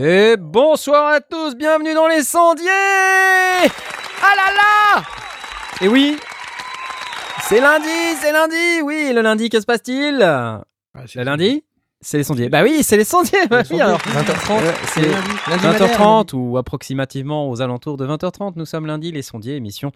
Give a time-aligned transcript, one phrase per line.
[0.00, 5.02] Et bonsoir à tous, bienvenue dans les sondiers Ah là là
[5.80, 6.16] Et oui,
[7.42, 7.88] c'est lundi,
[8.20, 10.20] c'est lundi, oui, le lundi, que se passe-t-il?
[10.22, 10.62] Ah,
[11.14, 11.64] Le lundi
[12.00, 12.48] c'est les sondiers.
[12.48, 13.46] Bah oui, c'est les sondiers.
[13.50, 13.98] bah oui, alors.
[13.98, 14.60] 20h30.
[14.62, 15.28] Euh, c'est lundi.
[15.50, 18.52] Lundi madère, 20h30 ou approximativement aux alentours de 20h30.
[18.54, 19.90] Nous sommes lundi, les sondiers, émission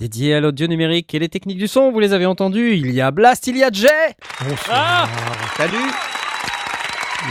[0.00, 1.92] dédiée à l'audio numérique et les techniques du son.
[1.92, 2.74] Vous les avez entendus.
[2.74, 4.16] Il y a Blast, il y a Jay.
[4.48, 5.08] Bonsoir.
[5.56, 5.76] Salut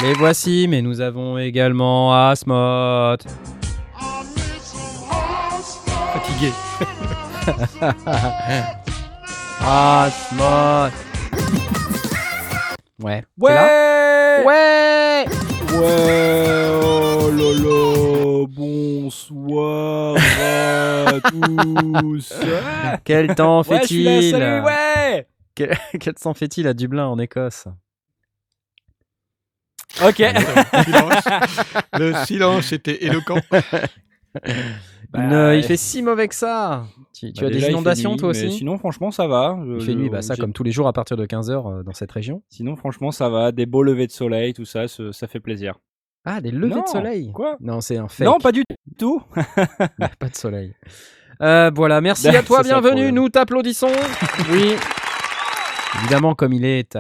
[0.04, 3.18] Les voici, mais nous avons également Asmot.
[6.52, 7.64] Fatigué.
[13.00, 13.24] Ouais.
[13.40, 13.40] Ouais.
[13.40, 15.26] Ouais
[15.74, 16.70] Ouais.
[16.82, 18.46] Oh là là.
[18.48, 22.34] Bonsoir à tous.
[23.04, 25.28] Quel temps Ouais, fait-il salut, ouais.
[25.56, 27.66] Quel, quel temps fait-il à Dublin en Écosse?
[30.04, 30.24] Ok.
[30.86, 31.24] Silence.
[31.94, 33.40] Le silence était éloquent.
[35.16, 36.86] Il ne- il fait si mauvais que ça.
[37.14, 38.52] Tu, tu Bah as déjà, des inondations nuit, toi aussi?
[38.52, 39.58] Sinon, franchement, ça va.
[39.66, 42.12] Il fait nuit, bah ça comme tous les jours à partir de 15h dans cette
[42.12, 42.42] région.
[42.50, 43.52] Sinon, franchement, ça va.
[43.52, 45.76] Des beaux levées de soleil, tout ça, ce- ça fait plaisir.
[46.26, 47.32] Ah, des levées Non, de soleil?
[47.32, 47.58] Quoi?
[47.60, 48.24] Non, c'est un fait.
[48.24, 48.64] Non, pas du
[48.98, 49.22] tout.
[50.20, 50.74] pas de soleil.
[51.42, 53.92] Euh, voilà, merci Bah, à toi, bienvenue, nous t'applaudissons.
[54.52, 54.76] oui.
[56.00, 56.98] Évidemment, comme il est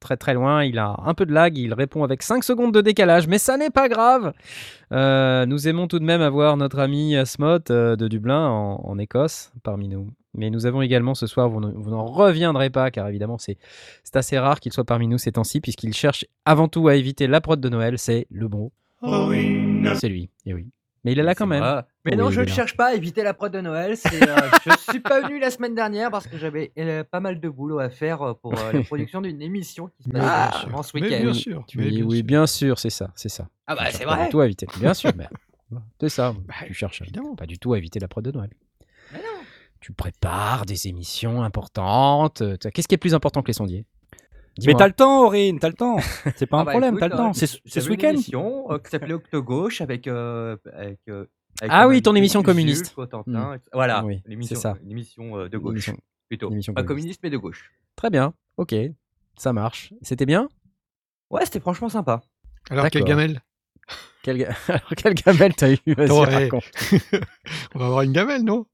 [0.00, 2.80] très très loin, il a un peu de lag, il répond avec 5 secondes de
[2.80, 4.32] décalage, mais ça n'est pas grave.
[4.92, 8.98] Euh, nous aimons tout de même avoir notre ami Asmot euh, de Dublin en, en
[8.98, 10.08] Écosse parmi nous.
[10.34, 13.58] Mais nous avons également ce soir, vous ne- vous n'en reviendrez pas, car évidemment c'est
[14.14, 17.40] assez rare qu'il soit parmi nous ces temps-ci, puisqu'il cherche avant tout à éviter la
[17.42, 18.70] prod de Noël, c'est le bon.
[19.96, 20.68] C'est lui, et oui.
[21.04, 21.62] Mais il est là quand même.
[21.62, 21.82] vrai.
[22.04, 23.92] Mais Oui, non, je ne cherche pas à éviter la prod de Noël.
[23.92, 23.96] euh,
[24.66, 27.80] je suis pas venu la semaine dernière parce que j'avais euh, pas mal de boulot
[27.80, 30.68] à faire euh, pour euh, la production d'une émission qui se passe bien sûr.
[30.68, 31.20] avant ce Mais week-end.
[31.22, 31.64] bien sûr.
[31.66, 32.24] Tu mais dis bien oui, sûr.
[32.26, 33.48] bien sûr, c'est ça, c'est ça.
[33.66, 34.24] Ah bah c'est vrai.
[34.24, 35.26] du tout à éviter, bien sûr, mais
[36.00, 36.34] c'est ça.
[36.46, 37.34] Bah, tu cherches évidemment.
[37.34, 38.50] pas du tout à éviter la prod de Noël.
[39.12, 39.24] Mais non.
[39.80, 42.44] Tu prépares des émissions importantes.
[42.72, 43.84] Qu'est-ce qui est plus important que les sondiers?
[44.66, 45.96] Mais t'as le temps, Aurine, t'as le temps.
[46.36, 47.32] C'est pas Ah un bah problème, écoute, t'as le euh, temps.
[47.32, 48.10] C'est c'est ce une week-end.
[48.10, 50.06] émission euh, qui s'appelait Octogauche avec.
[50.06, 51.26] euh, avec, euh,
[51.60, 52.94] avec Ah oui, ton émission Jules, communiste.
[52.94, 53.70] Cotentin, etc.
[53.72, 54.76] Voilà, Oui, l'émission, c'est ça.
[54.84, 55.96] une émission euh, de gauche L'émission-
[56.28, 56.50] plutôt.
[56.50, 57.20] l'émission Pas communiste.
[57.20, 57.72] communiste mais de gauche.
[57.96, 58.74] Très bien, ok,
[59.36, 59.92] ça marche.
[60.02, 60.48] C'était bien?
[61.30, 62.20] Ouais, c'était franchement sympa.
[62.70, 63.16] Alors, quelle D'accord.
[63.16, 63.40] gamelle?
[64.22, 65.78] Quel, ga- Alors, quelle gamelle t'as eu?
[65.86, 66.34] Vas-y, Attends, eh.
[66.44, 66.70] raconte.
[67.74, 68.66] On va avoir une gamelle, non?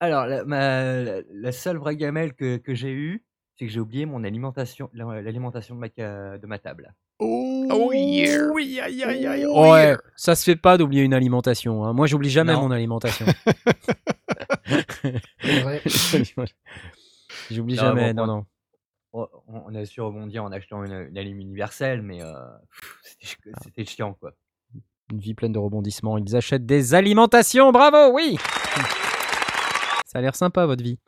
[0.00, 3.24] Alors, la, ma- la- la seule vraie gamelle que, que j'ai eue,
[3.56, 6.92] c'est que j'ai oublié mon alimentation, la- l'alimentation de ma, ca- de ma table.
[7.20, 8.48] Oh, yeah.
[8.52, 9.46] Oui, aïe, aïe, aïe.
[9.46, 11.84] Ouais, ça se fait pas d'oublier une alimentation.
[11.84, 11.92] hein.
[11.92, 12.62] Moi, j'oublie jamais Non.
[12.62, 13.24] mon alimentation.
[17.50, 18.46] J'oublie Non, jamais, bon, non, non.
[19.12, 22.32] Oh, On, on a su rebondir en achetant une, une alim universelle, mais euh,
[22.70, 24.32] pff, c'était ch- c'était chiant, quoi.
[25.12, 26.18] Une vie pleine de rebondissements.
[26.18, 27.70] Ils achètent des alimentations.
[27.72, 28.36] Bravo, oui.
[30.06, 30.98] Ça a l'air sympa votre vie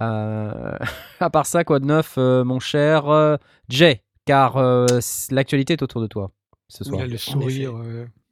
[0.00, 3.38] à part ça, quoi de neuf, mon cher
[3.68, 4.58] Jay Car
[5.30, 6.30] l'actualité est autour de toi
[6.68, 7.00] ce soir.
[7.00, 7.74] Oui, là, le sourire.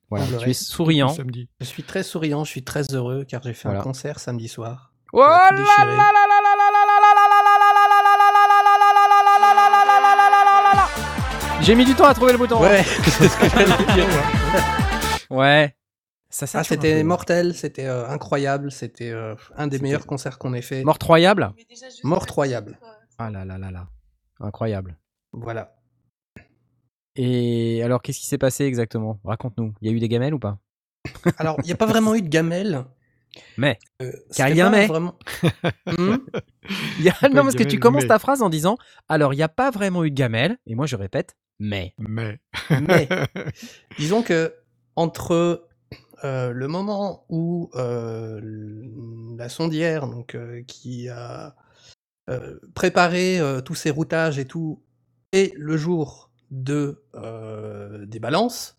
[0.08, 1.14] Voilà, tu es souriant.
[1.60, 4.92] Je suis très souriant, je suis très heureux car j'ai fait un concert samedi soir.
[5.12, 6.12] Oh là là
[11.60, 12.60] J'ai mis du temps à trouver le bouton.
[12.60, 14.06] Ouais, c'est ce que j'allais dire.
[15.30, 15.36] Ouais.
[15.36, 15.75] ouais.
[16.36, 20.60] Ça, Ah, c'était mortel, c'était euh, incroyable, c'était euh, un des meilleurs concerts qu'on ait
[20.60, 20.84] fait.
[20.84, 21.54] Mortroyable.
[22.04, 22.78] Mortroyable.
[23.16, 23.88] Ah là là là là.
[24.40, 24.98] Incroyable.
[25.32, 25.74] Voilà.
[27.14, 29.18] Et alors, qu'est-ce qui s'est passé exactement?
[29.24, 29.72] Raconte-nous.
[29.80, 30.58] Il y a eu des gamelles ou pas?
[31.38, 32.84] Alors, il n'y a pas vraiment eu de gamelle.
[33.56, 33.78] Mais.
[34.02, 34.86] Euh, Car il y a un mais.
[34.88, 35.18] Vraiment...
[35.86, 36.16] Hmm?
[36.98, 38.08] Il y a- Non, parce que tu commences mais.
[38.08, 38.76] ta phrase en disant
[39.08, 40.58] Alors, il n'y a pas vraiment eu de gamelle.
[40.66, 41.94] Et moi, je répète Mais.
[41.98, 42.38] Mais.
[42.86, 43.08] Mais
[43.98, 44.54] disons que
[44.96, 45.66] entre
[46.24, 48.40] euh, le moment où euh,
[49.38, 51.54] la sondière, donc euh, qui a
[52.30, 54.82] euh, préparé euh, tous ces routages et tout,
[55.32, 58.76] et le jour de euh, des balances,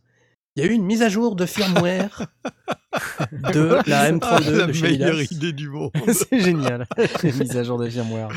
[0.56, 2.26] il y a eu une mise à jour de firmware
[3.32, 5.28] de la M32 Ah, la de chez meilleure Midas.
[5.32, 5.92] idée du monde.
[6.12, 6.88] C'est génial.
[7.24, 8.30] Les mises à jour de firmware.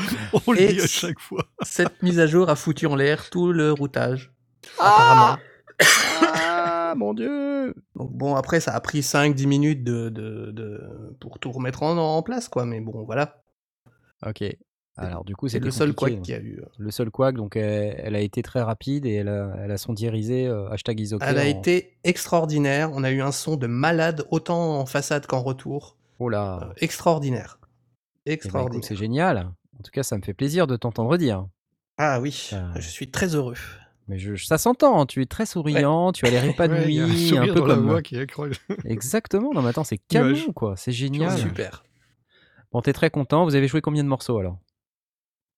[0.45, 1.47] On le dit à chaque fois.
[1.63, 4.31] Cette mise à jour a foutu en l'air tout le routage.
[4.79, 5.37] apparemment.
[6.91, 11.39] Ah, mon dieu Donc bon, après, ça a pris 5-10 minutes de, de, de- pour
[11.39, 12.65] tout remettre en, en place, quoi.
[12.65, 13.41] Mais bon, voilà.
[14.25, 14.43] Ok.
[14.97, 16.61] Alors, du coup, C'est le seul compliqué, couac qu'il y a eu.
[16.77, 19.77] Le seul couac, donc elle, elle a été très rapide et elle a, elle a
[19.77, 21.25] sondiérisé euh, hashtag Isoké.
[21.27, 22.91] Elle a en- été extraordinaire.
[22.93, 25.97] On a eu un son de malade, autant en façade qu'en retour.
[26.19, 27.57] Oh là Euh, extraordinaire.
[28.25, 28.83] Eh ben, Extraordinaire.
[28.85, 29.37] C'est génial.
[29.79, 31.47] En tout cas, ça me fait plaisir de t'entendre dire.
[31.97, 32.73] ah oui, Ah.
[32.75, 33.55] je suis très heureux.
[34.11, 36.99] Mais je, ça s'entend, hein, tu es très souriant, tu as l'air Ouais, il y
[36.99, 37.87] a un épanoui, sourire un peu dans la comme.
[37.87, 38.27] voix qui est.
[38.85, 41.37] Exactement, non mais attends, c'est canon quoi, c'est génial.
[41.37, 41.83] Super.
[42.73, 44.59] Bon, t'es très content, vous avez joué combien de morceaux alors?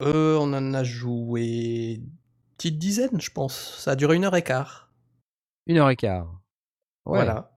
[0.04, 2.10] Euh, on en a joué une
[2.58, 3.76] petite dizaine, je pense.
[3.80, 4.92] Ça a duré une heure et quart.
[5.66, 6.26] Une heure et quart.
[7.08, 7.18] Ouais.
[7.24, 7.56] Voilà.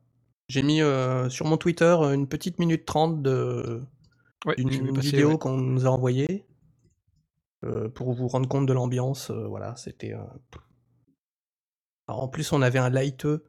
[0.49, 3.83] J'ai mis euh, sur mon Twitter euh, une petite minute trente de
[4.47, 5.39] Ouais, passer, vidéo ouais.
[5.39, 6.47] qu'on nous a envoyée
[7.65, 9.31] euh, pour vous rendre compte de l'ambiance.
[9.31, 10.15] euh, voilà, c'était.
[12.09, 13.45] Alors, en plus, on avait un lighteux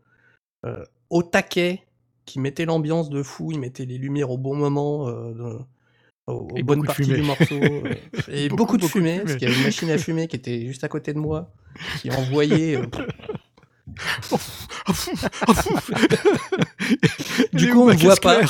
[0.65, 1.83] euh, au taquet
[2.25, 3.51] qui mettait l'ambiance de fou.
[3.51, 5.59] Il mettait les lumières au bon moment, euh, de-
[6.27, 7.55] aux, bonnes parties du morceau.
[7.61, 7.93] euh,
[8.27, 10.27] et beaucoup, Beaucoup, de beaucoup de fumée, parce qu'il y avait une machine à fumer
[10.27, 11.51] qui était juste à côté de moi,
[12.01, 12.75] qui envoyait.
[12.77, 12.85] euh,
[17.53, 18.41] Du coup, on me voit pas.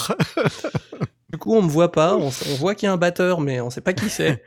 [1.29, 3.69] Du coup, on me voit pas, on voit qu'il y a un batteur, mais on
[3.69, 4.43] sait pas qui c'est.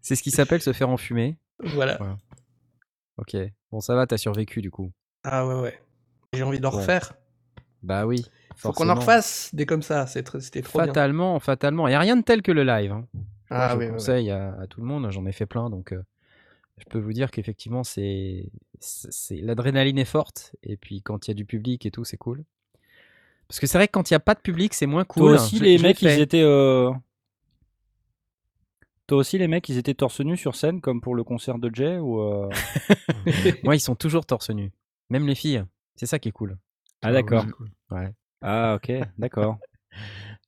[0.00, 1.36] C'est ce qui s'appelle se faire enfumer.
[1.62, 1.98] Voilà.
[3.18, 3.36] Ok.
[3.70, 4.90] Bon, ça va, t'as survécu du coup.
[5.24, 5.80] Ah ouais, ouais.
[6.32, 7.14] J'ai envie de le Bon, refaire.
[7.82, 8.24] Bah oui.
[8.56, 10.86] Faut qu'on en refasse des comme ça, c'était trop bien.
[10.88, 11.88] Fatalement, fatalement.
[11.88, 12.92] Il n'y a rien de tel que le live.
[12.92, 13.06] hein.
[13.50, 15.92] Ah Moi, je oui, conseille à, à tout le monde, j'en ai fait plein, donc
[15.92, 16.02] euh,
[16.78, 18.50] je peux vous dire qu'effectivement, c'est,
[19.30, 22.44] l'adrénaline est forte, et puis quand il y a du public et tout, c'est cool.
[23.48, 25.32] Parce que c'est vrai que quand il n'y a pas de public, c'est moins cool.
[25.32, 26.40] Toi aussi, les mecs, ils étaient.
[26.42, 26.90] euh,
[29.06, 31.70] Toi aussi, les mecs, ils étaient torse nu sur scène, comme pour le concert de
[31.74, 32.48] Jay ou euh,
[33.64, 34.72] Moi, ils sont toujours torse nu.
[35.10, 35.64] Même les filles.
[35.96, 36.56] C'est ça qui est cool.
[37.02, 37.44] Ah, d'accord.
[37.56, 37.70] cool.
[37.90, 38.12] Ouais.
[38.40, 39.58] Ah, ok, d'accord.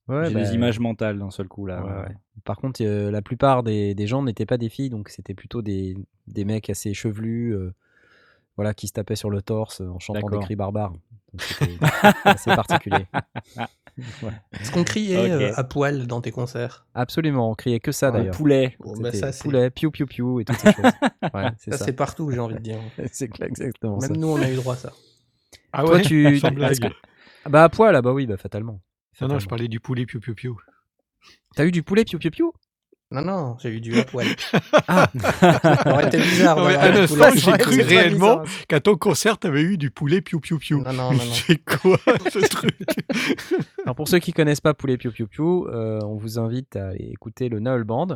[0.06, 1.83] Ouais, J'ai bah, des images mentales d'un seul coup là.
[1.83, 2.17] ouais, ouais.
[2.45, 5.62] Par contre, euh, la plupart des, des gens n'étaient pas des filles, donc c'était plutôt
[5.62, 5.97] des,
[6.27, 7.73] des mecs assez chevelus, euh,
[8.56, 10.93] voilà, qui se tapaient sur le torse en chantant des cris barbares.
[11.34, 11.76] Donc c'était
[12.25, 13.06] assez particulier.
[14.60, 16.86] Est-ce qu'on criait euh, à poil dans tes concerts?
[16.94, 18.36] Absolument, on criait que ça d'ailleurs.
[18.36, 18.76] poulet.
[18.81, 20.84] Bon, bah, ça, poulet, piou piou piou et toutes ces choses.
[21.34, 21.84] Ouais, c'est ça, ça.
[21.86, 22.78] c'est partout, j'ai envie de dire.
[23.12, 24.08] C'est exactement ça.
[24.08, 24.92] Même nous, on a eu droit à ça.
[25.72, 26.88] Ah Toi, ouais, tu- que-
[27.44, 28.72] Ah bah à poil, ah bah oui, bah fatalement.
[28.72, 29.38] Non, non, Fatalement.
[29.40, 30.60] je parlais du poulet piou piou piou.
[31.56, 32.52] T'as eu du poulet piou piou piou?
[33.14, 34.26] Non, non, j'ai eu du à poil.
[34.88, 36.56] Ah, Ça aurait été bizarre.
[36.56, 37.40] Non, mais d'avoir un du instant, poulet.
[37.40, 40.82] j'ai cru réellement qu'à ton concert, t'avais eu du poulet piou piou piou.
[40.82, 41.32] Non, non, non, non.
[41.32, 41.96] C'est quoi
[42.31, 42.76] ce truc?
[43.84, 46.88] Alors pour ceux qui connaissent pas Poulet Piou Piou Piou, euh, on vous invite à
[46.88, 48.08] aller écouter le Noël Band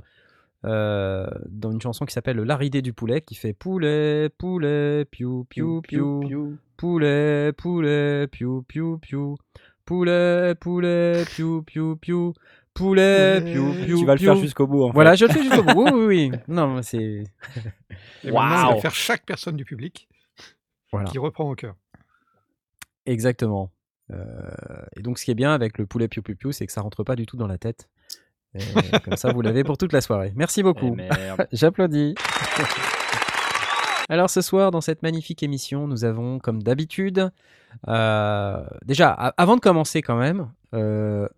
[0.65, 5.45] euh, dans une chanson qui s'appelle Le Laridé du poulet qui fait poulet, poulet, piou
[5.49, 9.37] piou piou, poulet, poulet, piou piou piou,
[9.85, 12.35] poulet, poulet, piou piou piou,
[12.79, 14.85] poulet, piou piou Tu vas le faire jusqu'au bout.
[14.85, 15.85] En Voilà, je le fais jusqu'au bout.
[15.85, 16.39] Oui, oui, oui.
[16.49, 16.99] Non, mais c'est
[18.25, 18.75] Et maintenant, on Waouh.
[18.77, 20.09] va faire chaque personne du public
[20.93, 21.11] voilà.
[21.11, 21.75] qui reprend au cœur.
[23.07, 23.71] Exactement.
[24.11, 24.25] Euh,
[24.97, 26.81] et donc, ce qui est bien avec le poulet piou piou piou, c'est que ça
[26.81, 27.89] rentre pas du tout dans la tête.
[28.55, 28.61] Et
[29.05, 30.33] comme ça, vous l'avez pour toute la soirée.
[30.35, 30.95] Merci Eh beaucoup.
[30.95, 31.47] merde.
[31.53, 32.15] J'applaudis.
[34.11, 37.31] Alors ce soir, dans cette magnifique émission, nous avons, comme d'habitude,
[37.89, 41.29] euh, déjà, avant de commencer quand même, euh,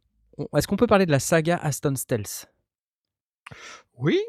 [0.56, 2.47] est-ce qu'on peut parler de la saga Aston Stealth?
[3.99, 4.20] Oui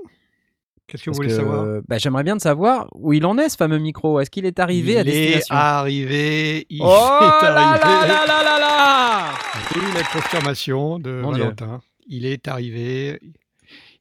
[0.87, 1.81] Qu'est-ce que vous voulez que, savoir?
[1.87, 4.19] bah, J'aimerais bien de savoir où il en est ce fameux micro.
[4.19, 5.55] Est-ce qu'il est arrivé il à est destination?
[5.55, 6.65] arrivé.
[6.69, 6.85] Il Oh
[7.21, 8.07] est là arrivé.
[8.13, 9.33] là là là là
[9.73, 11.53] J'ai eu la confirmation de Mon Dieu.
[12.07, 13.19] Il est arrivé.
[13.23, 13.31] Il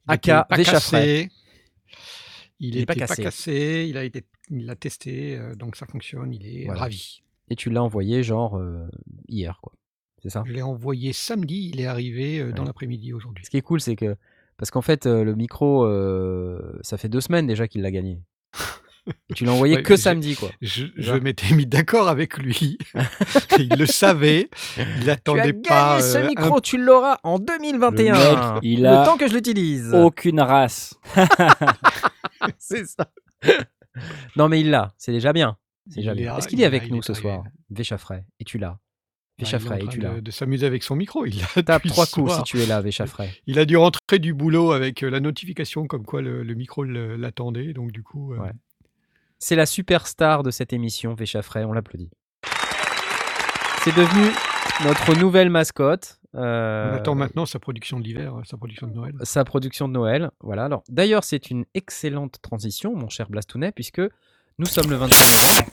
[0.07, 1.29] AK, était pas cassé.
[2.59, 3.85] Il est n'était pas pas cassé.
[3.89, 6.33] Il a été, il l'a testé, euh, donc ça fonctionne.
[6.33, 6.81] Il est Voilà.
[6.81, 7.21] ravi.
[7.49, 8.85] Et tu l'as envoyé genre euh,
[9.29, 9.71] hier, quoi.
[10.21, 11.71] C'est ça Je l'ai envoyé samedi.
[11.73, 12.67] Il est arrivé euh, dans Ouais.
[12.67, 13.43] l'après-midi aujourd'hui.
[13.45, 14.15] Ce qui est cool, c'est que.
[14.57, 18.21] Parce qu'en fait, euh, le micro, euh, ça fait deux semaines déjà qu'il l'a gagné.
[19.29, 20.49] Et tu l'as envoyé Ouais, que samedi, quoi.
[20.61, 22.77] Je, m'étais mis d'accord avec lui.
[23.57, 24.49] il le savait.
[24.77, 25.99] Il Tu as attendait gagné pas.
[26.01, 28.13] ce euh, un micro, tu l'auras en 2021.
[28.13, 28.19] Le
[28.53, 29.91] mec, il le a temps que je l'utilise.
[29.95, 30.93] aucune race.
[32.59, 33.07] C'est ça.
[34.35, 34.93] non, mais il l'a.
[34.99, 35.57] C'est déjà bien.
[35.95, 38.23] Est- Est-ce qu'il il est avec il nous est ce soir Véchafray?
[38.39, 38.77] Et tu l'as?
[39.41, 41.25] Véchafray, tu de, de s'amuser avec son micro.
[41.25, 43.29] Il a, Tape trois coups si tu es là, Véchafray.
[43.47, 46.83] Il a dû rentrer du boulot avec euh, la notification comme quoi le, le micro
[46.83, 47.73] l'attendait.
[47.73, 48.51] Donc du coup, euh, Ouais.
[49.39, 51.65] C'est la superstar de cette émission, Véchafray.
[51.65, 52.09] On l'applaudit.
[53.83, 54.27] C'est devenu
[54.85, 56.19] notre nouvelle mascotte.
[56.35, 59.13] euh, on attend maintenant sa production de l'hiver, sa production de Noël.
[59.23, 60.29] sa production de Noël.
[60.41, 60.65] Voilà.
[60.65, 64.01] Alors, d'ailleurs, c'est une excellente transition, mon cher Blastounet, puisque
[64.59, 65.71] nous sommes le 23 novembre.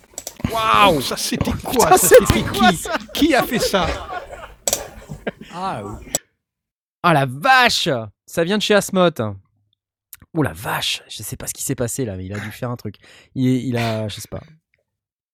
[0.52, 3.86] Waouh Ça c'était quoi Ça c'était qui Qui a fait ça
[5.52, 5.82] Ah,
[7.02, 7.88] Ah la vache
[8.26, 9.20] Ça vient de chez Asmoth.
[10.34, 12.50] Oh la vache Je sais pas ce qui s'est passé là, mais il a dû
[12.50, 12.96] faire un truc.
[13.34, 14.40] Il, il a, je sais pas.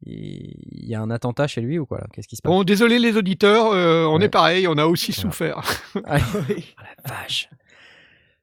[0.06, 0.54] Il
[0.86, 2.06] il y a un attentat chez lui ou quoi là?
[2.12, 2.50] Qu'est-ce qui se passe?
[2.50, 4.26] Bon, désolé les auditeurs, euh, on Ouais.
[4.26, 5.22] est pareil, on a aussi Voilà.
[5.22, 5.60] souffert.
[6.04, 6.38] Ah, oh
[7.06, 7.48] la vache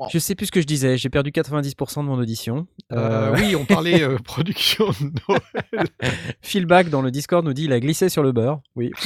[0.09, 2.67] Je sais plus ce que je disais, j'ai perdu 90% de mon audition.
[2.91, 5.87] Euh, Euh, oui, on parlait euh, production de Noël.
[6.41, 8.61] Philback dans le Discord nous dit il a glissé sur le beurre.
[8.75, 8.91] Oui.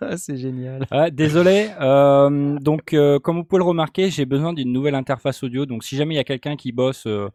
[0.00, 0.86] ah, c'est génial.
[0.90, 1.68] Ah, désolé.
[1.80, 5.66] euh, donc, euh, comme vous pouvez le remarquer, j'ai besoin d'une nouvelle interface audio.
[5.66, 7.28] Donc, si jamais il y a quelqu'un qui bosse euh,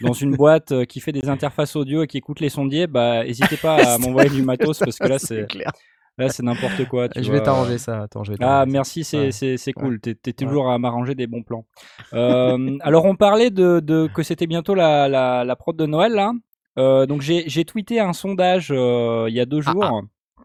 [0.00, 3.24] dans une boîte euh, qui fait des interfaces audio et qui écoute les sondiers, bah,
[3.24, 5.70] n'hésitez pas à m'envoyer du matos parce que là, c'est clair.
[6.18, 7.08] Là, c'est n'importe quoi.
[7.08, 8.02] tu Je vais t'arranger ça.
[8.02, 9.28] Attends, je vais Ah, merci, c'est
[9.66, 9.72] Ouais.
[9.74, 10.00] cool.
[10.00, 11.64] T'es t'es toujours à m'arranger des bons plans.
[12.12, 16.12] Euh, alors, on parlait de, de- que c'était bientôt la, la, la prod de Noël,
[16.12, 16.32] là.
[16.78, 20.02] Euh, donc, j'ai tweeté un sondage euh, il y a deux Ah, jours,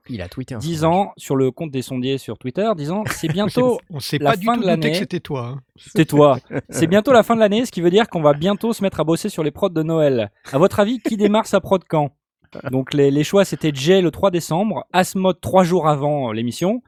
[0.10, 3.80] Il a tweeté un disant, sur le compte des sondiers sur Twitter, disant c'est bientôt
[3.92, 4.94] On sait la pas du fin tout de l'année.
[4.96, 5.54] c'était toi.
[5.56, 5.60] hein.
[5.94, 6.40] Tais-toi.
[6.70, 9.00] C'est bientôt la fin de l'année, ce qui veut dire qu'on va bientôt se mettre
[9.00, 10.32] à bosser sur les prods de Noël.
[10.52, 12.10] À votre avis, qui démarre sa prod quand?
[12.72, 16.82] Donc les, les choix, c'était Jay le 3 décembre, Asmod trois jours avant euh, l'émission.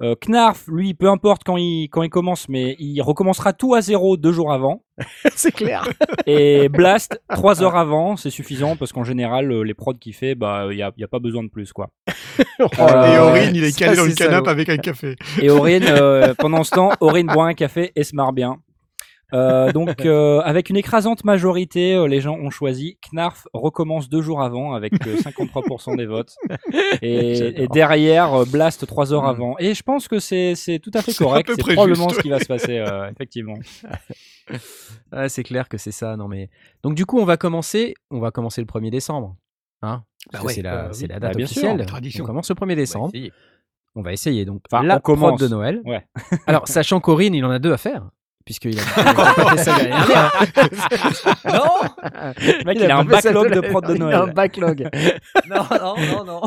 [0.00, 3.82] Euh, Knarf, lui, peu importe quand il, quand il commence, mais il recommencera tout à
[3.82, 4.82] zéro deux jours avant.
[5.36, 5.84] c'est clair.
[6.26, 10.34] Et Blast, trois heures avant, c'est suffisant parce qu'en général, euh, les prods qu'il fait,
[10.34, 11.90] bah, il n'y a, y a pas besoin de plus, quoi.
[12.38, 15.14] Et Euh, Aurine, il est ça, calé dans le canapé avec un café.
[15.40, 18.56] Et Aurine, euh, pendant ce temps, Aurine boit un café et se marre bien.
[19.34, 24.20] Euh, donc, euh, avec une écrasante majorité, euh, les gens ont choisi Knarf recommence deux
[24.22, 26.36] jours avant avec euh, 53% des votes.
[27.02, 29.26] Et, derrière, euh, Blast trois heures Mm.
[29.26, 29.56] avant.
[29.58, 31.50] Et je pense que c'est tout à fait correct.
[31.54, 33.54] C'est probablement juste, ce qui va se passer, euh, effectivement.
[35.12, 36.16] Ah, c'est clair que c'est ça.
[36.16, 36.50] Non mais
[36.82, 37.94] donc du coup on va commencer.
[38.10, 39.36] On va commencer le 1er décembre.
[39.82, 40.02] Hein
[40.42, 41.08] ouais, c'est la, bah c'est oui.
[41.08, 41.86] la Bah, date sûr, officielle.
[41.86, 42.24] tradition.
[42.24, 43.10] On commence le 1er décembre.
[43.14, 43.32] essayer.
[43.94, 45.40] On va essayer donc Enfin, la on commence.
[45.40, 45.80] de Noël.
[45.84, 46.04] Ouais.
[46.46, 48.10] Alors sachant qu'Aurine il en a deux à faire
[48.44, 49.76] puisqu'il a, il a ça.
[51.44, 51.62] Non
[52.38, 54.08] Le mec, il, a, pas un backlog de prod de dernière.
[54.08, 54.34] Il a un Noël.
[54.34, 54.88] backlog.
[55.48, 56.40] Non, non, non, non.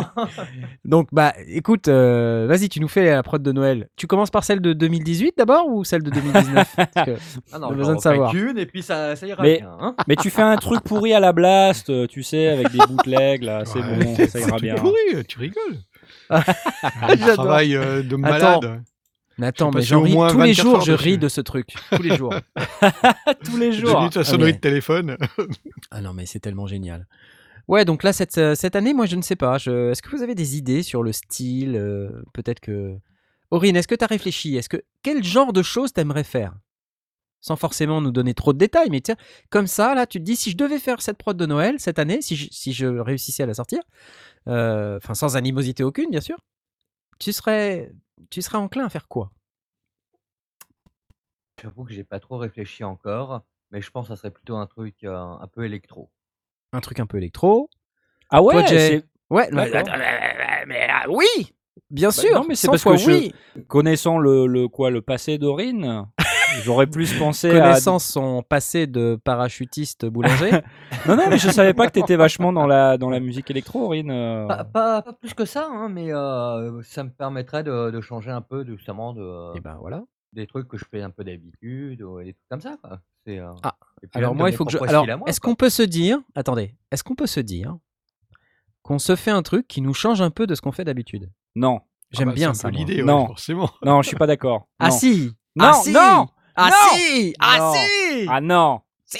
[0.86, 3.90] Donc bah écoute, euh, vas-y tu nous fais la prod de Noël.
[3.96, 7.16] Tu commences par celle de 2018 d'abord ou celle de 2019 Parce que-
[7.52, 8.32] Ah non, On a besoin de savoir.
[8.32, 9.72] qu'une et puis ça, ça ira Mais- bien.
[9.80, 9.96] hein.
[10.08, 13.44] Mais tu fais un truc pourri à la Blast, euh, tu sais, avec des bootlegs,
[13.44, 14.75] là, c'est Ouais, bon, ça ira bien.
[14.75, 15.78] pourri, tu rigoles.
[16.30, 16.42] Ah,
[17.04, 18.44] Un travail euh, de malade.
[18.44, 18.78] Attends,
[19.38, 21.04] J'ai mais j'en ris moins tous les 24 jours, je dessus.
[21.04, 21.74] ris de ce truc.
[21.96, 22.34] Tous les jours.
[23.46, 24.01] Tous les J'ai jours.
[24.01, 25.18] mis ta Ah, sonnerie mais- de téléphone.
[25.92, 27.06] Ah non, mais c'est tellement génial.
[27.68, 29.58] Ouais, donc là, cette, euh, cette année, moi, je ne sais pas.
[29.58, 29.92] Je...
[29.92, 32.96] Est-ce que vous avez des idées sur le style euh, Peut-être que.
[33.51, 34.56] Aurine, est-ce que tu as réfléchi?
[34.56, 36.54] Est-ce que Quel genre de choses t'aimerais faire?
[37.42, 39.15] Sans forcément nous donner trop de détails, mais tiens,
[39.51, 42.00] comme ça, là, tu te dis, si je devais faire cette prod de Noël cette
[42.00, 43.80] année, si je, si je réussissais à la sortir,
[44.48, 46.38] euh, enfin, sans animosité aucune, bien sûr,
[47.19, 47.91] tu serais,
[48.29, 49.31] tu serais enclin à faire quoi?
[51.62, 53.41] J'avoue que j'ai pas trop réfléchi encore,
[53.72, 56.12] mais je pense que ça serait plutôt un truc euh, un peu électro.
[56.74, 57.69] Un truc un peu électro?
[58.29, 58.77] Ah ouais, Toi, Jay?
[59.00, 59.95] c'est- Ouais, mais, D'accord.
[60.67, 61.25] mais, ah, oui
[61.89, 63.34] Bien Bah sûr non, mais c'est 100 parce fois que je- oui
[63.67, 66.05] connaissant le, le quoi le passé d'Aurine,
[66.63, 70.53] j'aurais plus pensé Connaissant son passé de parachutiste boulanger.
[70.53, 70.62] à.
[71.07, 73.85] Non non, mais je savais pas que t'étais vachement dans la dans la musique électro,
[73.85, 74.12] Aurine.
[74.12, 74.47] euh.
[74.47, 78.31] Pas, pas, pas plus que ça, hein, mais euh, ça me permettrait de, de changer
[78.31, 80.03] un peu justement de, Et ben voilà.
[80.33, 82.77] des trucs que je fais un peu d'habitude des trucs comme ça.
[82.83, 83.00] Quoi.
[83.25, 83.75] C'est, euh, Ah,
[84.13, 84.77] Alors moi, il faut que je.
[84.77, 85.51] Alors, à est-ce quoi.
[85.51, 87.75] qu'on peut se dire Attendez, est-ce qu'on peut se dire
[88.81, 91.31] qu'on se fait un truc qui nous change un peu de ce qu'on fait d'habitude?
[91.55, 91.81] Non,
[92.12, 92.67] J'aime Ah bah, bien c'est ça.
[92.67, 92.85] un peu moi.
[92.85, 93.25] l'idée, ouais, Non.
[93.27, 93.69] forcément.
[93.83, 94.67] non, je suis pas d'accord.
[94.79, 97.74] Ah si Non, Ah si non Ah Non si Ah Non.
[97.74, 99.17] si Ah non, Si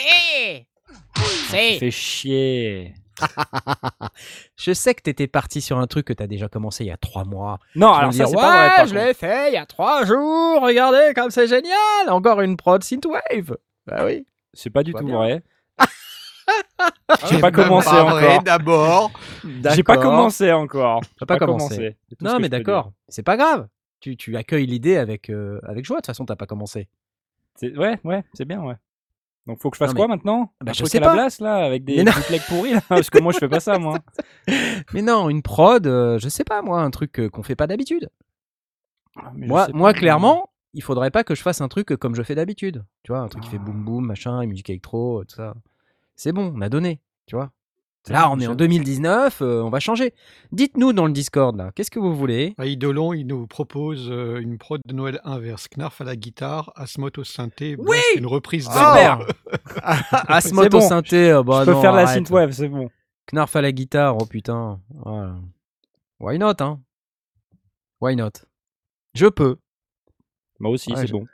[1.50, 2.94] ça fait chier.
[4.58, 6.98] Je sais que t'étais parti sur un truc que t'as déjà commencé il y a
[6.98, 7.60] trois mois.
[7.76, 8.76] Non, alors ça dire, c'est pas vrai.
[8.76, 10.62] Par je l'ai fait il y a trois jours.
[10.62, 12.10] Regardez comme c'est génial.
[12.10, 13.58] Encore une prod synthwave.
[13.88, 14.26] Bah oui.
[14.54, 15.16] C'est pas du Tout bien.
[15.16, 15.44] vrai.
[15.80, 18.44] C'est J'ai pas commencé pas vrai, encore.
[18.44, 19.12] D'abord,
[19.74, 21.02] J'ai pas commencé encore.
[21.20, 21.96] J'ai pas commencé.
[22.22, 22.92] Non, mais d'accord.
[23.08, 23.68] C'est pas grave.
[24.02, 25.98] Tu, tu accueilles l'idée avec, euh, avec joie.
[25.98, 26.88] De toute façon, t'as pas commencé.
[27.62, 28.76] Ouais, ouais, c'est bien, ouais.
[29.48, 30.54] Donc faut que je fasse Non, quoi maintenant?
[30.64, 31.14] Bah, je sais la pas.
[31.14, 32.82] place là, avec des bootlegs pourris là?
[32.90, 34.00] Parce que moi je fais pas ça, moi.
[34.94, 37.68] Mais non, une prod, euh, je sais pas moi, un truc euh, qu'on fait pas
[37.68, 38.10] d'habitude.
[39.18, 40.00] Ah, Moi, moi pas.
[40.00, 42.84] clairement, il faudrait pas que je fasse un truc euh, comme je fais d'habitude.
[43.04, 45.54] Tu vois, un truc qui fait boum boum, machin, et musique électro, tout ça.
[46.16, 47.00] C'est bon, on a donné.
[47.28, 47.52] Tu vois.
[48.10, 50.14] Là, on est en Je- 2019, euh, on va changer.
[50.52, 52.54] Dites-nous dans le Discord, là, qu'est-ce que vous voulez?
[52.60, 55.68] Ah, Idolon, il nous propose euh, une prod de Noël inverse.
[55.70, 59.20] Knarf à la guitare, Asmoth au synthé, Blast, Oui une reprise Super.
[59.20, 59.28] d'Abba.
[60.28, 60.78] Asmoth bon.
[60.78, 62.16] au synthé, euh, bah Je peux non, faire la arrête.
[62.16, 62.90] synthwave, c'est bon.
[63.32, 64.80] Knarf à la guitare, oh putain.
[64.90, 65.36] Voilà.
[66.20, 66.80] Why not, hein?
[68.02, 68.30] Why not?
[69.16, 69.58] Je peux,
[70.60, 71.26] Moi aussi, Ouais, c'est je- bon.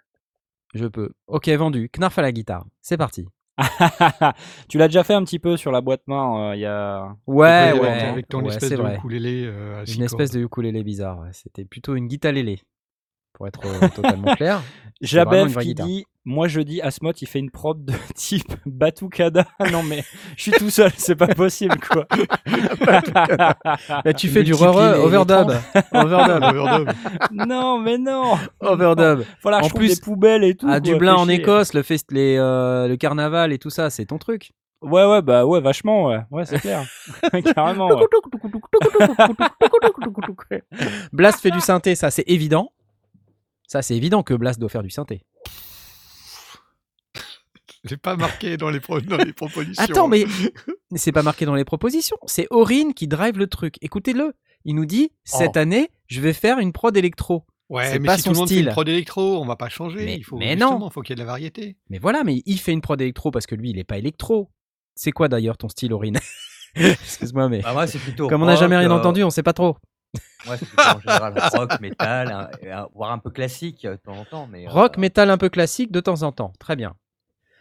[0.73, 1.11] je peux.
[1.27, 1.89] Ok, vendu.
[1.89, 3.27] Knarf à la guitare, c'est parti.
[4.67, 7.15] tu l'as déjà fait un petit peu sur la boîte main, euh, il y a.
[7.27, 8.95] Ouais, Avec- ouais, Avec ton ouais, espèce c'est de vrai.
[8.97, 10.41] ukulélé euh, Une espèce cordes.
[10.41, 11.29] de ukulélé bizarre, ouais.
[11.31, 12.59] c'était plutôt une guitarélé,
[13.33, 14.61] pour être euh, totalement clair.
[15.01, 15.87] Jabef qui guitare.
[15.87, 19.45] dit Moi je dis Asmod il fait une prod de type Batucada.
[19.71, 20.03] non mais
[20.37, 22.05] je suis tout seul, c'est pas possible quoi.
[24.05, 25.03] Bah, tu fais du overdub.
[25.03, 25.51] overdub.
[25.91, 26.91] Overdub.
[27.31, 29.25] non mais non overdub.
[29.41, 30.67] Voilà, En je trouve plus, des poubelles et tout.
[30.67, 31.27] À quoi, Dublin en.
[31.31, 34.51] Écosse, le, fest, les, euh, le carnaval et tout ça, c'est ton truc.
[34.81, 36.83] Ouais, ouais, bah ouais, vachement, ouais, ouais c'est clair.
[37.55, 37.87] Carrément.
[37.87, 38.03] ouais.
[41.13, 42.71] Blast fait du synthé, ça c'est évident.
[43.71, 45.21] Ça c'est évident que Blast doit faire du synthé.
[47.85, 49.81] C'est pas marqué dans les, pro- dans les propositions.
[49.83, 50.25] Attends, mais
[50.95, 52.17] c'est pas marqué dans les propositions.
[52.27, 53.75] C'est Aurine qui drive le truc.
[53.81, 54.33] Écoutez-le.
[54.65, 55.59] Il nous dit cette Oh.
[55.59, 57.45] année, je vais faire une prod électro.
[57.69, 58.65] Ouais, c'est mais pas si son tout le monde fait style.
[58.67, 60.03] une prod électro, on va pas changer.
[60.05, 60.67] Mais- il faut, mais non.
[60.67, 61.77] justement, faut qu'il y ait de la variété.
[61.89, 64.51] Mais voilà, mais il fait une prod électro parce que lui, il est pas électro.
[64.93, 66.19] C'est quoi d'ailleurs ton style, Aurine?
[66.75, 68.27] Excuse-moi, mais Bah, moi, c'est plutôt.
[68.27, 69.77] comme on n'a jamais rien euh, entendu, on sait pas trop.
[70.45, 74.17] Moi, c'est plutôt en général rock, métal, un- voire un peu classique euh, de temps
[74.17, 74.47] en temps.
[74.47, 76.51] Mais, Rock, euh, métal un peu classique de temps en temps.
[76.59, 76.95] Très bien.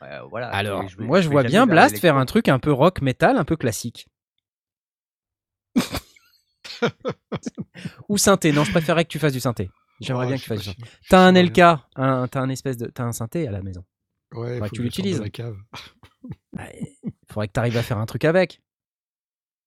[0.00, 2.21] ouais, voilà, Alors, vais- moi, je vais vois jamais bien vers Blast faire l'électro.
[2.23, 4.09] un truc un peu rock, métal, un peu classique.
[8.09, 8.52] Ou synthé.
[8.52, 9.71] Non, je préférerais que tu fasses du synthé.
[10.00, 10.83] J'aimerais Oh, bien que tu fasses du synthé.
[11.09, 11.59] T'as un LK,
[11.97, 13.85] un, t'as un espèce de, t'as un synthé à la maison.
[14.33, 15.21] Ouais, Faudrait faut que tu de l'utilises.
[15.21, 15.57] la cave.
[16.57, 16.97] Ouais,
[17.28, 18.62] Faudrait que tu arrives à faire un truc avec.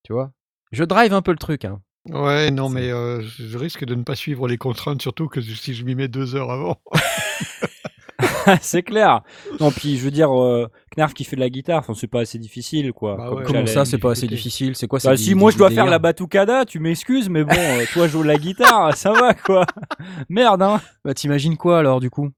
[0.03, 0.31] Tu vois?
[0.71, 1.65] Je drive un peu le truc.
[1.65, 1.81] Hein.
[2.09, 5.73] Ouais, non, mais euh, je risque de ne pas suivre les contraintes, surtout que si
[5.73, 6.77] je m'y mets deux heures avant.
[8.61, 9.21] c'est clair.
[9.59, 10.67] Non, puis je veux dire, euh,
[10.97, 13.15] Knarf qui fait de la guitare, enfin, c'est pas assez difficile quoi.
[13.15, 13.43] Bah Comme ouais.
[13.45, 14.75] Comment ça, c'est pas assez difficile?
[14.75, 17.85] C'est quoi Bah, si moi je dois faire la batucada, tu m'excuses, mais bon, euh,
[17.93, 19.65] toi joue la guitare, ça va quoi.
[20.29, 20.81] Merde, hein.
[21.05, 22.29] Bah, t'imagines quoi alors du coup?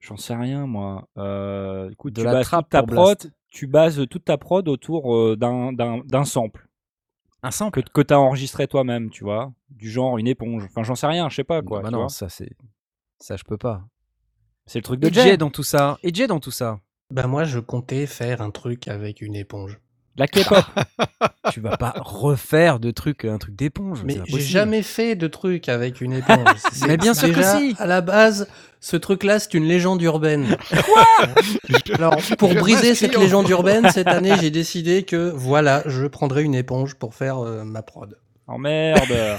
[0.00, 1.08] J'en sais rien, moi.
[1.18, 3.30] Euh, écoute, De tu la bases trappe ta prod, Blast.
[3.48, 6.67] tu bases toute ta prod autour euh, d'un- d'un d'un sample
[7.42, 9.52] Un sample que, que tu as enregistré toi-même, tu vois.
[9.70, 10.64] Du genre une éponge.
[10.64, 11.80] Enfin, j'en sais rien, je sais pas quoi.
[11.80, 12.08] Bah tu non, vois.
[12.08, 12.50] ça c'est.
[13.20, 13.84] Ça, je peux pas.
[14.66, 15.12] C'est le truc de.
[15.12, 15.98] Jay dans tout ça?
[16.02, 16.80] Et Jay dans tout ça?
[17.10, 19.80] Bah moi, je comptais faire un truc avec une éponge.
[20.18, 20.64] La K-pop.
[21.52, 24.02] tu vas pas refaire de trucs, un truc d'éponge.
[24.04, 26.48] Mais j'ai jamais fait de truc avec une éponge.
[26.72, 27.76] C'est- Mais bien sûr que déjà, si.
[27.78, 28.48] À la base,
[28.80, 30.56] ce truc-là, c'est une légende urbaine.
[31.94, 36.06] Alors, pour Je briser cette en- légende urbaine, cette année, j'ai décidé que voilà, je
[36.06, 38.18] prendrai une éponge pour faire euh, ma prod.
[38.48, 39.38] oh merde.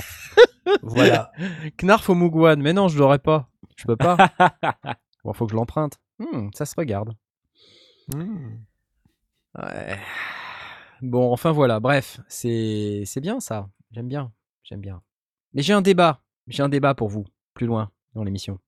[0.81, 1.31] Voilà.
[1.81, 2.61] Knarf au Mugwan.
[2.61, 3.49] Mais non, je l'aurais pas.
[3.75, 4.17] Je peux pas.
[5.25, 5.95] bon, faut que je l'emprunte.
[6.19, 7.13] Hmm, ça se regarde.
[8.13, 8.57] Hmm.
[9.57, 9.97] Ouais.
[11.01, 11.79] Bon, enfin voilà.
[11.79, 13.69] Bref, c'est c'est bien ça.
[13.91, 14.31] J'aime bien.
[14.63, 15.01] J'aime bien.
[15.53, 16.21] Mais j'ai un débat.
[16.47, 18.59] J'ai un débat pour vous, plus loin dans l'émission.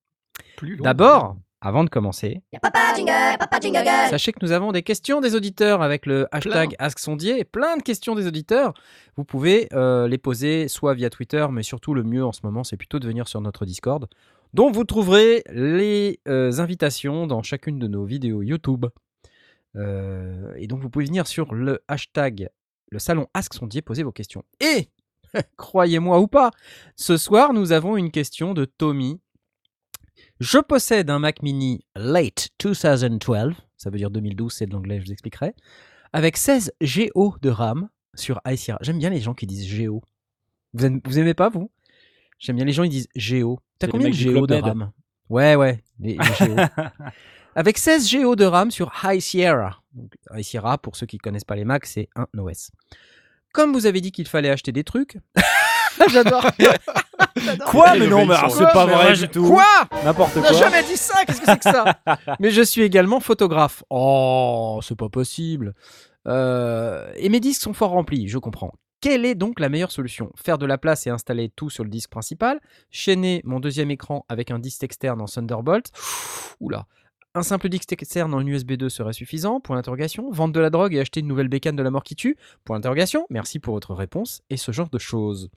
[0.80, 5.36] D'abord, avant de commencer, Papa jingle, papa jingle sachez que nous avons des questions des
[5.36, 7.44] auditeurs avec le hashtag AskSondier.
[7.44, 8.74] Plein de questions des auditeurs.
[9.16, 12.64] Vous pouvez euh, les poser soit via Twitter, mais surtout le mieux en ce moment,
[12.64, 14.08] c'est plutôt de venir sur notre Discord,
[14.54, 18.88] dont vous trouverez les euh, invitations dans chacune de nos vidéos YouTube.
[19.76, 22.50] Euh, et donc vous pouvez venir sur le hashtag
[22.92, 24.44] le salon AskSondier, poser vos questions.
[24.60, 24.90] Et,
[25.58, 26.52] croyez-moi ou pas,
[26.96, 29.20] ce soir nous avons une question de Tommy.
[30.40, 35.06] Je possède un Mac mini late 2012, ça veut dire 2012, c'est de l'anglais, je
[35.06, 35.54] vous expliquerai,
[36.14, 38.80] avec 16 Go de RAM sur High Sierra.
[38.82, 40.02] J'aime bien les gens qui disent Go.
[40.74, 41.72] Vous, aimez, vous aimez pas, vous?
[42.40, 43.60] J'aime bien les gens qui disent Go.
[43.80, 44.56] T'as combien de Go de.
[44.56, 44.92] RAM?
[45.30, 46.56] Ouais, ouais, les, les Go.
[47.56, 49.82] avec 16 Go de RAM sur High Sierra.
[49.94, 52.72] Donc, High Sierra, pour ceux qui ne connaissent pas les Macs, c'est un OS.
[53.54, 55.18] Comme vous avez dit qu'il fallait acheter des trucs,
[56.10, 56.46] j'adore.
[57.68, 59.46] Quoi Mais non, mais alors, c'est pas Mais vrai du tout.
[59.48, 59.66] Quoi
[60.04, 60.52] N'importe On quoi.
[60.52, 62.00] n'a jamais dit ça, qu'est-ce que c'est que ça
[62.40, 63.84] Mais je suis également photographe.
[63.90, 65.74] Oh, c'est pas possible.
[66.28, 68.74] Euh, et mes disques sont fort remplis, je comprends.
[69.02, 70.32] Quelle est donc la meilleure solution?
[70.36, 72.60] Faire de la place et installer tout sur le disque principal
[72.92, 75.88] Chaîner mon deuxième écran avec un disque externe en Thunderbolt
[76.60, 76.86] Oula.
[77.34, 80.30] Un simple disque externe en USB 2 serait suffisant Point d'interrogation.
[80.32, 82.78] Vendre de la drogue et acheter une nouvelle bécane de la mort qui tue Point
[82.78, 83.26] d'interrogation.
[83.30, 85.50] Merci pour votre réponse et ce genre de choses.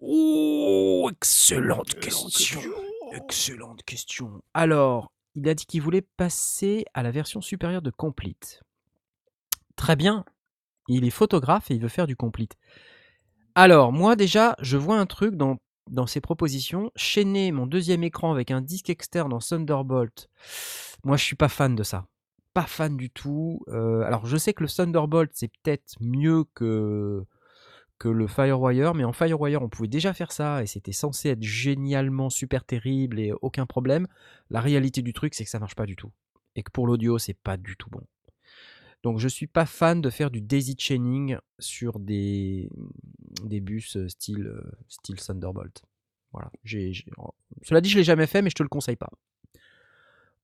[0.00, 2.60] Oh, excellente question.
[3.12, 4.42] Excellente question.
[4.52, 8.62] Alors, il a dit qu'il voulait passer à la version supérieure de Complete.
[9.76, 10.26] Très bien.
[10.88, 12.56] Il est photographe et il veut faire du complete.
[13.54, 15.56] Alors, moi déjà, je vois un truc dans,
[15.90, 16.90] dans ces propositions.
[16.96, 20.28] Chaîner mon deuxième écran avec un disque externe en Thunderbolt.
[21.04, 22.06] Moi, je suis pas fan de ça.
[22.54, 23.60] Pas fan du tout.
[23.68, 27.24] Euh, alors, je sais que le Thunderbolt, c'est peut-être mieux que,
[27.98, 31.42] que le Firewire, mais en Firewire, on pouvait déjà faire ça et c'était censé être
[31.42, 34.06] génialement super terrible et aucun problème.
[34.48, 36.10] La réalité du truc, c'est que ça marche pas du tout.
[36.56, 38.02] Et que pour l'audio, c'est pas du tout bon.
[39.02, 42.68] Donc je suis pas fan de faire du daisy chaining sur des,
[43.44, 45.82] des bus euh, style, euh, style Thunderbolt.
[46.32, 46.50] Voilà.
[46.64, 46.92] J'ai-
[47.62, 49.10] Cela dit, je l'ai jamais fait, mais je te le conseille pas.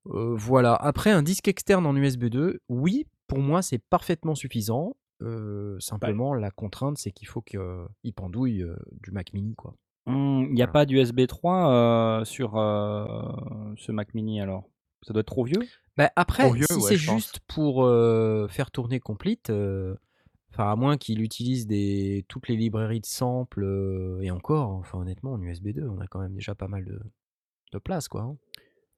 [0.07, 0.75] Euh, voilà.
[0.75, 4.97] Après, un disque externe en USB 2, oui, pour moi, c'est parfaitement suffisant.
[5.23, 9.75] Euh, simplement, la contrainte, c'est qu'il faut qu'il pendouille euh, du Mac Mini, quoi.
[10.07, 10.73] Hum, Il n'y a Voilà.
[10.73, 14.69] pas d'USB 3 euh, sur ce Mac Mini alors?
[15.03, 15.61] Ça doit être trop vieux?
[15.97, 16.99] Bah, après, si ouais, c'est pense.
[16.99, 19.95] juste pour euh, faire tourner Complete, euh,
[20.53, 24.99] enfin à moins qu'il utilise des, toutes les librairies de samples euh, et encore, enfin
[24.99, 27.01] honnêtement en USB 2, on a quand même déjà pas mal de,
[27.73, 28.23] de place quoi.
[28.23, 28.37] hein.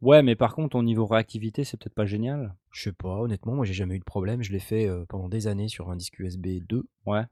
[0.01, 2.55] Ouais, mais par contre, au niveau réactivité, c'est peut-être pas génial.
[2.71, 4.43] Je sais pas, honnêtement, moi j'ai jamais eu de problème.
[4.43, 7.23] Je l'ai fait euh, pendant des années sur un disque USB 2, Ouais.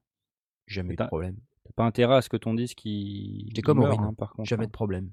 [0.66, 1.36] jamais eu de problème.
[1.64, 4.48] T'as pas intérêt à ce que ton disque il, T'es comme Aurine, hein, par contre.
[4.48, 4.66] Jamais hein.
[4.66, 5.10] de problème.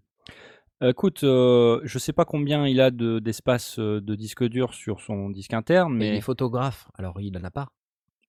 [0.86, 5.00] Écoute, euh, je sais pas combien il a de- d'espace euh, de disque dur sur
[5.02, 7.70] son disque interne, Mais il mais est photographe, alors il en a pas?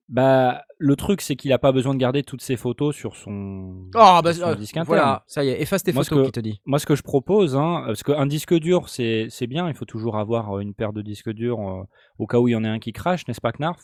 [0.07, 3.87] bah le truc c'est qu'il a pas besoin de garder toutes ses photos sur son,
[3.95, 4.87] Oh sur son disque interne.
[4.87, 6.61] voilà, ça y est, efface tes Moi, ce photos que- qui te dit.
[6.67, 9.87] Moi, ce que je propose, hein, parce qu'un disque dur, c'est c'est bien, il faut
[9.87, 11.83] toujours avoir euh, une paire de disques durs euh,
[12.19, 13.81] au cas où il y en a un qui crache, n'est-ce pas, Knarf?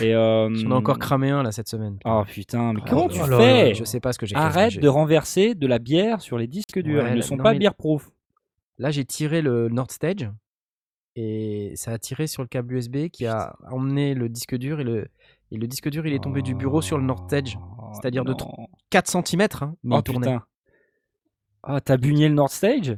[0.00, 1.98] Et, euh, J'en ai encore cramé un là cette semaine.
[2.04, 3.74] Oh putain, mais Oh comment tu là fais.
[3.74, 4.34] Je sais pas ce que j'ai.
[4.34, 7.42] Arrête de renverser de la bière sur les disques durs, Ouais, ils ne sont non,
[7.44, 8.10] pas mais- beer proof.
[8.78, 10.28] Là, j'ai tiré le Nord Stage
[11.14, 14.84] et ça a tiré sur le câble USB qui a emmené le disque dur et
[14.84, 15.06] le,
[15.50, 17.56] et le disque dur il est tombé du bureau sur le Nord Stage.
[17.78, 18.66] Oh, c'est-à-dire de non.
[18.90, 19.46] 4 cm,
[19.84, 20.36] mais Oh tournait.
[21.62, 22.96] Ah, t'as bugné le Nord Stage?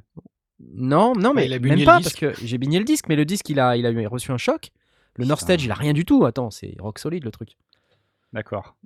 [0.60, 2.20] Non, non, mais il a même bugné le pas disque.
[2.20, 4.32] parce que j'ai bigné le disque, mais le disque il a, il a eu- reçu
[4.32, 4.70] un choc.
[5.18, 5.36] Le Putain.
[5.36, 6.24] Stage il a rien du tout.
[6.24, 7.50] Attends, c'est rock solide le truc.
[8.32, 8.76] D'accord.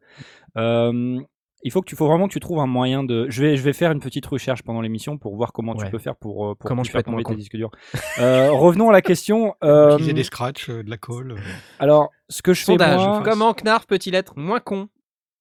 [0.56, 1.20] Euh,
[1.64, 3.26] il faut que tu faut vraiment que tu trouves un moyen de.
[3.28, 5.98] Je vais je vais faire une petite recherche pendant l'émission pour voir comment tu peux
[5.98, 7.70] faire pour euh, pour Comment je peux faire être moins tes disques durs.
[8.18, 9.54] Euh, revenons à la question.
[9.62, 11.36] euh, Utiliser des scratchs, euh, de la colle.
[11.78, 13.00] alors, ce que je fais Sondage.
[13.00, 14.88] moi, Comment Knarf peut-il être moins con?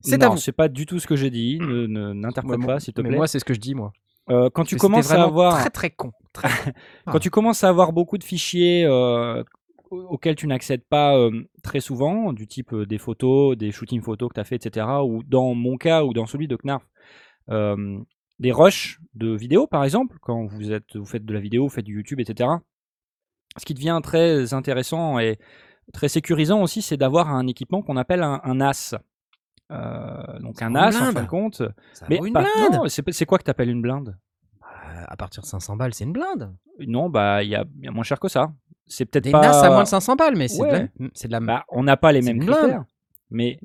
[0.03, 0.37] C'est à vous.
[0.37, 1.57] c'est pas du tout ce que j'ai dit.
[1.59, 3.17] Ne ne- n'interprète Ouais, pas, s'il te mais plaît.
[3.17, 3.91] moi, c'est ce que je dis moi.
[4.29, 6.11] Euh, quand tu Mais commences à avoir très très con.
[6.33, 6.49] Très-
[7.07, 9.43] quand tu commences à avoir beaucoup de fichiers euh,
[9.91, 14.29] auxquels tu n'accèdes pas euh, très souvent, du type euh, des photos, des shootings photos
[14.29, 16.83] que tu as fait, etc., ou dans mon cas ou dans celui de Knarf,
[17.49, 17.99] euh,
[18.39, 21.69] des rushs de vidéos, par exemple, quand vous, êtes, vous faites de la vidéo, vous
[21.69, 22.49] faites du YouTube, etc.
[23.57, 25.37] Ce qui devient très intéressant et
[25.93, 28.95] très sécurisant aussi, c'est d'avoir un équipement qu'on appelle un, un NAS.
[29.71, 31.61] Euh, donc un NAS, en fin de compte.
[31.93, 32.73] Ça Mais une pas- blinde.
[32.83, 34.17] non, c'est quoi que tu appelles une blinde?
[34.63, 36.55] Euh, À partir de 500 balles, c'est une blinde.
[36.79, 38.51] Non, bah il y y a moins cher que ça.
[38.91, 39.41] C'est peut-être pas.
[39.41, 40.89] NAS à moins de 500 balles, mais c'est de la- Ouais.
[41.13, 42.83] c'est de la, Bah, on n'a pas les mêmes critères.
[43.29, 43.57] Mais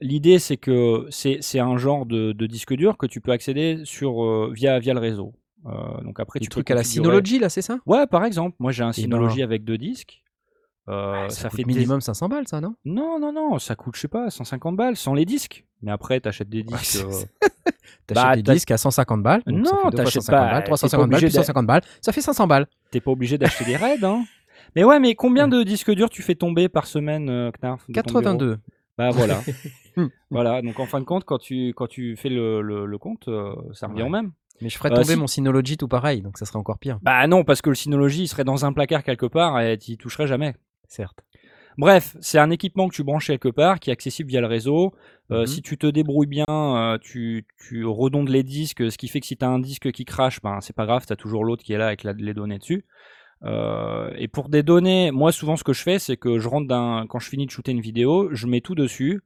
[0.00, 4.24] l'idée, c'est que c'est un genre de, de disque dur que tu peux accéder sur,
[4.24, 5.34] euh, via, via le réseau.
[5.66, 7.78] Euh, donc après, du tu peux truc à la Synology, là, c'est ça?
[7.86, 8.56] Ouais, par exemple.
[8.60, 9.44] Moi, j'ai un Eh Synology ben.
[9.44, 10.22] avec deux disques.
[10.88, 12.74] Euh, Ouais, ça, Ça, fait coûte minimum 500 balles, ça, non?
[12.84, 13.58] Non, non, non.
[13.58, 15.64] Ça coûte, je sais pas, 150 balles sans les disques.
[15.82, 17.04] Mais après, t'achètes des disques.
[17.04, 17.10] euh,
[18.06, 19.42] T'achètes Bah, des disques à 150 balles.
[19.46, 21.82] Non, t'achètes 150 pas- balles, t'es 350 pas balles, obligé plus de- 150 balles.
[22.00, 22.68] Ça fait 500 balles.
[22.92, 24.24] T'es pas obligé d'acheter des raids, hein.
[24.76, 27.94] Mais ouais, mais combien de disques durs tu fais tomber par semaine, euh, Knarf de
[27.94, 28.20] ton bureau?
[28.22, 28.58] 82.
[28.98, 29.40] Bah voilà.
[30.30, 33.28] voilà, donc en fin de compte, quand tu, quand tu fais le, le- le compte,
[33.28, 34.08] euh, ça revient Ouais.
[34.08, 34.32] au même.
[34.60, 36.98] Mais je ferais Euh, tomber si- mon Synology tout pareil, donc ça serait encore pire.
[37.02, 39.96] Bah non, parce que le Synology, il serait dans un placard quelque part et tu
[39.98, 40.54] toucherais jamais.
[40.88, 41.24] Certes.
[41.78, 44.94] Bref, c'est un équipement que tu branches quelque part, qui est accessible via le réseau.
[45.30, 45.46] Euh, Mhm.
[45.46, 49.26] Si tu te débrouilles bien, euh, tu, tu redondes les disques, ce qui fait que
[49.26, 51.62] si tu as un disque qui crache, ben, c'est pas grave, tu as toujours l'autre
[51.62, 52.86] qui est là avec la- les données dessus.
[53.44, 56.66] Euh, et pour des données, moi souvent ce que je fais, c'est que je rentre
[56.68, 59.20] d'un, quand je finis de shooter une vidéo, je mets tout dessus.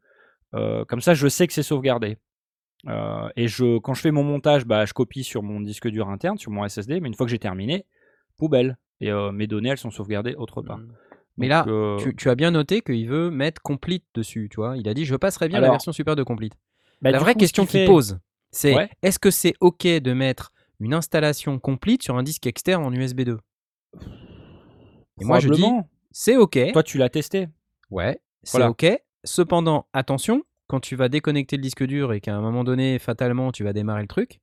[0.55, 2.19] Euh, comme ça, je sais que c'est sauvegardé.
[2.89, 6.09] Euh, et je, quand je fais mon montage, bah, je copie sur mon disque dur
[6.09, 7.01] interne, sur mon SSD.
[7.01, 7.85] Mais une fois que j'ai terminé,
[8.37, 8.79] poubelle.
[9.03, 10.79] Et mes données, elles sont sauvegardées autre part.
[11.39, 14.77] Mais Donc, là, tu, tu as bien noté qu'il veut mettre Complete dessus, tu vois.
[14.77, 16.53] Il a dit je passerai bien la version super de Complete.
[17.01, 18.19] bah, la vraie coup, question qui qu'il fait- pose,
[18.51, 18.91] c'est Ouais.
[19.03, 23.23] est-ce que c'est OK de mettre une installation complete sur un disque externe en USB
[23.23, 23.39] 2
[25.21, 25.65] Et moi je dis
[26.13, 26.59] c'est OK.
[26.73, 27.49] Toi, tu l'as testé.
[27.91, 28.71] Ouais, c'est Voilà.
[28.71, 28.87] OK.
[29.23, 33.53] Cependant, attention, quand tu vas déconnecter le disque dur et qu'à un moment donné, fatalement,
[33.53, 34.41] tu vas démarrer le truc,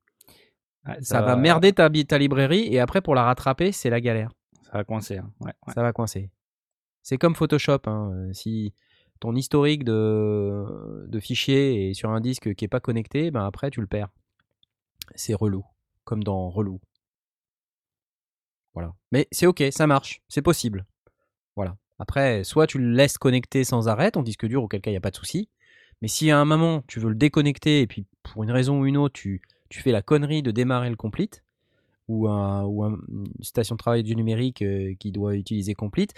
[1.02, 4.32] ça, va merder ta, ta librairie et après pour la rattraper, c'est la galère.
[4.64, 5.18] Ça va coincer.
[5.18, 5.32] hein.
[5.42, 5.74] Ouais, ouais.
[5.74, 6.30] Ça va coincer.
[7.04, 7.80] C'est comme Photoshop.
[7.88, 8.74] hein, Si
[9.20, 13.72] ton historique de, de fichiers est sur un disque qui est pas connecté, ben après
[13.72, 14.10] tu le perds.
[15.16, 15.66] C'est relou,
[16.04, 16.80] comme dans relou.
[18.78, 18.94] Voilà.
[19.12, 20.86] Mais c'est ok, ça marche, c'est possible.
[21.56, 21.78] Voilà.
[21.98, 24.98] Après, soit tu le laisses connecter sans arrêt, ton disque dur, auquel cas il n'y
[24.98, 25.50] a pas de souci.
[26.04, 28.86] Mais si à un moment tu veux le déconnecter et puis pour une raison ou
[28.86, 31.44] une autre, tu, tu fais la connerie de démarrer le complete,
[32.08, 36.14] ou, un, ou un- une station de travail du numérique euh, qui doit utiliser complete,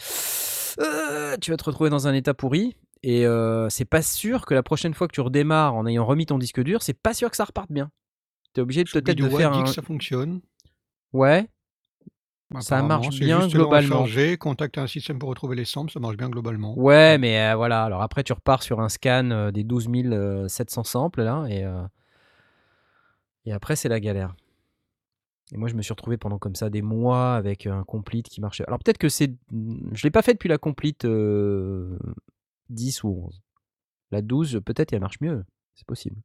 [0.82, 2.76] euh, tu vas te retrouver dans un état pourri.
[3.02, 6.26] Et euh, c'est pas sûr que la prochaine fois que tu redémarres en ayant remis
[6.26, 7.90] ton disque dur, c'est pas sûr que ça reparte bien.
[8.54, 9.64] Tu es obligé de- peut-être de faire un.
[9.64, 10.42] que ça fonctionne.
[11.14, 11.48] Ouais,
[12.62, 14.02] Ça Apparemment, marche bien juste le globalement.
[14.04, 16.78] recharger, contacter un système pour retrouver les samples, ça marche bien globalement.
[16.80, 17.84] Ouais, mais euh, voilà.
[17.84, 19.88] Alors après, tu repars sur un scan euh, des 12
[20.48, 21.84] 700 samples là, et, euh,
[23.46, 24.36] et après, c'est la galère.
[25.52, 28.42] Et moi, je me suis retrouvé pendant comme ça des mois avec un complete qui
[28.42, 28.64] marchait.
[28.68, 29.32] Alors peut-être que c'est.
[29.52, 31.98] Je l'ai pas fait depuis la complete euh,
[32.70, 33.42] 10 ou 11.
[34.12, 35.44] La 12, peut-être, elle marche mieux.
[35.76, 36.18] C'est possible.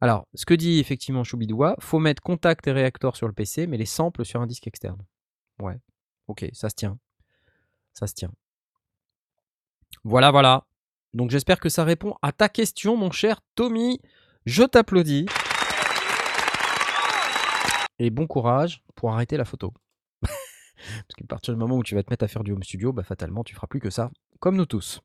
[0.00, 3.78] Alors, ce que dit effectivement Choubidoua, faut mettre contact et réacteur sur le PC, mais
[3.78, 5.02] les samples sur un disque externe.
[5.58, 5.78] Ouais.
[6.28, 6.98] Ok, ça se tient.
[7.94, 8.30] Ça se tient.
[10.04, 10.64] Voilà, voilà.
[11.14, 14.00] Donc j'espère que ça répond à ta question, mon cher Tommy.
[14.44, 15.26] Je t'applaudis.
[17.98, 19.72] Et bon courage pour arrêter la photo.
[20.22, 22.92] Parce qu'à partir du moment où tu vas te mettre à faire du home studio,
[22.92, 25.00] bah fatalement tu feras plus que ça, comme nous tous.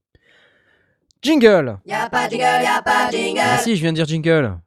[1.22, 3.40] Jingle Y'a pas jingle, y'a pas jingle.
[3.42, 4.60] ah si, je viens de dire jingle.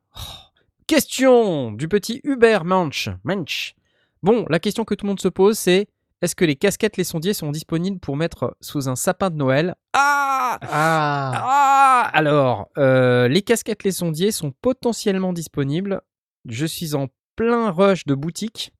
[0.86, 3.08] Question du petit Hubert Manch.
[3.24, 3.74] Manch.
[4.22, 5.88] Bon, la question que tout le monde se pose, c'est
[6.20, 9.74] est-ce que les casquettes les sondiers sont disponibles pour mettre sous un sapin de Noël?
[9.94, 16.02] Ah Ah, Ah Alors, euh, les casquettes les sondiers sont potentiellement disponibles.
[16.46, 18.72] Je suis en plein rush de boutique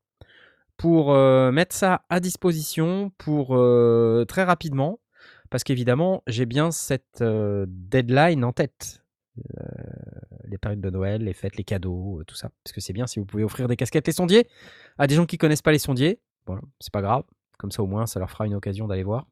[0.77, 5.01] pour euh, mettre ça à disposition pour euh, très rapidement.
[5.51, 9.03] Parce qu'évidemment, j'ai bien cette euh, deadline en tête.
[10.55, 12.51] Euh, les périodes de Noël, les fêtes, les cadeaux, euh, tout ça.
[12.63, 14.49] Parce que c'est bien si vous pouvez offrir des casquettes les sondiers
[14.99, 16.21] à des gens qui connaissent pas les sondiers.
[16.47, 17.25] Voilà, c'est pas grave.
[17.59, 19.27] Comme ça, au moins, ça leur fera une occasion d'aller voir.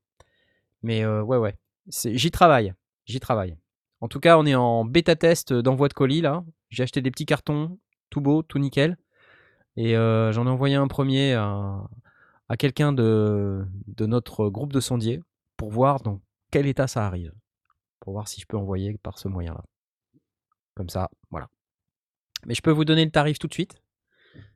[0.83, 1.57] Mais euh, ouais, ouais.
[1.87, 2.75] J'y travaille.
[3.07, 3.57] J'y travaille.
[4.01, 6.45] En tout cas, on est en bêta test d'envoi de colis là.
[6.71, 7.79] J'ai acheté des petits cartons,
[8.11, 8.97] tout beau, tout nickel.
[9.77, 11.89] Et euh, j'en ai envoyé un premier à,
[12.59, 13.67] quelqu'un de
[14.01, 15.21] notre groupe de sondiers
[15.57, 17.33] pour voir dans quel état ça arrive.
[18.01, 19.63] Pour voir si je peux envoyer par ce moyen-là.
[20.75, 21.49] Comme ça, voilà.
[22.47, 23.77] Mais je peux vous donner le tarif tout de suite.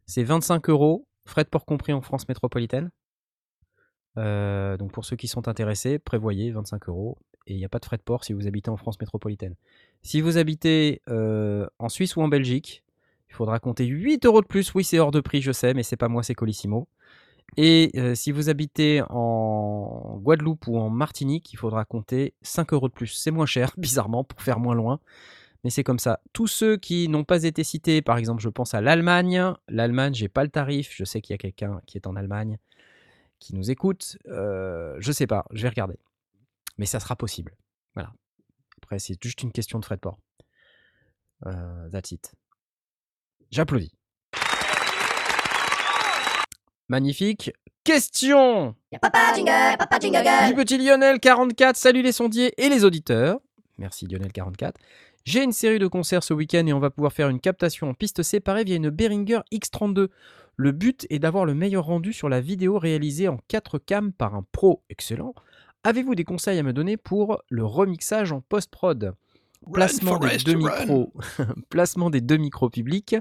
[0.07, 2.91] C'est 25 euros, frais de port compris en France métropolitaine.
[4.19, 7.79] Euh, donc pour ceux qui sont intéressés, prévoyez 25 euros et il n'y a pas
[7.79, 9.55] de frais de port si vous habitez en France métropolitaine.
[10.03, 12.83] Si vous habitez euh, en Suisse ou en Belgique,
[13.29, 14.75] il faudra compter 8 euros de plus.
[14.75, 16.89] Oui, c'est hors de prix, je sais, mais c'est pas moi, c'est Colissimo.
[17.57, 22.89] Et euh, si vous habitez en Guadeloupe ou en Martinique, il faudra compter 5 euros
[22.89, 23.09] de plus.
[23.09, 25.01] C'est moins cher, bizarrement, pour faire moins loin.
[25.67, 26.21] Mais c'est comme ça.
[26.33, 29.53] Tous ceux qui n'ont pas été cités, par exemple, je pense à l'Allemagne.
[29.67, 30.93] L'Allemagne, j'ai pas le tarif.
[30.95, 32.57] Je sais qu'il y a quelqu'un qui est en Allemagne
[33.41, 34.17] qui nous écoute.
[34.29, 35.99] Euh, je sais pas, je vais regarder.
[36.79, 37.57] Mais ça sera possible.
[37.97, 38.13] Voilà.
[38.81, 40.21] Après, c'est juste une question de frais de port.
[41.47, 42.33] Euh, that's it.
[43.51, 43.93] J'applaudis.
[46.89, 47.51] Magnifique.
[47.83, 51.75] Question papa jingle, papa jingle du petit Lionel 44.
[51.75, 53.41] Salut les sondiers et les auditeurs.
[53.79, 54.81] Merci Lionel 44.
[55.27, 57.95] J'ai une série de concerts ce week-end et on va pouvoir faire une captation en
[57.95, 60.07] piste séparée via une Behringer X32.
[60.55, 64.37] Le but est d'avoir le meilleur rendu sur la vidéo réalisée en 4 cam par
[64.37, 65.35] un pro excellent.
[65.83, 69.17] Avez-vous des conseils à me donner pour le remixage en post-prod?
[69.73, 71.13] Placement des deux micros,
[71.71, 73.17] placement des deux micros publics,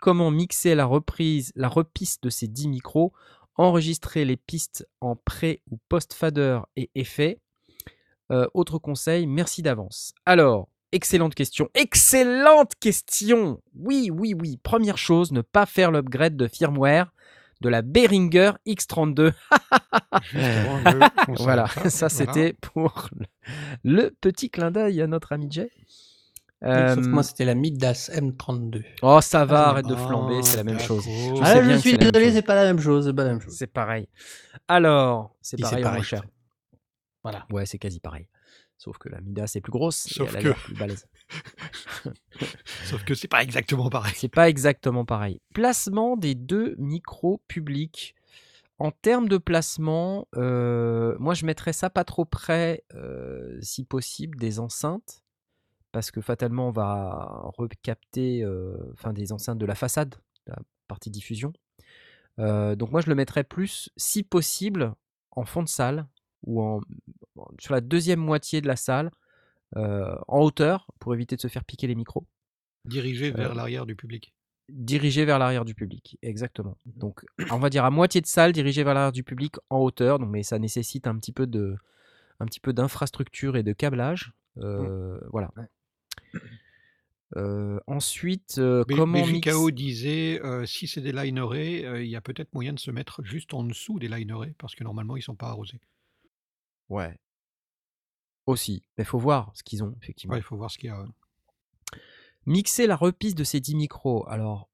[0.00, 3.12] comment mixer la reprise, la repiste de ces 10 micros,
[3.56, 7.40] enregistrer les pistes en pré ou post-fader et effet.
[8.30, 10.14] Euh, autre conseil, merci d'avance.
[10.26, 11.68] Alors, excellente question.
[11.74, 14.58] Excellente question Oui, oui, oui.
[14.62, 17.12] Première chose, ne pas faire l'upgrade de firmware
[17.60, 19.32] de la Behringer X32.
[20.22, 23.08] Justement, je conseille Voilà, ça c'était pour
[23.84, 25.70] le, petit clin d'œil à notre ami Jay.
[26.62, 28.82] Sauf que Euh, moi, c'était la Midas M32.
[29.02, 31.04] oh, ça va, Ah, arrête de flamber, c'est la même chose.
[31.04, 33.54] Je Ah, je suis désolé, c'est pas la même chose, c'est pas la même chose.
[33.56, 34.08] C'est pareil.
[34.68, 36.02] Alors, c'est pareil, pareil.
[36.02, 36.22] cher.
[37.22, 37.46] Voilà.
[37.50, 38.26] Ouais, c'est quasi pareil.
[38.82, 41.06] Sauf que la Midas est plus grosse et Sauf elle a que- plus balèze.
[42.86, 44.14] Sauf que c'est pas exactement pareil.
[44.16, 45.40] C'est pas exactement pareil.
[45.54, 48.14] Placement des deux micros publics.
[48.78, 54.38] En termes de placement, euh, moi je mettrais ça pas trop près, euh, si possible,
[54.38, 55.22] des enceintes.
[55.92, 60.14] Parce que fatalement, on va recapter euh, enfin, des enceintes de la façade,
[60.46, 60.56] la
[60.88, 61.52] partie diffusion.
[62.38, 64.94] Euh, donc moi je le mettrais plus, si possible,
[65.32, 66.06] en fond de salle
[66.44, 66.80] ou en-
[67.58, 69.10] sur la deuxième moitié de la salle,
[69.76, 72.26] euh, en hauteur, pour éviter de se faire piquer les micros.
[72.84, 74.34] Dirigé vers Euh, l'arrière du public.
[74.68, 76.76] Dirigé vers l'arrière du public, exactement.
[76.86, 80.18] Donc, on va dire à moitié de salle, dirigé vers l'arrière du public en hauteur.
[80.18, 81.76] Donc, mais ça nécessite un petit peu de,
[82.38, 84.32] un petit peu d'infrastructure et de câblage.
[84.58, 85.50] Euh, Voilà.
[87.36, 92.72] Euh, ensuite, euh, comment mix- disait si c'est des linerés, il y a peut-être moyen
[92.72, 95.80] de se mettre juste en dessous des linerés parce que normalement ils sont pas arrosés.
[96.90, 97.18] Ouais.
[98.46, 98.82] Aussi.
[98.98, 100.34] Mais faut voir ce qu'ils ont, effectivement.
[100.34, 101.04] Ouais, il faut voir ce qu'il y a.
[102.46, 104.26] Mixer la repiste de ces 10 micros.
[104.28, 104.68] Alors,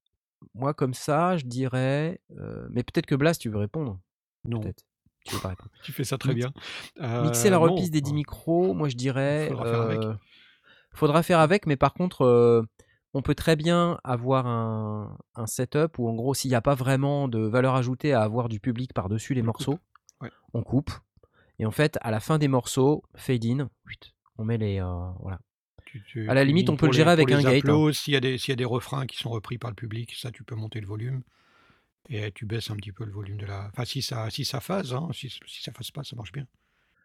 [0.55, 2.19] moi, comme ça, je dirais.
[2.37, 3.99] euh, mais peut-être que Blast, tu veux répondre
[4.45, 4.83] Non, Peut-être.
[5.25, 5.69] Tu veux pas répondre.
[5.83, 7.21] tu fais ça très Mix- bien.
[7.23, 9.47] Mixer la Euh, non, repiste des 10 euh, micros, moi, je dirais.
[9.49, 10.03] Faudra faire avec.
[10.03, 10.15] euh,
[10.93, 12.65] faudra faire avec, mais par contre,
[13.13, 16.75] on peut très bien avoir un, un setup où, en gros, s'il n'y a pas
[16.75, 19.81] vraiment de valeur ajoutée à avoir du public par-dessus les On morceaux, coupe.
[20.21, 20.31] Ouais.
[20.53, 20.91] on coupe.
[21.59, 23.69] Et en fait, à la fin des morceaux, fade in,
[24.37, 24.79] on met les.
[24.79, 25.39] euh, voilà.
[25.85, 27.91] Tu- tu- À la limite, on peut le gérer les- avec un gate, hein.
[27.93, 30.31] S'il y, a des- y a des refrains qui sont repris par le public, ça,
[30.31, 31.23] tu peux monter le volume.
[32.09, 33.67] Et tu baisses un petit peu le volume de la.
[33.73, 36.45] Enfin, si ça, si ça phase, hein, si, si ça phase pas, ça marche bien.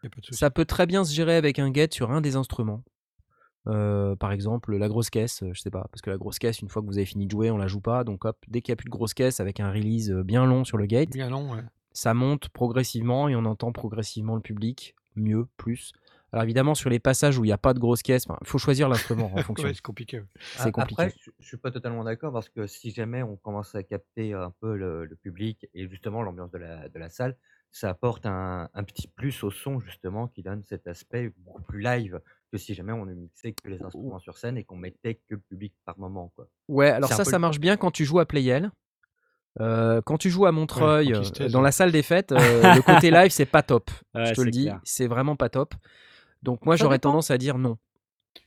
[0.03, 0.35] Y a pas de.
[0.35, 2.85] Ça peut très bien se gérer avec un gate sur un des instruments.
[3.69, 6.69] Euh, par exemple, la grosse caisse, je sais pas, parce que la grosse caisse, une
[6.69, 8.03] fois que vous avez fini de jouer, on la joue pas.
[8.05, 10.45] Donc hop, dès qu'il n'y a plus de grosse caisse avec un release euh, bien
[10.47, 11.62] long sur le gate, Bien long, ouais.
[11.92, 15.92] Ça monte progressivement et on entend progressivement le public mieux, plus.
[16.33, 18.57] Alors évidemment, sur les passages où il n'y a pas de grosse caisse, il faut
[18.59, 19.68] choisir l'instrument en fonction.
[19.68, 20.22] Ouais, c'est compliqué.
[20.57, 21.02] C'est compliqué.
[21.02, 24.33] Après, je, je suis pas totalement d'accord parce que si jamais on commence à capter
[24.33, 27.37] un peu le, le public et justement l'ambiance de la, de la salle,
[27.70, 31.81] ça apporte un, un petit plus au son justement qui donne cet aspect beaucoup plus
[31.81, 35.14] live que si jamais on ne mixait que les instruments sur scène et qu'on mettait
[35.14, 36.33] que le public par moment.
[36.37, 36.48] Quoi.
[36.68, 38.70] Ouais, alors ça, ça marche bien quand tu joues à Playel.
[39.61, 43.11] Euh, quand tu joues à Montreuil, euh, dans la salle des fêtes, euh, le côté
[43.11, 43.91] live, c'est pas top.
[44.15, 45.75] Ouais, je te le dis, c'est vraiment pas top.
[46.43, 47.79] Donc moi, j'aurais tendance à dire non.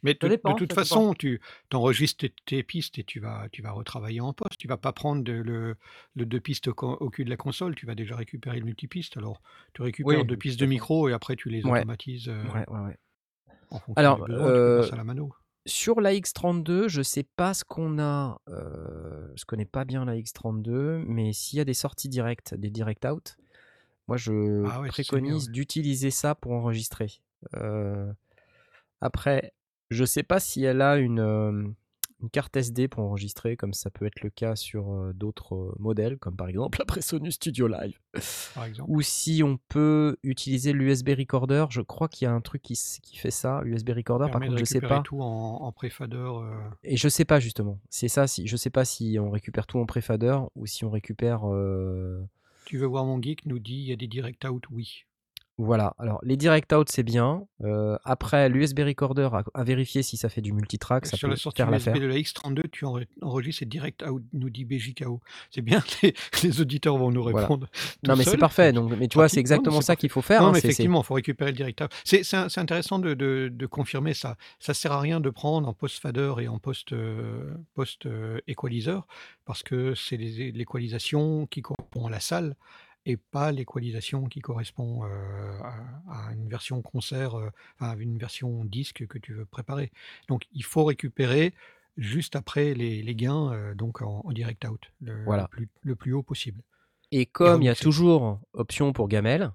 [0.02, 1.39] Mais de, toute façon, tu
[1.74, 4.58] enregistres tes, tes pistes et tu vas, tu vas retravailler en poste.
[4.58, 5.76] Tu vas pas prendre de- le,
[6.15, 7.76] le deux pistes au, cul de la console.
[7.76, 9.18] Tu vas déjà récupérer le multipiste.
[9.18, 9.41] Alors,
[9.74, 11.80] tu récupères Oui, deux de pistes de micro et après tu les Ouais.
[11.80, 12.98] automatises euh, Ouais, ouais, ouais.
[13.70, 14.48] en fonction Alors, des besoins.
[14.48, 15.34] Tu euh, à la mano.
[15.65, 18.39] Sur la X32, je sais pas ce qu'on a.
[18.49, 22.69] euh, je connais pas bien la X32, mais s'il y a des sorties directes, des
[22.69, 23.36] direct out,
[24.08, 27.12] moi je Ah ouais, préconise d'utiliser ça pour enregistrer.
[27.56, 28.12] Euh,
[29.01, 29.54] après,
[29.89, 31.63] je sais pas si elle a une, euh,
[32.21, 35.75] une carte SD pour enregistrer, comme ça peut être le cas sur euh, d'autres euh,
[35.80, 37.99] modèles, comme par exemple la Presonus Studio Live.
[38.56, 38.89] Par exemple.
[38.91, 42.80] Ou si on peut utiliser l'USB Recorder, je crois qu'il y a un truc qui,
[43.04, 45.04] qui fait ça, l'USB Recorder, par contre je sais récupérer pas.
[45.04, 46.15] tout en, en préfader.
[46.15, 47.80] euh, Et je sais pas justement.
[47.89, 48.28] C'est ça.
[48.28, 51.41] Si je sais pas si on récupère tout en préfader ou si on récupère.
[51.51, 52.23] euh,
[52.65, 55.04] Tu veux voir mon geek nous dit il y a des direct out, oui.
[55.58, 55.96] Voilà.
[56.00, 57.46] Alors les direct out c'est bien.
[57.63, 61.34] Euh, après l'USB recorder à, à vérifier si ça fait du multitrack, ça Sur peut
[61.34, 64.65] la sortie faire USB de la X32, tu enre- enregistres et direct out, nous dit
[64.65, 65.22] BJKO.
[65.52, 66.13] C'est bien, les,
[66.44, 67.68] les auditeurs vont nous répondre.
[68.06, 68.74] Non mais c'est parfait.
[68.74, 70.41] Donc, mais tu vois, c'est exactement ça qu'il faut faire.
[70.41, 71.91] Non, hein, mais effectivement, il faut récupérer le direct out.
[72.04, 74.36] C'est intéressant de, de- de confirmer ça.
[74.60, 79.08] Ça sert à rien de prendre en post-fader et en post-equalizer post, euh, equalizer,
[79.46, 82.56] parce que c'est l'équalisation qui correspond à la salle
[83.06, 88.65] et pas l'équalisation qui correspond à, à une version concert, euh, enfin, à une version
[88.65, 89.91] disque que tu veux préparer.
[90.28, 91.54] Donc il faut récupérer
[91.98, 95.44] juste après les, les gains, donc en, en direct out, le, Voilà.
[95.44, 96.62] le plus, le plus haut possible.
[97.12, 97.84] Et comme il y a remixer.
[97.84, 99.52] toujours option pour gamelle,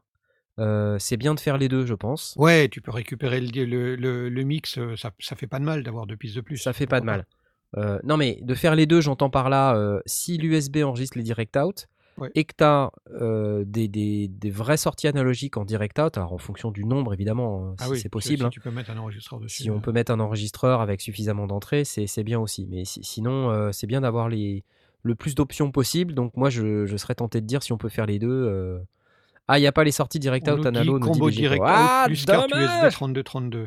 [0.99, 2.35] c'est bien de faire les deux, je pense.
[2.39, 5.83] Ouais, tu peux récupérer le, le, le- le mix, ça, ça fait pas de mal
[5.83, 6.59] d'avoir deux pistes de plus.
[6.59, 7.25] Ça fait pas de pourquoi
[7.83, 8.01] mal.
[8.05, 11.89] Non, mais de faire les deux, j'entends par là, si l'USB enregistre les direct out
[12.20, 12.30] Ouais.
[12.35, 12.90] et que tu as
[13.64, 17.70] des, des, des vraies sorties analogiques en direct out, alors en fonction du nombre évidemment,
[17.70, 18.38] euh, Ah si oui, c'est si- possible.
[18.40, 18.50] Si hein.
[18.50, 19.62] tu peux mettre un enregistreur dessus.
[19.62, 22.66] Si on euh, peut mettre un enregistreur avec suffisamment d'entrées, c'est bien aussi.
[22.70, 26.14] Mais si- sinon, euh, c'est bien d'avoir le plus d'options possible.
[26.14, 28.28] Donc moi, je, je serais tenté de dire si on peut faire les deux.
[28.30, 28.78] euh,
[29.48, 32.02] Ah, il n'y a pas les sorties direct on out analo, combo direct out Ah,
[32.06, 33.66] plus carte USB dommage 3232.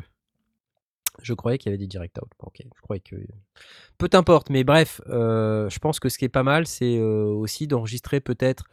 [1.22, 2.28] Je croyais qu'il y avait des direct out.
[2.40, 3.16] Ok, je croyais que.
[3.98, 7.24] Peu importe, mais bref, euh, je pense que ce qui est pas mal, c'est euh,
[7.26, 8.64] aussi d'enregistrer peut-être,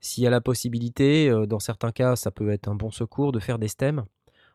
[0.00, 3.32] s'il y a la possibilité, euh, dans certains cas, ça peut être un bon secours
[3.32, 4.04] de faire des stems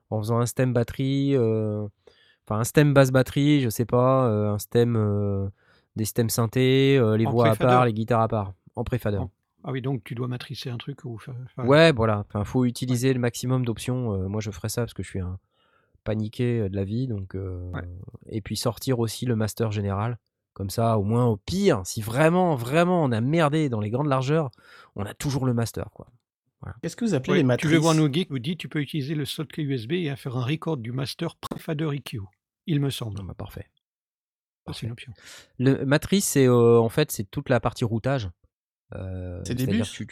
[0.09, 5.51] en faisant un stem batterie, enfin un stem basse batterie, je sais pas, un stem,
[5.95, 9.17] des stems synthés, les En voix à part, les guitares à part, en préfader.
[9.17, 9.31] En-
[9.63, 11.33] Ah oui, donc tu dois matricer un truc ou faire.
[11.45, 12.19] enfin, Ouais, voilà.
[12.27, 14.29] Enfin, faut utiliser le maximum d'options.
[14.29, 15.39] Moi, je ferais ça parce que je suis un
[16.05, 17.35] paniqué euh, de la vie, donc.
[17.35, 17.81] euh, Ouais.
[18.27, 20.17] Et puis sortir aussi le master général.
[20.53, 24.07] Comme ça, au moins, au pire, si vraiment, vraiment, on a merdé dans les grandes
[24.07, 24.51] largeurs,
[24.95, 26.07] on a toujours le master, quoi.
[26.81, 28.69] Qu'est-ce que vous appelez Ouais, les tu matrices veux voir nos geeks, vous dit tu
[28.69, 32.21] peux utiliser le slot clé USB et faire un record du master pré-fader EQ.
[32.65, 33.17] Il me semble.
[33.19, 33.69] Ah bah, parfait.
[34.65, 35.13] Ça, c'est une option.
[35.59, 38.29] Le matrice, c'est euh, en fait c'est toute la partie routage.
[38.95, 39.91] Euh, C'est des bus?
[39.91, 40.07] tu-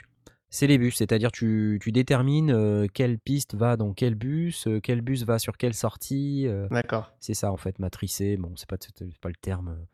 [0.56, 4.80] C'est les bus, c'est-à-dire tu, tu détermines euh, quelle piste va dans quel bus, euh,
[4.80, 6.46] quel bus va sur quelle sortie.
[6.48, 7.12] euh, D'accord.
[7.20, 8.38] c'est ça en fait, matricé.
[8.38, 9.70] Bon, c'est pas, c'est pas le terme.
[9.70, 9.86] euh.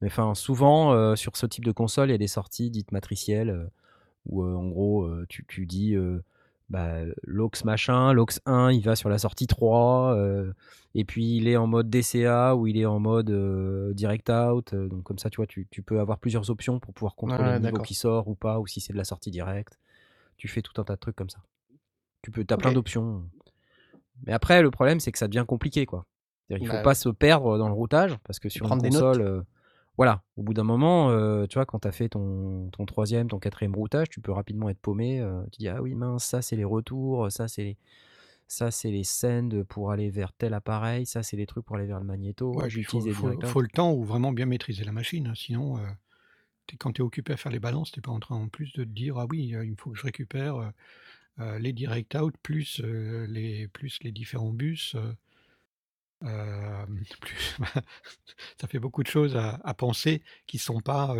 [0.00, 2.92] Mais enfin, souvent euh, sur ce type de console, il y a des sorties dites
[2.92, 3.64] matricielles euh,
[4.26, 6.22] où euh, en gros euh, tu, tu dis euh,
[6.70, 10.52] bah, l'aux machin, l'aux 1 il va sur la sortie 3, euh,
[10.94, 14.74] et puis il est en mode DCA ou il est en mode euh, direct out.
[14.74, 17.42] euh, donc comme ça, tu vois, tu, tu peux avoir plusieurs options pour pouvoir contrôler
[17.48, 17.86] Ouais, le niveau d'accord.
[17.86, 19.78] qui sort ou pas, ou si c'est de la sortie directe.
[20.44, 21.38] Tu fais tout un tas de trucs comme ça.
[22.20, 23.24] Tu peux, as plein d'options.
[24.26, 26.04] Mais après, le problème, c'est que ça devient compliqué, quoi.
[26.50, 28.90] Il Bah faut pas se perdre dans le routage parce que sur une prendre des
[28.90, 29.00] notes.
[29.00, 29.42] console, euh,
[29.96, 33.26] voilà, au bout d'un moment, euh, tu vois, quand tu as fait ton, ton troisième,
[33.28, 35.18] ton quatrième routage, tu peux rapidement être paumé.
[35.18, 37.78] euh, tu dis ah oui mince, ça c'est les retours, ça c'est les,
[38.46, 41.86] ça c'est les sends pour aller vers tel appareil, ça c'est les trucs pour aller
[41.86, 42.52] vers le magnéto.
[42.52, 45.28] Ouais, il faut le temps ou vraiment bien maîtriser la machine.
[45.28, 45.78] hein, Sinon,
[46.78, 48.72] quand tu es occupé à faire les balances, tu n'es pas en train en plus
[48.72, 50.72] de te dire Ah oui, il faut que je récupère
[51.38, 54.96] les direct out plus, les, plus les différents bus.
[58.60, 61.14] ça fait beaucoup de choses à, penser qui sont pas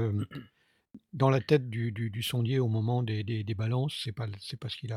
[1.12, 4.08] dans la tête du, du- sondier au moment des, des- des balances.
[4.16, 4.92] Pas, pas ce qu'il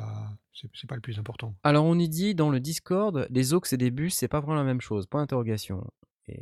[0.87, 1.55] pas le plus important.
[1.63, 4.55] Alors on y dit dans le Discord, des aux et des bus, c'est pas vraiment
[4.55, 5.07] la même chose.
[5.07, 5.85] Point d'interrogation.
[6.29, 6.39] Et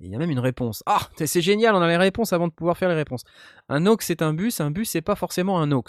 [0.00, 0.82] il y a même une réponse.
[0.86, 3.24] Ah, c'est génial, on a les réponses avant de pouvoir faire les réponses.
[3.68, 5.84] Un aux c'est un bus, un bus c'est pas forcément un aux.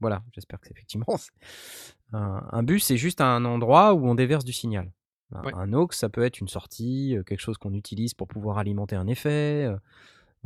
[0.00, 1.06] Voilà, j'espère que c'est effectivement.
[2.12, 4.92] Un, un bus c'est juste un endroit où on déverse du signal.
[5.34, 5.52] Un, Ouais.
[5.54, 8.94] un aux ça peut être une sortie, euh, quelque chose qu'on utilise pour pouvoir alimenter
[8.96, 9.64] un effet.
[9.64, 9.76] euh,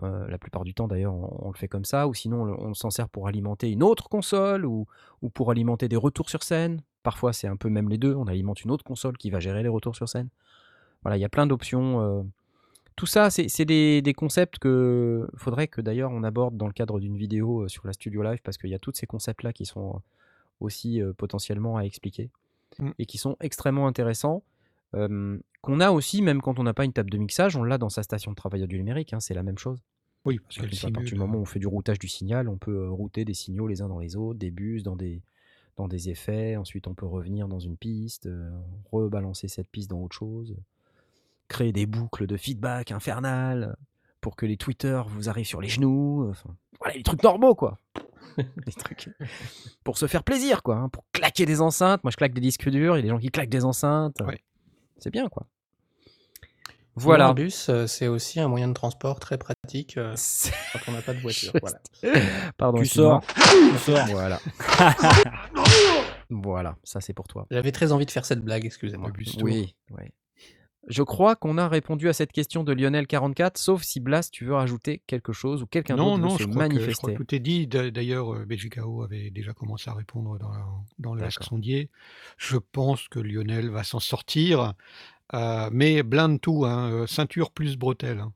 [0.05, 2.69] euh, la plupart du temps d'ailleurs on, on le fait comme ça, ou sinon on,
[2.69, 4.87] on s'en sert pour alimenter une autre console ou,
[5.23, 6.83] ou pour alimenter des retours sur scène.
[7.03, 9.63] Parfois c'est un peu même les deux, on alimente une autre console qui va gérer
[9.65, 10.29] les retours sur scène.
[11.09, 12.01] Voilà, il y a plein d'options.
[12.01, 12.23] euh.
[12.97, 16.99] Tout ça, c'est des, des concepts que faudrait que d'ailleurs on aborde dans le cadre
[17.01, 19.67] d'une vidéo euh, sur la Studio Live parce qu'il y a tous ces concepts-là qui
[19.67, 19.99] sont euh,
[20.61, 22.31] aussi potentiellement à expliquer
[22.79, 22.91] Mm.
[22.99, 24.43] et qui sont extrêmement intéressants.
[24.95, 27.79] euh, qu'on a aussi, même quand on n'a pas une table de mixage, on l'a
[27.79, 29.83] dans sa station de travail du numérique, hein, c'est la même chose.
[30.25, 32.59] Oui, parce qu'elle à partir du moment où on fait du routage du signal, on
[32.59, 35.23] peut router des signaux les uns dans les autres, des bus dans des,
[35.77, 36.57] dans des effets.
[36.57, 38.51] Ensuite, on peut revenir dans une piste, euh,
[38.93, 40.57] rebalancer cette piste dans autre chose,
[41.49, 43.77] créer des boucles de feedback infernales
[44.21, 46.29] pour que les tweeters vous arrivent sur les genoux.
[46.31, 47.79] Enfin, voilà, les trucs normaux, quoi.
[48.67, 49.11] les trucs
[49.85, 50.77] pour se faire plaisir, quoi.
[50.77, 52.05] hein, pour claquer des enceintes.
[52.05, 52.97] Moi, je claque des disques durs.
[52.97, 54.21] Il y a des gens qui claquent des enceintes.
[54.21, 54.41] Ouais.
[54.99, 55.47] C'est bien, quoi.
[56.95, 57.29] Voilà.
[57.29, 60.17] Un bus, euh, c'est aussi un moyen de transport très pratique euh,
[60.73, 61.53] quand on n'a pas de voiture.
[61.61, 61.81] Voilà.
[62.57, 62.79] Pardon.
[62.79, 63.23] Tu sors.
[63.25, 64.05] Tu sors.
[64.09, 64.41] Voilà.
[66.29, 67.47] voilà, ça c'est pour toi.
[67.53, 69.11] J'avais très envie de faire cette blague, excusez-moi.
[69.15, 69.45] Le.
[69.45, 70.05] Oui, oui.
[70.89, 74.55] Je crois qu'on a répondu à cette question de Lionel44, sauf si Blast, tu veux
[74.55, 77.17] rajouter quelque chose ou quelqu'un Non, d'autre non, veut je crois, que, je crois que
[77.17, 77.67] tout est dit.
[77.67, 80.65] D'a- D'ailleurs, euh, BGKO avait déjà commencé à répondre dans, la-
[80.99, 81.29] dans le.
[81.31, 81.91] Sondier.
[82.39, 84.75] Je pense que Lionel va s'en sortir.
[85.35, 88.21] euh, mais blinde tout, hein, euh, ceinture plus bretelle.
[88.21, 88.33] hein.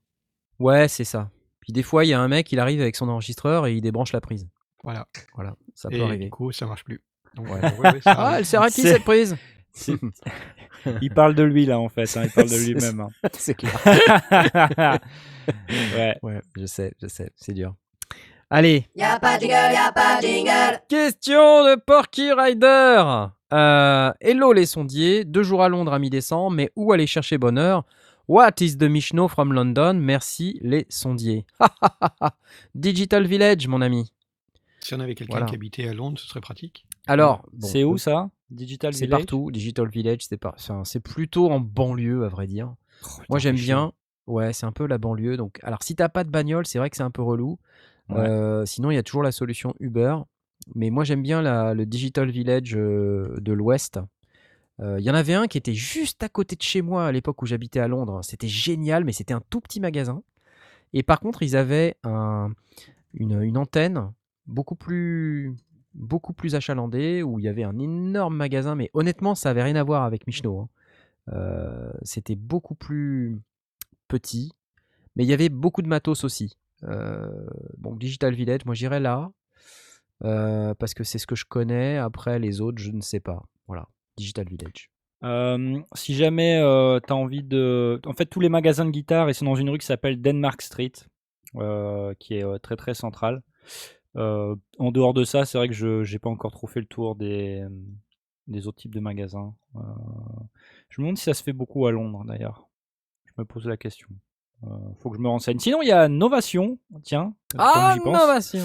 [0.58, 1.30] Ouais, c'est ça.
[1.60, 3.80] Puis des fois, il y a un mec, il arrive avec son enregistreur et il
[3.80, 4.46] débranche la prise.
[4.84, 5.08] Voilà.
[5.34, 6.24] Voilà, ça peut Et arriver.
[6.24, 7.00] du coup, ça marche plus.
[7.34, 7.60] Donc, Ouais.
[7.62, 9.36] ouais, ouais, ça Ah, elle sert à qui cette prise?
[11.00, 13.00] Il parle de lui là en fait, hein, il parle de lui-même.
[13.00, 13.08] hein.
[13.32, 13.72] C'est clair.
[15.96, 16.16] ouais.
[16.22, 17.74] Ouais, je sais, je sais, c'est dur.
[18.50, 20.80] Allez, Y'a pas de jingle, y'a pas de jingle.
[20.88, 23.02] Question de Porky Rider.
[23.54, 27.84] Euh, hello les sondiers, deux jours à Londres à mi-décembre, mais où aller chercher bonheur?
[28.28, 29.94] What is the Mishno from London?
[29.94, 31.44] Merci les sondiers.
[32.74, 34.12] Digital Village, mon ami.
[34.80, 35.46] Si on avait quelqu'un Voilà.
[35.46, 36.84] qui habitait à Londres, ce serait pratique.
[37.06, 38.30] Alors, bon, c'est où ça?
[38.52, 39.50] Digital C'est Village partout.
[39.50, 42.74] Digital Village, c'est pas, enfin, c'est plutôt en banlieue, à vrai dire.
[43.28, 43.92] Moi, j'aime bien.
[44.26, 45.36] Ouais, c'est un peu la banlieue.
[45.36, 47.58] Donc, alors, si t'as pas de bagnole, c'est vrai que c'est un peu relou.
[48.08, 48.18] Ouais.
[48.18, 50.16] Euh, sinon, il y a toujours la solution Uber.
[50.76, 53.98] Mais moi, j'aime bien la- le Digital Village euh, de l'Ouest.
[54.80, 57.12] Euh, Il y en avait un qui était juste à côté de chez moi à
[57.12, 58.20] l'époque où j'habitais à Londres.
[58.22, 60.22] C'était génial, mais c'était un tout petit magasin.
[60.92, 62.50] Et par contre, ils avaient un-
[63.14, 64.12] une, une antenne
[64.46, 65.54] beaucoup plus,
[65.94, 68.74] beaucoup plus achalandée où il y avait un énorme magasin.
[68.74, 70.60] Mais honnêtement, ça avait rien à voir avec Michno.
[70.60, 70.68] hein.
[71.32, 73.40] Euh, c'était beaucoup plus
[74.08, 74.52] petit,
[75.14, 76.56] mais il y avait beaucoup de matos aussi.
[76.84, 77.46] Euh,
[77.78, 79.30] donc Digital Village, moi j'irais là
[80.24, 81.96] euh, parce que c'est ce que je connais.
[81.96, 83.44] Après les autres, je ne sais pas.
[83.68, 83.86] Voilà,
[84.16, 84.90] Digital Village.
[85.94, 88.00] Si jamais euh, tu as envie de.
[88.06, 90.60] En fait, tous les magasins de guitare, ils sont dans une rue qui s'appelle Denmark
[90.60, 90.92] Street,
[92.18, 93.42] qui est très très centrale.
[94.16, 96.86] Euh, en dehors de ça, c'est vrai que je j'ai pas encore trop fait le
[96.86, 97.64] tour des,
[98.46, 99.54] des autres types de magasins.
[99.76, 99.80] Euh,
[100.88, 102.68] je me demande si ça se fait beaucoup à Londres d'ailleurs.
[103.24, 104.08] Je me pose la question.
[104.64, 104.68] Euh,
[105.00, 105.58] faut que je me renseigne.
[105.58, 107.34] Sinon, il y a Novation, tiens.
[107.58, 108.64] Ah, pense, innovation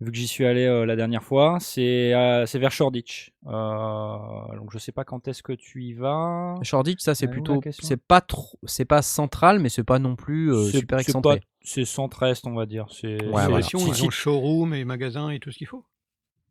[0.00, 3.32] Vu que j'y suis allé euh, la dernière fois, c'est euh, c'est vers Shoreditch.
[3.46, 6.54] Euh, donc je sais pas quand est-ce que tu y vas.
[6.62, 10.52] Shoreditch, ça c'est plutôt, c'est pas trop, c'est pas central, mais c'est pas non plus
[10.54, 11.42] euh, super excentré.
[11.62, 12.86] C'est centre-est, on va dire.
[12.90, 13.60] C'est Ouais, voilà.
[13.60, 15.84] Ils ont showroom et magasin et tout ce qu'il faut?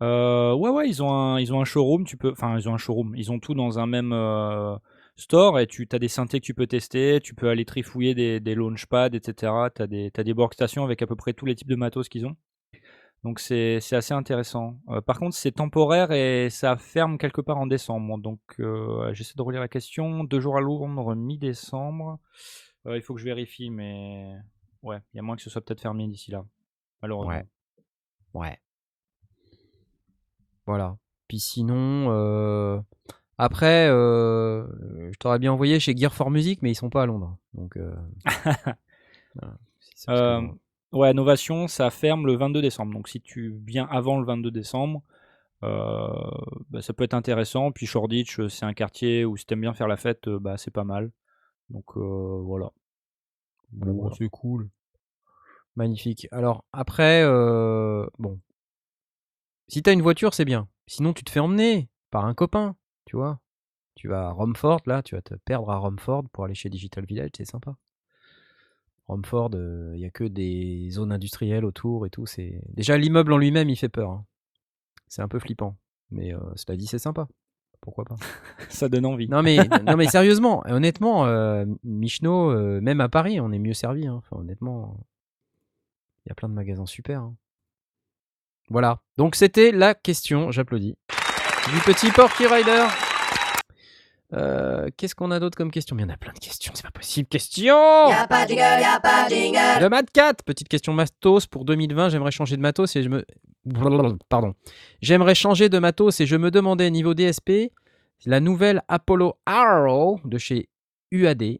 [0.01, 2.05] Euh, ouais, ouais, ils ont un, ils ont un showroom.
[2.05, 3.15] Tu peux, enfin, ils ont un showroom.
[3.15, 4.75] Ils ont tout dans un même euh,
[5.15, 7.19] store et tu as des synthés que tu peux tester.
[7.21, 9.51] Tu peux aller trifouiller des, des launchpads, etc.
[9.75, 12.07] Tu as des, t'as des workstations avec à peu près tous les types de matos
[12.07, 12.35] qu'ils ont.
[13.23, 14.79] Donc c'est assez intéressant.
[14.87, 18.17] Euh, par contre, c'est temporaire et ça ferme quelque part en décembre.
[18.17, 20.23] Donc euh, j'essaie de relire la question.
[20.23, 22.19] Deux jours à Londres, mi-décembre.
[22.85, 24.35] Euh, il faut que je vérifie, mais
[24.83, 26.45] ouais, il y a moins que ce soit peut-être fermé d'ici là.
[27.01, 27.33] Malheureusement.
[27.33, 27.45] Ouais.
[28.33, 28.57] Ouais.
[30.65, 30.97] Voilà.
[31.27, 32.81] Puis sinon,
[33.37, 37.37] après, je t'aurais bien envoyé chez Gear for Music, mais ils sont pas à Londres.
[37.53, 37.77] Donc,
[40.07, 40.41] voilà.
[40.91, 42.93] Ouais, Novation, ça ferme le 22 décembre.
[42.93, 45.03] Donc si tu viens avant le 22 décembre,
[45.63, 46.07] euh,
[46.69, 47.71] bah, ça peut être intéressant.
[47.71, 50.57] Puis Shoreditch, euh, c'est un quartier où si t'aimes bien faire la fête, euh, bah,
[50.57, 51.11] c'est pas mal.
[51.69, 52.71] Donc euh, voilà.
[53.71, 54.15] Bon, Voilà.
[54.17, 54.69] c'est cool.
[55.75, 56.27] Magnifique.
[56.31, 58.39] Alors, après, euh, bon.
[59.67, 60.67] Si t'as une voiture, c'est bien.
[60.87, 62.75] Sinon, tu te fais emmener par un copain,
[63.05, 63.39] tu vois.
[63.95, 67.05] Tu vas à Romford, là, tu vas te perdre à Romford pour aller chez Digital
[67.05, 67.75] Village, c'est sympa.
[69.09, 72.25] Romford, il n'y a que des zones industrielles autour et tout.
[72.25, 74.11] C'est Déjà, l'immeuble en lui-même, il fait peur.
[74.11, 74.25] hein.
[75.07, 75.75] C'est un peu flippant.
[76.11, 77.27] Mais euh, cela dit, c'est sympa.
[77.81, 78.15] Pourquoi pas?
[78.69, 79.27] Ça donne envie.
[79.27, 83.73] non mais, non mais sérieusement, honnêtement, euh, Michno, euh, même à Paris, on est mieux
[83.73, 84.05] servi.
[84.07, 84.15] hein.
[84.17, 84.97] Enfin, honnêtement,
[86.25, 87.21] il y a plein de magasins super.
[87.21, 87.35] hein.
[88.69, 89.01] Voilà.
[89.17, 90.95] Donc c'était la question, j'applaudis,
[91.73, 92.85] du petit Porky Rider.
[94.33, 95.97] Euh, Qu'est-ce qu'on a d'autre comme question?
[95.97, 97.27] Il y en a plein de questions, c'est pas possible.
[97.27, 99.81] Question Y'a pas de jingle, y'a pas de jingle.
[99.83, 102.09] de Mad 4, petite question matos pour 2020.
[102.09, 103.25] J'aimerais changer de matos et je me.
[104.29, 104.53] Pardon.
[105.01, 107.71] J'aimerais changer de matos et je me demandais niveau DSP,
[108.25, 110.69] la nouvelle Apollo Arrow de chez
[111.11, 111.59] UAD,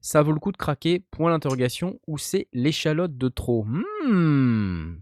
[0.00, 1.02] ça vaut le coup de craquer?
[1.10, 3.64] Point d'interrogation ou c'est l'échalote de trop?
[3.64, 4.96] Hmm.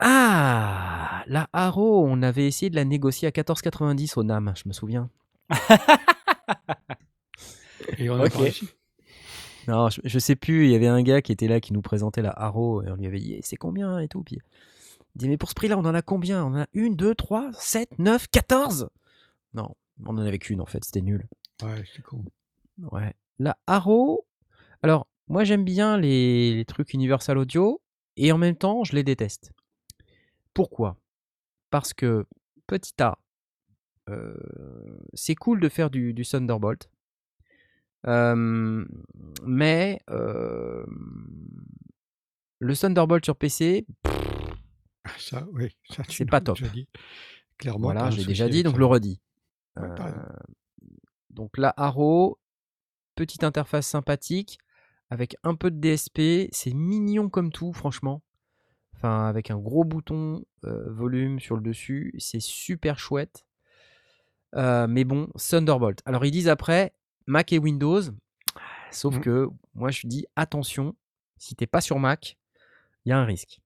[0.00, 4.72] Ah, la Arrow, on avait essayé de la négocier à 14,90 au NAM, je me
[4.72, 5.10] souviens.
[7.98, 8.28] Et on a.
[9.66, 11.82] Non, je, je sais plus, il y avait un gars qui était là qui nous
[11.82, 14.22] présentait la Haro et on lui avait dit Eh, c'est combien et tout.
[14.22, 14.38] Puis
[15.14, 16.42] il dit mais pour ce prix-là, on en a combien?
[16.44, 18.88] On en a une, deux, trois, sept, neuf, quatorze?
[19.52, 19.74] Non,
[20.06, 21.26] on en avait qu'une en fait, c'était nul.
[21.62, 22.24] Ouais, c'est con.
[22.92, 23.12] Ouais.
[23.38, 24.24] La Haro,
[24.82, 27.80] alors moi j'aime bien les, les trucs Universal Audio
[28.16, 29.52] et en même temps je les déteste.
[30.54, 30.96] Pourquoi?
[31.70, 32.26] Parce que
[32.66, 33.18] petit A,
[34.08, 34.34] euh,
[35.14, 36.90] c'est cool de faire du, du Thunderbolt.
[38.06, 38.84] Euh,
[39.44, 40.84] mais euh,
[42.58, 43.86] le Thunderbolt sur PC,
[45.18, 46.60] Ça, oui, ça, tu C'est pas top.
[46.72, 46.88] dit.
[47.58, 48.78] Clairement, voilà, j'ai déjà dit, donc ça.
[48.78, 49.20] le redis.
[49.76, 49.88] Ouais,
[51.30, 52.38] donc la Haro,
[53.14, 54.58] petite interface sympathique,
[55.10, 58.22] avec un peu de DSP, c'est mignon comme tout, franchement.
[58.98, 63.46] Enfin, avec un gros bouton euh, volume sur le dessus, c'est super chouette.
[64.56, 66.00] Euh, mais bon, Thunderbolt.
[66.04, 66.94] Alors ils disent après
[67.26, 68.00] Mac et Windows,
[68.90, 69.20] sauf Mhm.
[69.20, 70.96] que moi je dis attention,
[71.36, 72.38] si t'es pas sur Mac,
[73.04, 73.60] il y a un risque.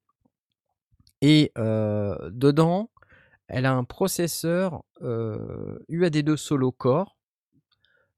[1.22, 2.91] Et euh, dedans,
[3.49, 7.16] elle a un processeur euh, UAD2 Solo Core,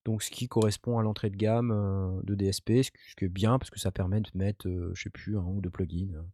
[0.04, 3.70] donc ce qui correspond à l'entrée de gamme de DSP, ce qui est bien parce
[3.70, 6.24] que ça permet de mettre, je sais plus, un ou deux plugins.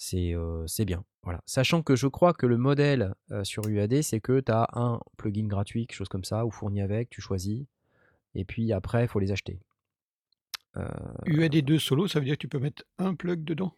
[0.00, 1.04] C'est euh, c'est bien.
[1.24, 1.40] Voilà.
[1.44, 5.00] Sachant que je crois que le modèle euh, sur UAD, c'est que tu as un
[5.16, 7.64] plugin gratuit, quelque chose comme ça, ou fourni avec, tu choisis,
[8.34, 9.58] et puis après, il faut les acheter.
[10.76, 10.86] Euh,
[11.26, 13.72] UAD2 solo, ça veut dire que tu peux mettre un plug dedans?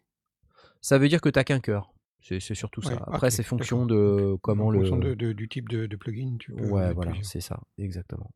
[0.82, 1.92] Ça veut dire que tu n'as qu'un cœur.
[2.20, 2.92] C'est surtout ça.
[2.92, 4.80] Ouais, Après, c'est fonction de comment En le.
[4.80, 6.62] fonction de- de- du type de, de plugin, tu peux.
[6.66, 8.30] Ouais, voilà, c'est ça, exactement.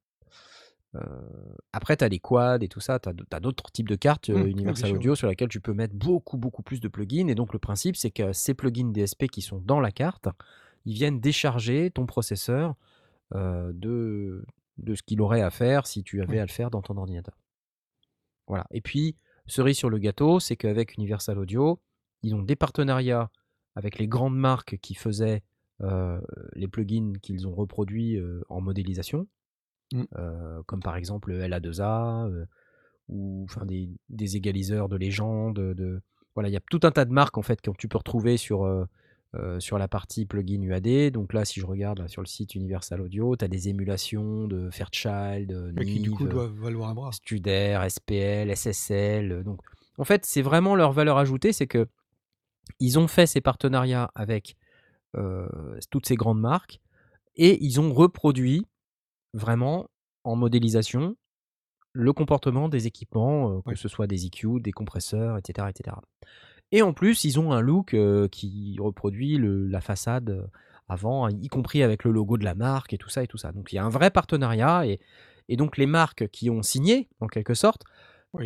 [0.96, 1.00] Euh,
[1.72, 4.44] après, tu as les quads et tout ça, tu as, d'autres types de cartes euh,
[4.44, 7.28] Mmh, Universal Audio sur lesquelles tu peux mettre beaucoup, beaucoup plus de plugins.
[7.28, 10.28] Et donc, le principe, c'est que ces plugins DSP qui sont dans la carte,
[10.84, 12.74] ils viennent décharger ton processeur
[13.34, 14.44] euh, de,
[14.78, 16.38] de ce qu'il aurait à faire si tu avais Oui.
[16.38, 17.36] à le faire dans ton ordinateur.
[18.46, 18.66] Voilà.
[18.70, 19.16] Et puis,
[19.46, 21.80] cerise sur le gâteau, c'est qu'avec Universal Audio,
[22.22, 23.30] ils ont des partenariats
[23.74, 25.42] avec les grandes marques qui faisaient
[25.80, 26.20] euh,
[26.54, 29.26] les plugins qu'ils ont reproduits euh, en modélisation,
[29.94, 30.04] Mm.
[30.18, 32.44] euh, comme par exemple le LA2A, euh,
[33.08, 36.02] ou enfin des, des égaliseurs de légende, de
[36.34, 38.36] voilà, il y a tout un tas de marques en fait que tu peux retrouver
[38.36, 41.12] sur, euh, sur la partie plugin UAD.
[41.12, 44.48] Donc là, si je regarde là, sur le site Universal Audio, tu as des émulations
[44.48, 47.12] de Fairchild, Mais qui du coup Neve, doivent valoir un bras.
[47.12, 49.44] Studer, SPL, SSL.
[49.44, 49.60] Donc,
[49.96, 51.86] en fait, c'est vraiment leur valeur ajoutée, c'est que
[52.80, 54.56] ils ont fait ces partenariats avec
[55.90, 56.80] toutes ces grandes marques
[57.36, 58.66] et ils ont reproduit
[59.34, 59.86] vraiment
[60.24, 61.16] en modélisation
[61.92, 65.96] le comportement des équipements, euh, que ce soit des EQ, des compresseurs, etc., etc.
[66.72, 70.48] Et en plus, ils ont un look euh, qui reproduit le- la façade
[70.88, 73.52] avant, y compris avec le logo de la marque et tout ça et tout ça.
[73.52, 74.98] Donc il y a un vrai partenariat et,
[75.48, 77.82] et donc les marques qui ont signé, en quelque sorte,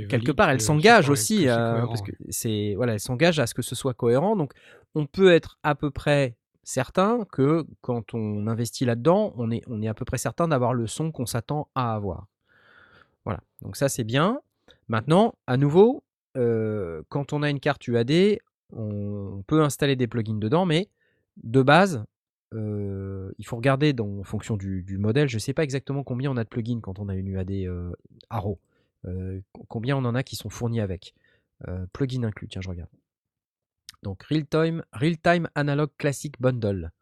[0.08, 3.54] quelque part, elles s'engagent aussi, euh, cohérent, parce que c'est voilà, elles s'engagent à ce
[3.54, 4.36] que ce soit cohérent.
[4.36, 4.52] Donc,
[4.94, 6.36] on peut être à peu près
[6.68, 10.74] certain que quand on investit là-dedans, on est, on est à peu près certain d'avoir
[10.74, 12.26] le son qu'on s'attend à avoir.
[13.24, 13.40] Voilà.
[13.62, 14.40] Donc ça, c'est bien.
[14.88, 16.04] Maintenant, à nouveau,
[16.36, 18.38] euh, quand on a une carte UAD,
[18.74, 20.90] on peut installer des plugins dedans, mais
[21.42, 22.04] de base,
[22.52, 25.28] euh, il faut regarder en fonction du, modèle.
[25.28, 27.94] Je ne sais pas exactement combien on a de plugins quand on a une UAD
[28.28, 28.58] Arrow.
[29.06, 31.14] Euh, co- combien on en a qui sont fournis avec.
[31.66, 32.90] Euh, plugin inclus, tiens, je regarde.
[34.02, 36.92] Donc Real Time, Real Time Analog Classic Bundle.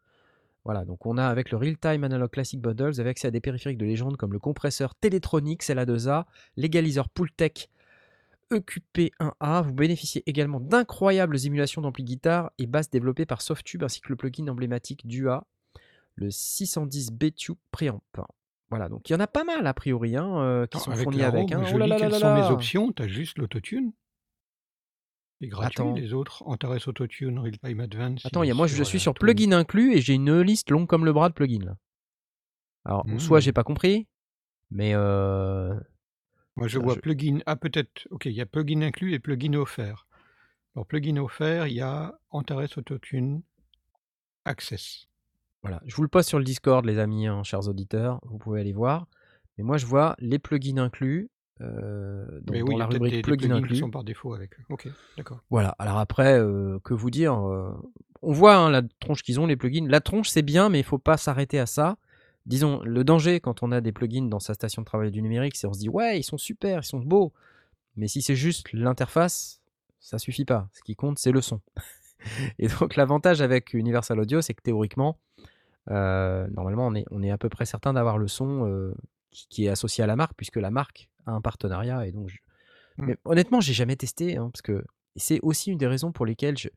[0.65, 3.39] Voilà, donc on a avec le Real Time Analog Classic Bundles, avec accès à des
[3.39, 6.25] périphériques de légende comme le compresseur Teletronics LA2A,
[6.57, 7.69] l'égaliseur Pultec
[8.51, 9.63] EQP1A.
[9.63, 14.17] Vous bénéficiez également d'incroyables émulations d'ampli guitare et basses développées par Softube ainsi que le
[14.17, 15.45] plugin emblématique DUA,
[16.15, 18.01] le 610B Tube Preamp.
[18.69, 20.91] Voilà, donc il y en a pas mal a priori hein, euh, qui Alors, sont
[20.91, 21.51] avec fournis avec.
[21.53, 21.63] Hein.
[21.63, 22.91] je Oh là là quelles là sont mes options.
[22.91, 23.93] Tu as juste l'autotune.
[25.39, 25.81] C'est gratuit.
[25.81, 25.93] Attends.
[25.93, 28.25] Les autres, Antares Autotune, Real Time Advance.
[28.25, 30.71] Attends, il y a, moi je suis la sur plugin inclus et j'ai une liste
[30.71, 31.63] longue comme le bras de plugins.
[31.65, 31.75] là.
[32.85, 33.41] Alors, soit Hmm.
[33.41, 34.07] j'ai pas compris,
[34.71, 35.75] mais euh,
[36.55, 37.39] Moi, je vois je- plugin.
[37.45, 38.07] Ah, peut-être.
[38.09, 40.07] Ok, il y a plugin inclus et plugin offert.
[40.75, 43.41] Alors, plugin offert, il y a Antares Autotune
[44.45, 45.07] Access.
[45.61, 45.81] voilà.
[45.85, 48.19] Je vous le poste sur le Discord, les amis, hein, chers auditeurs.
[48.23, 49.07] Vous pouvez aller voir.
[49.57, 51.29] Mais moi je vois les plugins inclus
[51.61, 54.51] euh, dans, Mais oui, la rubrique des, plugins plugins qui sont par défaut avec.
[54.69, 54.87] Ok,
[55.17, 55.39] d'accord.
[55.49, 55.69] Voilà.
[55.79, 57.71] Alors après, euh, que vous dire euh,
[58.21, 59.87] On voit hein, la tronche qu'ils ont, les plugins.
[59.87, 61.97] La tronche, c'est bien, mais il faut pas s'arrêter à ça.
[62.45, 65.55] Disons, le danger quand on a des plugins dans sa station de travail du numérique,
[65.55, 67.33] c'est on se dit ouais, ils sont super, ils sont beaux.
[67.95, 69.61] Mais si c'est juste l'interface,
[69.99, 70.69] ça suffit pas.
[70.73, 71.61] Ce qui compte, c'est le son.
[72.59, 75.17] Et donc l'avantage avec Universal Audio, c'est que théoriquement,
[75.87, 78.93] normalement, on est, on est à peu près certain d'avoir le son
[79.31, 82.05] qui, qui est associé à la marque, puisque la marque un partenariat.
[82.07, 82.37] Et donc, je-
[82.97, 83.05] Mm.
[83.05, 84.83] mais honnêtement, j'ai jamais testé, hein, parce que
[85.15, 86.69] c'est aussi une des raisons pour lesquelles je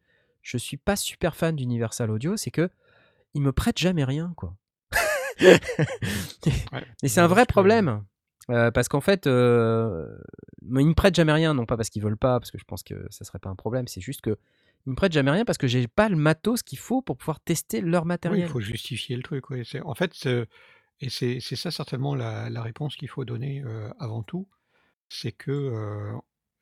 [0.43, 2.71] je suis pas super fan d'Universal Audio, c'est que
[3.35, 4.55] ils me prêtent jamais rien, quoi.
[6.73, 8.05] Ouais, Et c'est un vrai que- problème.
[8.51, 10.07] euh, parce qu'en fait, euh,
[10.63, 12.83] ils me prêtent jamais rien, non pas parce qu'ils veulent pas, parce que je pense
[12.83, 14.37] que ça serait pas un problème, c'est juste que
[14.87, 17.39] ils me prêtent jamais rien parce que j'ai pas le matos qu'il faut pour pouvoir
[17.41, 18.47] tester leur Oui, matériel.
[18.47, 19.51] il faut justifier le truc.
[19.51, 19.63] oui.
[19.65, 20.15] C'est- En fait,
[21.01, 23.63] et c'est ça certainement la, réponse qu'il faut donner
[23.99, 24.47] avant tout,
[25.09, 26.13] c'est que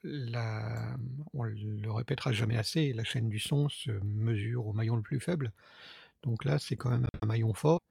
[0.03, 0.97] la,
[1.33, 5.21] on le répétera jamais assez, la chaîne du son se mesure au maillon le plus
[5.21, 5.53] faible.
[6.23, 7.83] Donc là, c'est quand même un maillon fort,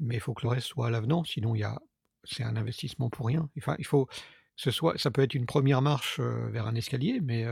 [0.00, 1.80] mais il faut que le reste soit à l'avenant, sinon il y a,
[2.24, 3.48] c'est un investissement pour rien.
[3.58, 4.08] Enfin, il faut
[4.56, 7.44] ce soit, ça peut être une première marche vers un escalier, mais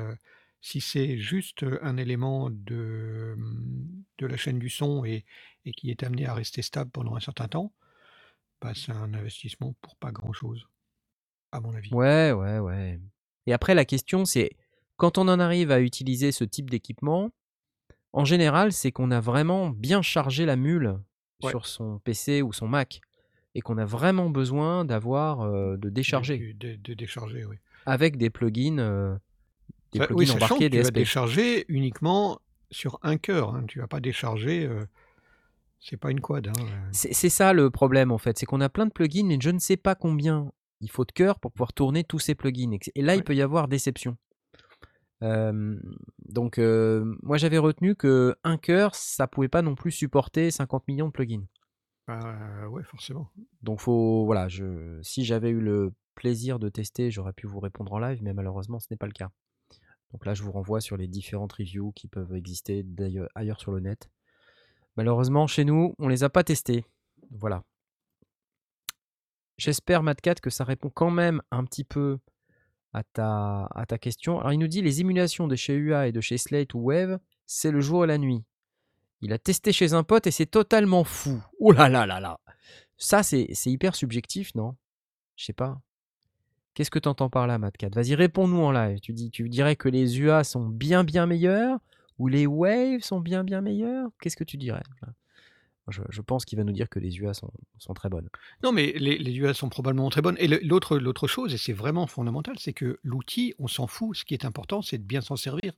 [0.60, 3.36] si c'est juste un élément de,
[4.18, 5.24] de la chaîne du son et,
[5.64, 7.72] et qui est amené à rester stable pendant un certain temps,
[8.62, 10.66] bah, c'est un investissement pour pas grand-chose,
[11.50, 11.92] à mon avis.
[11.92, 13.00] Ouais, ouais, ouais.
[13.46, 14.50] Et après, la question, c'est
[14.96, 17.30] quand on en arrive à utiliser ce type d'équipement,
[18.12, 20.98] en général, c'est qu'on a vraiment bien chargé la mule
[21.42, 21.50] Ouais.
[21.50, 23.00] sur son PC ou son Mac
[23.56, 27.56] et qu'on a vraiment besoin d'avoir euh, de décharger de- de décharger, oui.
[27.84, 29.16] avec des plugins, euh,
[29.90, 32.38] des Ça- plugins oui, embarqués, tu vas décharger uniquement
[32.70, 33.56] sur un cœur.
[33.56, 33.64] Hein.
[33.66, 34.64] Tu vas pas décharger.
[34.66, 34.86] euh,
[35.82, 36.48] c'est pas une quad.
[36.48, 36.52] Hein.
[36.58, 36.88] euh.
[36.92, 39.58] C'est ça le problème en fait, c'est qu'on a plein de plugins, mais je ne
[39.58, 42.76] sais pas combien il faut de cœur pour pouvoir tourner tous ces plugins.
[42.94, 44.16] Et là, il peut y avoir déception.
[45.22, 45.78] Euh,
[46.24, 50.88] donc, euh, moi j'avais retenu que un cœur, ça pouvait pas non plus supporter 50
[50.88, 51.46] millions de plugins.
[52.08, 53.28] Bah, ouais, forcément.
[53.62, 57.92] Donc, faut, voilà, je, si j'avais eu le plaisir de tester, j'aurais pu vous répondre
[57.92, 59.30] en live, mais malheureusement, ce n'est pas le cas.
[60.12, 63.72] Donc là, je vous renvoie sur les différentes reviews qui peuvent exister d'ailleurs ailleurs sur
[63.72, 64.10] le net.
[64.96, 66.84] Malheureusement, chez nous, on les a pas testés.
[67.30, 67.62] Voilà.
[69.56, 72.18] J'espère, Matcat, que ça répond quand même un petit peu
[72.92, 74.38] à ta, question.
[74.40, 77.18] Alors, il nous dit les émulations de chez UA et de chez Slate ou Wave,
[77.46, 78.44] c'est le jour et la nuit.
[79.20, 81.42] Il a testé chez un pote et c'est totalement fou.
[81.58, 82.40] Oh là là là là.
[82.98, 84.76] Ça, c'est c'est hyper subjectif, non?
[85.36, 85.80] Je sais pas.
[86.74, 88.98] Qu'est-ce que tu entends par là, Matcat Vas-y, réponds-nous en live.
[89.00, 91.78] Tu, dis, tu dirais que les UA sont bien bien meilleurs
[92.22, 94.84] ou les Waves sont bien bien meilleurs Qu'est-ce que tu dirais?
[95.88, 98.28] Je, pense qu'il va nous dire que les UA sont, sont très bonnes.
[98.62, 100.36] Non, mais les, les UA sont probablement très bonnes.
[100.38, 104.16] Et l'autre, l'autre chose, et c'est vraiment fondamental, c'est que l'outil, on s'en fout.
[104.16, 105.72] Ce qui est important, c'est de bien s'en servir.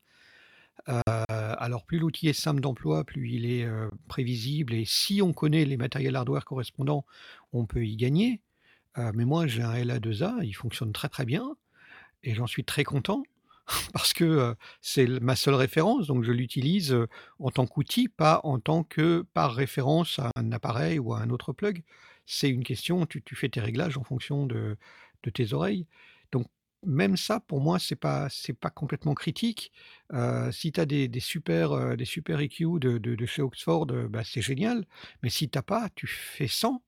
[0.91, 4.75] Euh, alors, plus l'outil est simple d'emploi, plus il est euh, prévisible.
[4.75, 7.07] Et si on connaît les matériels hardware correspondants,
[7.55, 8.43] on peut y gagner.
[8.99, 11.57] Euh, mais moi, j'ai un LA2A, il fonctionne très très bien.
[12.23, 13.23] Et j'en suis très content.
[13.93, 16.97] Parce que c'est ma seule référence, donc je l'utilise
[17.39, 21.31] en tant qu'outil, pas en tant que par référence à un appareil ou à un
[21.31, 21.83] autre plug.
[22.27, 24.77] C'est une question, tu, fais tes réglages en fonction de,
[25.33, 25.87] tes oreilles.
[26.33, 26.47] Donc
[26.85, 29.73] même ça, pour moi, c'est pas c'est pas complètement critique.
[30.53, 34.87] Si tu as des, super des super EQ de, chez Oxford, bah, c'est génial.
[35.23, 36.83] Mais si t'as pas, tu fais 100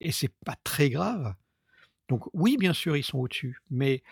[0.00, 1.34] et c'est pas très grave.
[2.08, 4.02] Donc oui, bien sûr, ils sont au-dessus, mais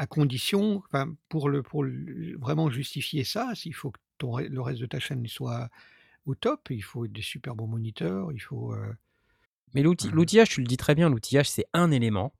[0.00, 4.60] à condition, enfin, pour le pour le- vraiment justifier ça, s'il faut que ton le
[4.62, 5.68] reste de ta chaîne soit
[6.26, 8.74] au top, il faut des super bons moniteurs, il faut.
[8.74, 8.94] euh,
[9.74, 12.34] Mais l'outil- euh, l'outillage, tu le dis très bien, l'outillage, c'est un élément.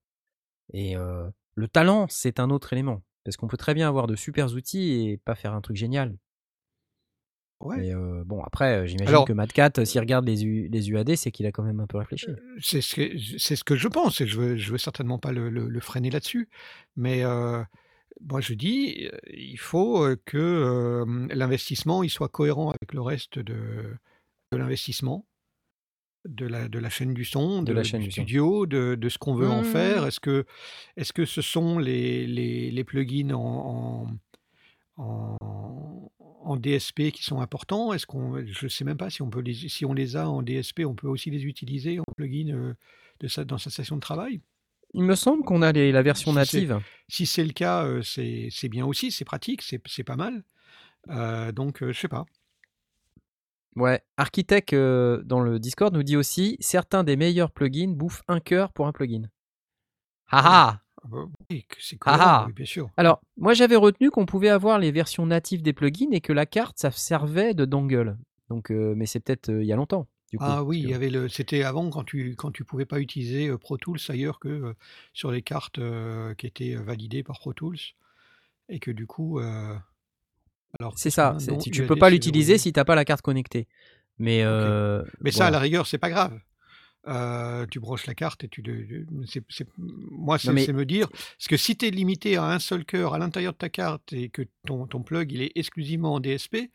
[0.73, 3.03] Et euh, le talent, c'est un autre élément.
[3.25, 6.17] Parce qu'on peut très bien avoir de super outils et pas faire un truc génial.
[7.61, 7.77] Ouais.
[7.79, 10.91] Mais euh, bon, après, euh, j'imagine que Mad Cat, euh, s'il regarde les, U- les
[10.91, 12.27] UAD, c'est qu'il a quand même un peu réfléchi.
[12.61, 15.33] c'est ce que c'est ce que je pense et je veux je veux certainement pas
[15.33, 16.49] le, le- le freiner là-dessus,
[16.97, 17.63] mais euh,
[18.21, 23.55] moi je dis il faut que euh, l'investissement il soit cohérent avec le reste de,
[24.53, 25.27] de l'investissement.
[26.29, 28.95] De la, de la chaîne du son, De de- la du chaîne du studio, de,
[28.95, 30.03] de ce qu'on veut en faire.
[30.03, 30.07] Mmh.
[30.09, 30.45] Est-ce que,
[30.99, 34.07] est-ce que ce sont les, les, les plugins en,
[34.99, 36.11] en, en-
[36.43, 37.93] en DSP qui sont importants?
[37.93, 40.29] Est-ce qu'on, je ne sais même pas si on peut les, si on les a
[40.29, 42.75] en DSP, on peut aussi les utiliser en plugin euh,
[43.21, 44.41] de sa, dans sa station de travail?
[44.95, 46.81] Il me semble qu'on a les- la version Si c'est, native.
[47.09, 50.43] si c'est le cas, euh, c'est, c'est bien aussi, c'est pratique, c'est, c'est pas mal.
[51.09, 52.27] Euh, donc, je sais pas.
[53.77, 58.41] Ouais, Architect euh, dans le Discord nous dit aussi certains des meilleurs plugins bouffent un
[58.41, 59.23] cœur pour un plugin.
[60.33, 62.91] Ah Haha Ah bah oui, c'est Haha oui, bien sûr.
[62.97, 66.47] Alors, moi j'avais retenu qu'on pouvait avoir les versions natives des plugins et que la
[66.47, 68.17] carte ça servait de dongle.
[68.49, 70.45] Donc, euh, mais c'est peut-être euh, il y a longtemps, du coup.
[70.47, 73.49] Ah oui, il y avait le, c'était avant quand tu quand tu pouvais pas utiliser
[73.49, 74.75] euh, Pro Tools ailleurs que
[75.15, 75.81] sur les cartes
[76.37, 77.79] qui étaient validées par Pro Tools
[78.69, 79.39] et que du coup,
[80.79, 83.67] alors C'est ça, Non, tu, peux pas l'utiliser si t'as pas la carte connectée.
[84.19, 84.45] Mais
[85.21, 86.39] Mais ça, à la rigueur, c'est pas grave.
[87.09, 88.63] Euh, tu branches la carte et tu
[89.27, 91.09] c'est- c'est- moi, c'est mais c'est me dire.
[91.09, 94.13] Parce que si tu es limité à un seul cœur à l'intérieur de ta carte
[94.13, 96.71] et que ton, ton plug il est exclusivement en DSP,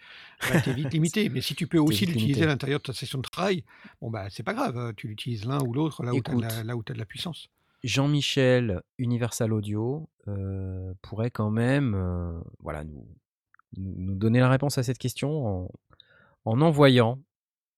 [0.50, 1.30] bah, tu es vite limité.
[1.30, 3.64] Mais si tu peux aussi l'utiliser à l'intérieur de ta session de travail,
[4.02, 4.78] bon, bah, c'est pas grave.
[4.78, 6.94] euh, Tu l'utilises l'un ou l'autre là où tu as, Écoute, la, là où t'as
[6.96, 7.50] de la puissance.
[7.84, 13.08] Jean-Michel, Universal Audio, euh, pourrait quand même euh, voilà, nous,
[13.78, 15.72] nous donner la réponse à cette question en,
[16.46, 17.20] en envoyant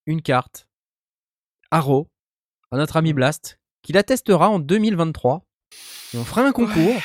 [0.06, 0.70] une carte
[1.72, 2.08] Arrow
[2.72, 3.13] à notre ami.
[3.13, 5.43] Blast, qui la testera en 2023.
[6.13, 6.53] Et on fera un Ouais.
[6.53, 7.01] concours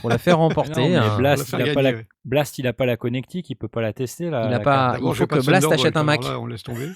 [0.00, 0.96] pour la faire non, remporter.
[0.96, 1.90] un- Blast, faire il a pas la...
[1.92, 2.06] ouais.
[2.24, 4.58] Blast, il a pas la connectique, il peut pas la tester, la, Il a la
[4.58, 4.64] carte.
[4.64, 6.22] pas, il faut que Blast achète un Mac.
[6.24, 6.90] là, on laisse tomber.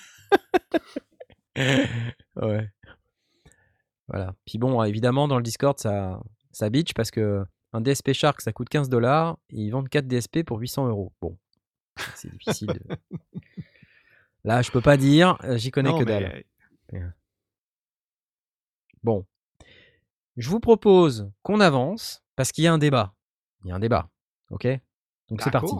[1.56, 2.68] ouais.
[4.08, 4.34] Voilà.
[4.46, 6.20] Puis bon, évidemment, dans le Discord, ça,
[6.52, 10.06] ça bitch parce que un DSP Shark, ça coûte 15 dollars et ils vendent 4
[10.08, 11.12] DSP pour 800 euros.
[11.20, 11.38] Bon,
[12.16, 12.68] c'est difficile.
[12.68, 12.96] de-
[14.44, 16.42] Là, je peux pas dire, euh, j'y connais Non, que dalle.
[16.92, 17.02] mais
[19.02, 19.24] Bon,
[20.36, 23.14] je vous propose qu'on avance parce qu'il y a un débat.
[23.64, 24.08] Il y a un débat,
[24.50, 24.66] ok?
[25.28, 25.74] Donc c'est parti.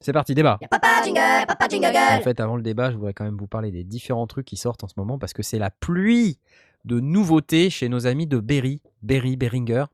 [0.00, 0.58] C'est parti, débat.
[0.68, 3.70] Papa jingle, papa jingle En fait, avant le débat, je voudrais quand même vous parler
[3.70, 6.40] des différents trucs qui sortent en ce moment parce que c'est la pluie
[6.84, 9.84] de nouveautés chez nos amis de Berry, Berry, Beringer,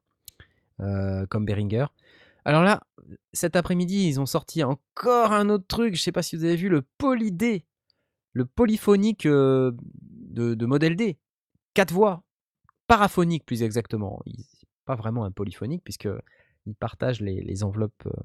[0.81, 1.87] euh, comme Beringer.
[2.47, 2.83] Alors là,
[3.35, 5.95] cet après-midi, ils ont sorti encore un autre truc.
[5.95, 7.67] Je sais pas si vous avez vu le Poly-D,
[8.33, 11.19] le polyphonique euh, de, de modèle D.
[11.75, 12.23] Quatre voix,
[12.89, 14.21] paraphonique plus exactement.
[14.27, 14.45] Il-
[14.85, 16.09] pas vraiment un polyphonique puisque
[16.65, 18.23] ils partagent les, les enveloppes euh,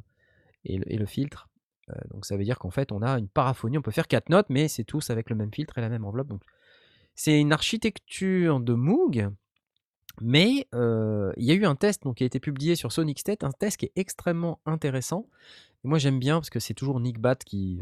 [0.64, 1.50] et, le, et le filtre.
[1.90, 4.30] Euh, donc ça veut dire qu'en fait on a une paraphonie, on peut faire quatre
[4.30, 6.30] notes, mais c'est tous avec le même filtre et la même enveloppe.
[6.30, 6.42] Donc
[7.16, 9.30] c'est une architecture de Moog,
[10.22, 13.20] mais euh, il y a eu un test donc, qui a été publié sur Sonic
[13.20, 15.28] State, un test qui est extrêmement intéressant.
[15.84, 17.82] Et moi j'aime bien parce que c'est toujours Nick Bat qui,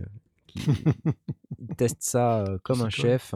[1.77, 3.35] teste ça euh, comme un chef.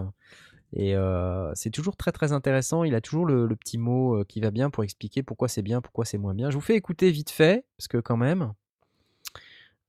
[0.78, 2.84] Et euh, c'est toujours très très intéressant.
[2.84, 5.62] Il a toujours le, le petit mot euh, qui va bien pour expliquer pourquoi c'est
[5.62, 6.50] bien, pourquoi c'est moins bien.
[6.50, 8.52] Je vous fais écouter vite fait, parce que quand même,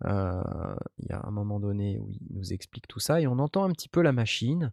[0.05, 0.43] euh,
[0.99, 3.64] il y a un moment donné où il nous explique tout ça et on entend
[3.64, 4.72] un petit peu la machine.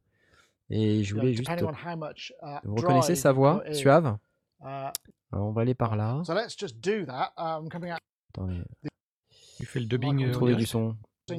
[0.69, 1.49] Et je voulais juste.
[1.49, 4.17] depending on how much uh, Vous reconnaissez sa voix suave?
[4.61, 4.89] Uh,
[5.31, 6.21] Alors, on va aller par là.
[6.25, 7.33] so let's just do that.
[7.37, 7.97] Um, coming out
[8.29, 8.61] Attendez,
[9.57, 10.25] Tu fais le dubbing.
[10.25, 10.95] euh, trouver du son.
[11.29, 11.37] uh, Et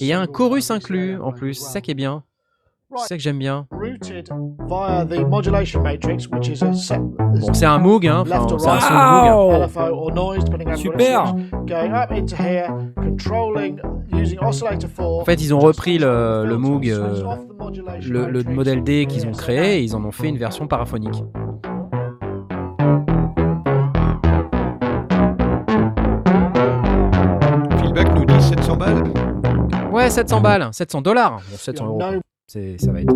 [0.00, 2.24] il y a un chorus inclus en plus, ça qui est bien.
[2.96, 3.66] C'est ça que j'aime bien.
[3.70, 4.28] Routed
[4.68, 7.00] via the modulation matrix, which is a set.
[7.00, 8.24] Bon, c'est un Moog, hein.
[8.28, 9.70] Enfin, c'est un son Moog.
[9.92, 11.34] On Super
[11.66, 13.78] Going up into here, controlling
[14.12, 15.20] using oscillator 4.
[15.20, 17.22] En fait, ils ont repris le, le Moog, euh,
[18.08, 21.22] le, le modèle D qu'ils ont créé, et ils en ont fait une version paraphonique.
[27.80, 29.04] Feedback nous dit 700 balles.
[29.92, 31.40] Ouais, 700 balles, 700 dollars.
[31.50, 31.98] Bon, 700 euros.
[32.50, 33.14] Ça va être.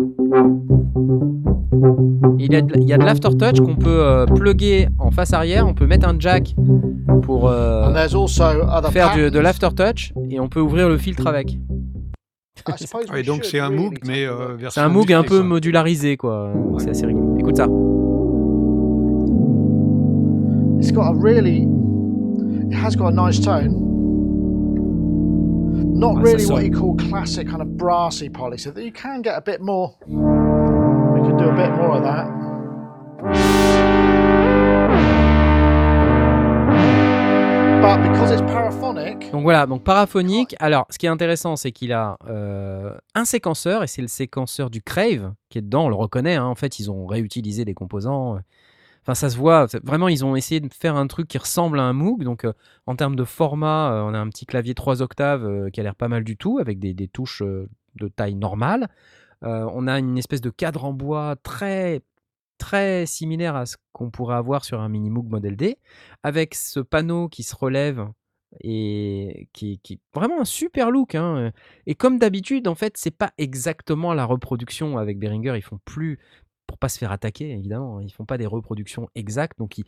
[2.39, 5.67] Il y a de, l'aftertouch qu'on peut euh, plugger en face arrière.
[5.67, 6.55] On peut mettre un jack
[7.23, 10.97] pour euh, And there's also other faire du- de l'aftertouch et on peut ouvrir le
[10.97, 11.57] filtre avec.
[12.67, 16.53] We Ouais, donc c'est un Moog, mais euh, C'est un Moog un peu modularisé, quoi.
[16.77, 17.37] C'est assez rigolo.
[17.37, 17.67] Écoute ça.
[20.79, 21.67] It's got a really,
[22.71, 23.94] it has got a nice tone.
[25.75, 26.65] Not Ouais, ça really what sonne.
[26.65, 29.95] you call classic kind of brassy poly, so that you can get a bit more.
[30.07, 32.27] We can do a bit more of that.
[37.81, 40.55] But because it's paraphonic, Donc voilà, donc paraphonique.
[40.59, 44.69] Alors, ce qui est intéressant, c'est qu'il a euh, un séquenceur, et c'est le séquenceur
[44.71, 46.35] du Crave qui est dedans, on le reconnaît.
[46.35, 46.45] hein.
[46.45, 48.39] En fait, ils ont réutilisé des composants.
[49.05, 49.67] Enfin, ça se voit.
[49.83, 52.23] Vraiment, ils ont essayé de faire un truc qui ressemble à un Moog.
[52.23, 52.53] Donc, euh,
[52.87, 55.83] en termes de format, euh, on a un petit clavier 3 octaves euh, qui a
[55.83, 58.87] l'air pas mal du tout, avec des, touches de taille normale.
[59.41, 62.01] On a une espèce de cadre en bois très
[62.57, 65.77] très similaire à ce qu'on pourrait avoir sur un mini Moog Model D,
[66.23, 68.07] avec ce panneau qui se relève
[68.61, 71.13] et qui, qui vraiment un super look.
[71.15, 71.51] hein.
[71.85, 75.53] Et comme d'habitude, en fait, c'est pas exactement la reproduction avec Behringer.
[75.57, 76.17] Ils font plus
[76.67, 77.97] pour pas se faire attaquer, évidemment.
[77.97, 79.85] hein, Ils font pas des reproductions exactes, donc ils,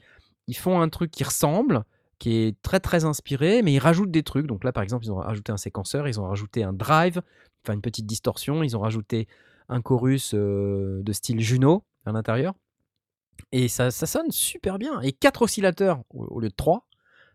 [0.47, 1.84] ils font un truc qui ressemble,
[2.19, 4.47] qui est très très inspiré, mais ils rajoutent des trucs.
[4.47, 7.21] Donc là, par exemple, ils ont rajouté un séquenceur, ils ont rajouté un drive,
[7.63, 9.28] enfin une petite distorsion, ils ont rajouté
[9.69, 12.53] un chorus euh, de style Juno à l'intérieur.
[13.51, 14.99] Et ça, ça sonne super bien.
[15.01, 16.88] Et quatre oscillateurs au, lieu de trois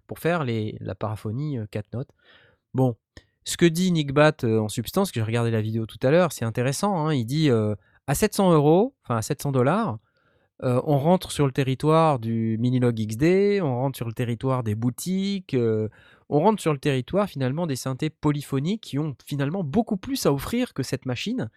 [0.06, 2.10] pour faire les, la paraphonie euh, quatre notes.
[2.74, 2.96] Bon,
[3.44, 6.10] ce que dit Nick Bat euh, en substance, que j'ai regardé la vidéo tout à
[6.10, 7.06] l'heure, c'est intéressant.
[7.06, 7.74] hein, il dit euh,
[8.06, 9.98] à 700 euros, enfin à 700 dollars,
[10.62, 14.76] euh, on rentre sur le territoire du Minilog XD, on rentre sur le territoire des
[14.76, 15.88] boutiques, euh,
[16.28, 20.32] on rentre sur le territoire finalement des synthés polyphoniques qui ont finalement beaucoup plus à
[20.32, 21.50] offrir que cette machine.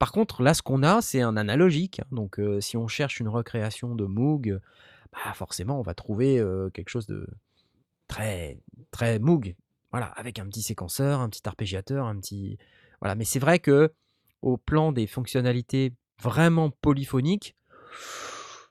[0.00, 2.00] Par contre, là, ce qu'on a, c'est un analogique.
[2.00, 2.06] hein.
[2.10, 4.58] Donc, euh, si on cherche une recréation de Moog,
[5.12, 6.42] bah, forcément, on va trouver
[6.74, 7.26] quelque chose de
[8.08, 8.58] très,
[8.90, 9.54] très Moog.
[9.92, 12.58] Voilà, avec un petit séquenceur, un petit arpégiateur, un petit.
[13.00, 13.92] Voilà, mais c'est vrai que
[14.42, 17.56] au plan des fonctionnalités vraiment polyphoniques,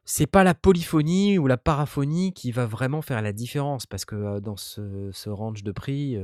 [0.06, 4.40] c'est pas la polyphonie ou la paraphonie qui va vraiment faire la différence parce que
[4.40, 6.18] dans ce, range de prix,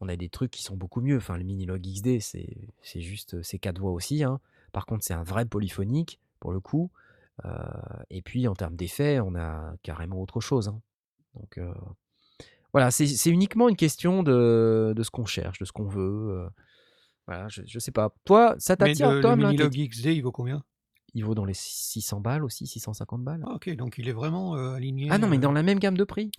[0.00, 1.16] on a des trucs qui sont beaucoup mieux.
[1.16, 4.22] Enfin, le Minilog XD, c'est juste c'est quatre voix aussi.
[4.22, 4.38] hein.
[4.72, 6.90] Par contre, c'est un vrai polyphonique pour le coup.
[8.10, 10.68] Et puis en termes d'effets, on a carrément autre chose.
[10.68, 10.80] hein.
[11.34, 11.58] Donc
[12.72, 16.46] voilà, c'est c'est uniquement une question de, de ce qu'on cherche, de ce qu'on veut.
[17.26, 18.12] Voilà, je, je sais pas.
[18.24, 20.62] Toi, ça t'attire, le, le Tom là, Minilog qui- XD, il vaut combien?
[21.14, 23.44] Il vaut dans les 600 balles aussi, 650 balles.
[23.46, 25.08] Ah, ok, donc il est vraiment euh, aligné.
[25.10, 26.30] Ah non, mais euh, dans la même gamme de prix.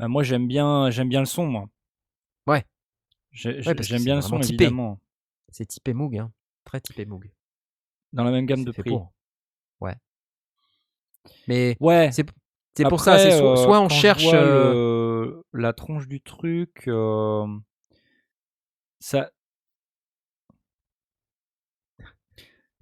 [0.00, 1.68] Euh, moi, j'aime bien, j'aime bien le son, moi.
[2.46, 2.64] Ouais.
[3.32, 4.64] J'ai- Ouais, j'ai- parce que J'aime bien le son, vraiment typé.
[4.64, 5.00] évidemment.
[5.48, 6.32] C'est typé Moog, hein.
[6.64, 7.30] très typé Moog.
[8.12, 8.90] Dans la même gamme de fait prix.
[8.92, 9.12] pour.
[9.80, 9.94] Ouais.
[11.48, 12.10] Mais Ouais.
[12.12, 12.24] c'est
[12.76, 14.24] c'est pour ça, c'est euh, soit on quand je cherche.
[14.24, 16.84] vois euh, le- la tronche du truc.
[16.88, 17.46] euh,
[19.00, 19.30] ça.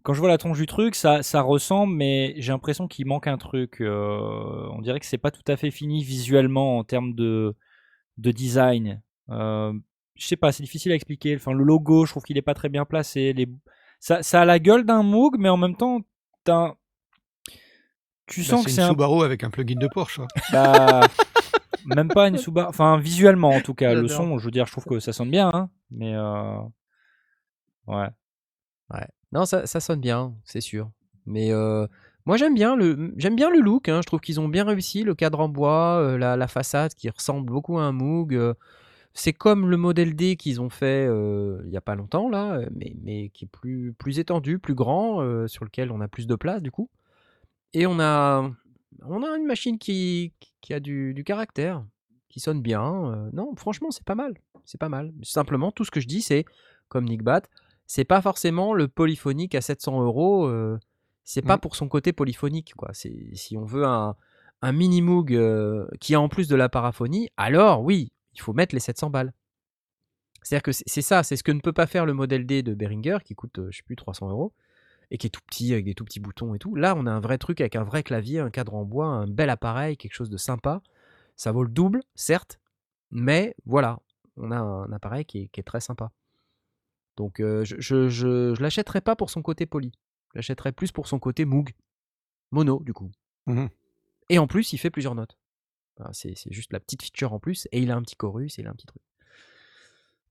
[0.03, 3.27] Quand je vois la tronche du truc, ça, ça ressemble, mais j'ai l'impression qu'il manque
[3.27, 3.81] un truc.
[3.81, 7.55] euh, on dirait que c'est pas tout à fait fini visuellement en termes de,
[8.19, 9.01] de design.
[9.31, 9.73] Euh,
[10.17, 11.37] je sais pas, c'est difficile à expliquer.
[11.37, 13.33] Enfin, le logo, je trouve qu'il est pas très bien placé.
[13.33, 13.49] Les...
[14.01, 16.01] Ça, ça a la gueule d'un Moog, mais en même temps,
[16.45, 16.75] t'as un-
[18.27, 20.17] tu bah, sens que c'est c'est une un Subaru avec un plugin de Porsche.
[20.17, 20.27] quoi.
[20.53, 21.01] bah,
[21.85, 22.69] même pas une Subaru.
[22.69, 25.31] Enfin, visuellement en tout cas, le son, je veux dire, je trouve que ça sonne
[25.31, 26.59] bien, hein, mais euh...
[27.87, 28.09] ouais.
[28.91, 29.07] Ouais.
[29.33, 30.91] Non, ça, sonne bien, c'est sûr.
[31.27, 31.87] Mais euh,
[32.27, 33.89] moi, j'aime bien le, j'aime bien le look.
[33.89, 34.01] hein.
[34.03, 37.09] Je trouve qu'ils ont bien réussi le cadre en bois, euh, la, la façade qui
[37.09, 38.35] ressemble beaucoup à un Moog.
[38.35, 38.55] euh,
[39.15, 42.95] c'est comme le modèle D qu'ils ont fait il y a pas longtemps là, mais,
[43.03, 46.63] mais qui est plus, plus étendu, plus grand, sur lequel on a plus de place
[46.63, 46.89] du coup.
[47.75, 48.51] Et on a,
[49.05, 51.85] on a une machine qui, qui a du, du caractère,
[52.31, 53.29] qui sonne bien.
[53.35, 54.33] non, franchement, c'est pas mal.
[54.65, 55.13] C'est pas mal.
[55.23, 56.47] Simplement, tout ce que je dis, c'est
[56.89, 57.43] comme Nick Bat,
[57.93, 60.79] c'est pas forcément le polyphonique à 700 euros euh,
[61.25, 61.61] c'est pas Mmh.
[61.61, 62.89] pour son côté polyphonique, quoi.
[62.95, 64.17] C'est si on veut un,
[64.63, 68.55] un mini Moog euh, qui a en plus de la paraphonie, alors oui, il faut
[68.55, 69.35] mettre les 700 balles.
[70.43, 72.73] C'est-à-dire que c'est ça, c'est ce que ne peut pas faire le modèle D de
[72.73, 74.55] Behringer qui coûte, euh, je sais plus, 300 euros
[75.11, 76.75] et qui est tout petit avec des tout petits boutons et tout.
[76.75, 79.27] Là, on a un vrai truc avec un vrai clavier, un cadre en bois, un
[79.27, 80.81] bel appareil, quelque chose de sympa.
[81.37, 82.59] Ça vaut le double, certes,
[83.11, 84.01] mais voilà,
[84.39, 86.11] on a un appareil qui est, qui est très sympa.
[87.17, 89.93] Donc euh, je, je, je, je l'achèterais pas pour son côté poli.
[90.33, 91.73] Je l'achèterais plus pour son côté Moog.
[92.51, 93.11] Mono, du coup.
[93.47, 93.69] Mhm.
[94.29, 95.37] Et en plus, il fait plusieurs notes.
[95.99, 97.69] Enfin, c'est juste la petite feature en plus.
[97.73, 99.03] Et il a un petit chorus, et il a un petit truc.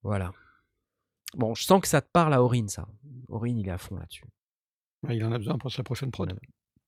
[0.03, 0.31] Voilà.
[1.35, 2.87] Bon, je sens que ça te parle à Aurine, ça.
[3.27, 4.25] Aurine, il est à fond là-dessus.
[5.03, 6.37] Ouais, Il en a besoin pour sa prochaine prod.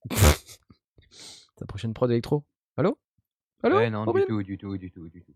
[1.59, 2.43] Sa prochaine prod électro.
[2.77, 2.97] Allô?
[3.61, 3.77] Allô?
[3.77, 5.35] Ouais, non, du tout, du tout, du tout, du tout.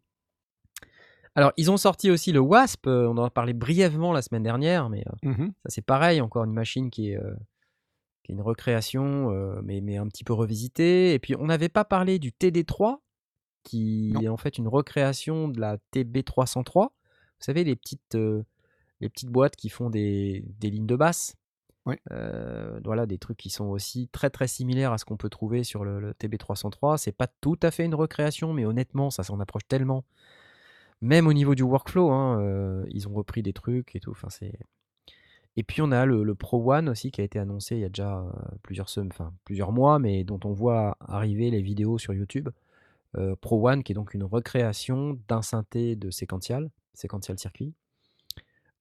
[1.37, 2.87] Alors, ils ont sorti aussi le Wasp.
[2.87, 5.53] euh, on en a parlé brièvement la semaine dernière, mais euh, Mhm.
[5.63, 7.35] ça c'est pareil, encore une machine qui est, euh,
[8.23, 11.13] qui est une recréation, euh, mais, mais un petit peu revisitée.
[11.13, 12.97] Et puis, on n'avait pas parlé du TD3,
[13.63, 14.21] qui Non.
[14.21, 16.85] est en fait une recréation de la TB303.
[17.39, 18.17] Vous savez, les petites,
[18.99, 21.35] les petites boîtes qui font des, des lignes de basse.
[22.83, 25.83] Voilà, des trucs qui sont aussi très très similaires à ce qu'on peut trouver sur
[25.85, 26.97] le, le TB303.
[26.97, 30.03] C'est pas tout à fait une recréation, mais honnêtement, ça s'en approche tellement.
[31.01, 34.11] Même au niveau du workflow, hein, euh, ils ont repris des trucs et tout.
[34.11, 34.29] Enfin.
[35.55, 37.89] Et puis on a le, Pro One aussi qui a été annoncé il y a
[37.89, 38.31] déjà euh,
[38.63, 42.49] plusieurs, sem- enfin, plusieurs mois, mais dont on voit arriver les vidéos sur YouTube.
[43.15, 47.73] Euh, Pro One qui est donc une recréation d'un synthé de séquential, séquential circuit.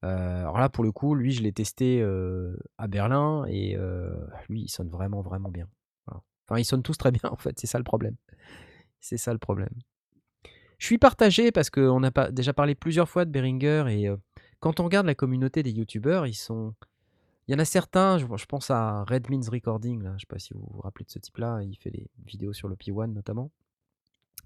[0.02, 2.00] Alors là, pour le coup, lui, je l'ai testé
[2.78, 3.76] à Berlin et
[4.48, 5.66] lui, il sonne vraiment, vraiment bien.
[6.48, 8.14] Enfin, ils sonnent tous très bien, en fait, c'est ça le problème.
[9.00, 9.74] C'est ça le problème.
[10.78, 14.16] Je suis partagé parce qu'on a déjà parlé plusieurs fois de Behringer et euh,
[14.60, 16.74] quand on regarde la communauté des youtubeurs, ils sont.
[17.48, 20.66] Il y en a certains, je, pense à Redmins Recording, je sais pas si vous
[20.68, 23.52] vous rappelez de ce type-là, il fait des vidéos sur le P1 notamment.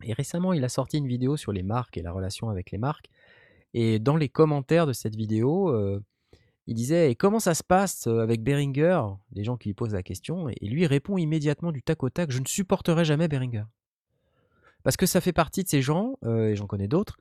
[0.02, 2.78] Et récemment, il a sorti une vidéo sur les marques et la relation avec les
[2.78, 3.08] marques.
[3.72, 6.02] Et dans les commentaires de cette vidéo, euh,
[6.66, 9.02] il disait Et comment ça se passe euh, avec Behringer
[9.32, 10.48] Des gens qui lui posent la question.
[10.48, 13.64] Et lui répond immédiatement du tac au tac Je ne supporterai jamais Behringer.
[14.82, 17.18] Parce que ça fait partie de ces gens, euh, et j'en connais d'autres,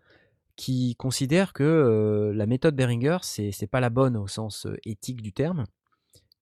[0.60, 5.22] qui considèrent que euh, la méthode Behringer, c'est pas la bonne au sens euh, éthique
[5.22, 5.64] du terme.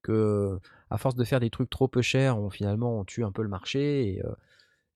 [0.01, 0.59] Que
[0.89, 3.43] à force de faire des trucs trop peu chers, on, finalement on tue un peu
[3.43, 4.19] le marché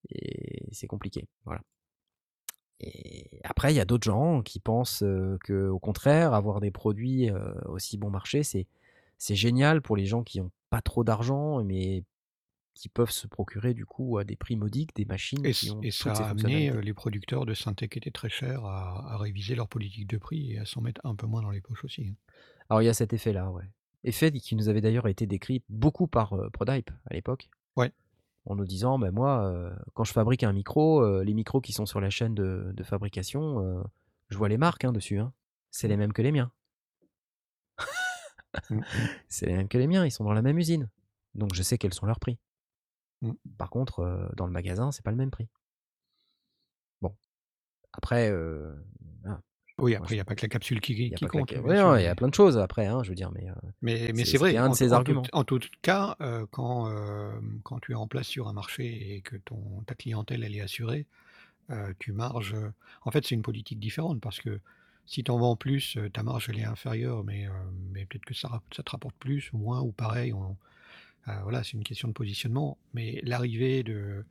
[0.10, 1.28] et, c'est compliqué.
[1.46, 1.62] Voilà.
[2.80, 6.72] Et après, il y a d'autres gens qui pensent euh, que, au contraire, avoir des
[6.72, 7.30] produits
[7.66, 8.66] aussi bon marché, c'est
[9.20, 12.04] c'est génial pour les gens qui n'ont pas trop d'argent, mais
[12.74, 15.72] qui peuvent se procurer du coup à des prix modiques des machines Et, qui c-
[15.72, 18.64] ont et toutes ça a amené euh, les producteurs de synthé qui étaient très chers
[18.66, 21.52] à, à réviser leur politique de prix et à s'en mettre un peu moins dans
[21.52, 22.08] les poches aussi.
[22.10, 22.16] hein.
[22.70, 23.66] Alors il y a cet effet-là, ouais.
[24.04, 27.50] Effet qui nous avait d'ailleurs été décrit beaucoup par euh, Prodype à l'époque.
[27.76, 27.92] Ouais.
[28.46, 31.74] En nous disant, ben moi, euh, quand je fabrique un micro, euh, les micros qui
[31.74, 33.84] sont sur la chaîne de, de fabrication,
[34.30, 35.20] je vois les marques hein, dessus.
[35.20, 35.32] hein.
[35.70, 36.52] C'est les mêmes que les miens.
[38.70, 38.82] Mm.
[39.30, 40.90] C'est les mêmes que les miens, ils sont dans la même usine.
[41.36, 42.38] Donc je sais quels sont leurs prix.
[43.22, 43.32] Mm.
[43.58, 45.48] Par contre, euh, dans le magasin, c'est pas le même prix.
[47.02, 47.16] Bon.
[47.94, 48.74] Après, euh.
[49.78, 51.52] Oui, après, il n'y a pas que la capsule qui, y a qui compte.
[51.54, 53.48] ouais, y a plein de choses après, hein, je veux dire, mais
[53.82, 55.22] Mais, mais C'est- vrai, un de en arguments.
[55.24, 56.16] tout, en tout cas,
[56.52, 56.94] quand,
[57.64, 60.62] quand tu es en place sur un marché et que ton, ta clientèle elle est
[60.62, 61.08] assurée,
[61.98, 62.56] tu marges.
[63.06, 64.60] En fait, c'est une politique différente parce que
[65.08, 67.52] si tu en vends plus, ta marge elle est inférieure, mais, euh,
[67.92, 70.32] mais peut-être que ça, ça te rapporte plus ou moins ou pareil.
[70.34, 70.58] on-
[71.44, 72.78] voilà, c'est une question de positionnement.
[72.94, 74.26] Mais l'arrivée de,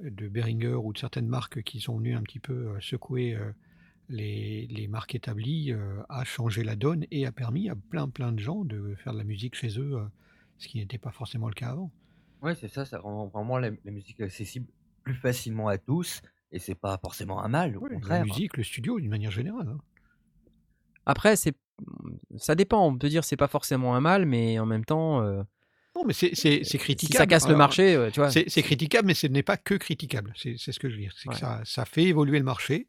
[0.00, 3.50] de Behringer ou de certaines marques qui sont venues un petit peu euh, secouer euh,
[4.08, 8.32] les, les marques établies euh, a changé la donne et a permis à plein plein
[8.32, 10.04] de gens de faire de la musique chez eux, euh,
[10.58, 11.90] ce qui n'était pas forcément le cas avant.
[12.40, 14.66] Ouais, c'est ça, ça rend vraiment la, la musique accessible
[15.02, 16.22] plus facilement à tous,
[16.52, 18.24] et c'est pas forcément un mal, au Ouais, la contraire.
[18.24, 19.68] musique, le studio, d'une manière générale.
[19.68, 19.78] hein.
[21.06, 21.54] Après, c'est
[22.36, 22.86] ça dépend.
[22.86, 25.42] On peut dire c'est pas forcément un mal, mais en même temps, euh,
[25.98, 27.18] Non, mais c'est si critiquable.
[27.18, 28.30] ça casse le marché, euh, tu vois.
[28.30, 30.32] C'est critiquable, mais ce n'est pas que critiquable.
[30.36, 31.12] C'est ce que je veux dire.
[31.16, 31.40] C'est que Ouais.
[31.40, 32.86] ça, ça fait évoluer le marché.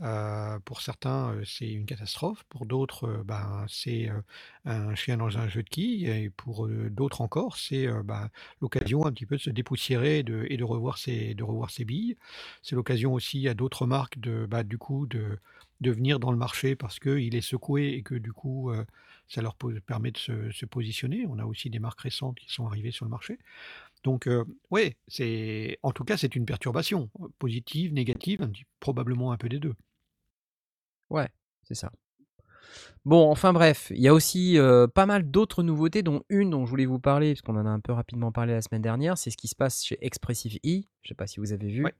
[0.00, 2.44] Euh, pour certains, euh, c'est une catastrophe.
[2.48, 4.08] Pour d'autres, ben, c'est
[4.64, 6.06] un chien dans un jeu de quilles.
[6.08, 8.28] Et pour d'autres encore, c'est ben,
[8.60, 11.70] l'occasion un petit peu de se dépoussiérer et de, et de revoir ses, de revoir
[11.70, 12.16] ses billes.
[12.62, 15.38] C'est l'occasion aussi à d'autres marques de, bah, du coup, de,
[15.80, 18.84] de venir dans le marché parce qu'il est secoué et que du coup, euh,
[19.28, 19.56] ça leur
[19.86, 21.26] permet de se, se positionner.
[21.28, 23.38] On a aussi des marques récentes qui sont arrivées sur le marché.
[24.04, 28.64] Donc, euh, ouais, c'est, en tout cas, c'est une perturbation, euh, positive, négative, un petit-
[28.80, 29.74] probablement un peu des deux.
[31.10, 31.28] Ouais,
[31.62, 31.90] c'est ça.
[33.04, 36.66] Bon, enfin bref, il y a aussi euh, pas mal d'autres nouveautés, dont une dont
[36.66, 39.16] je voulais vous parler, parce qu'on en a un peu rapidement parlé la semaine dernière,
[39.16, 40.82] c'est ce qui se passe chez Expressive E.
[41.02, 41.84] Je sais pas si vous avez vu.
[41.84, 41.94] Ouais.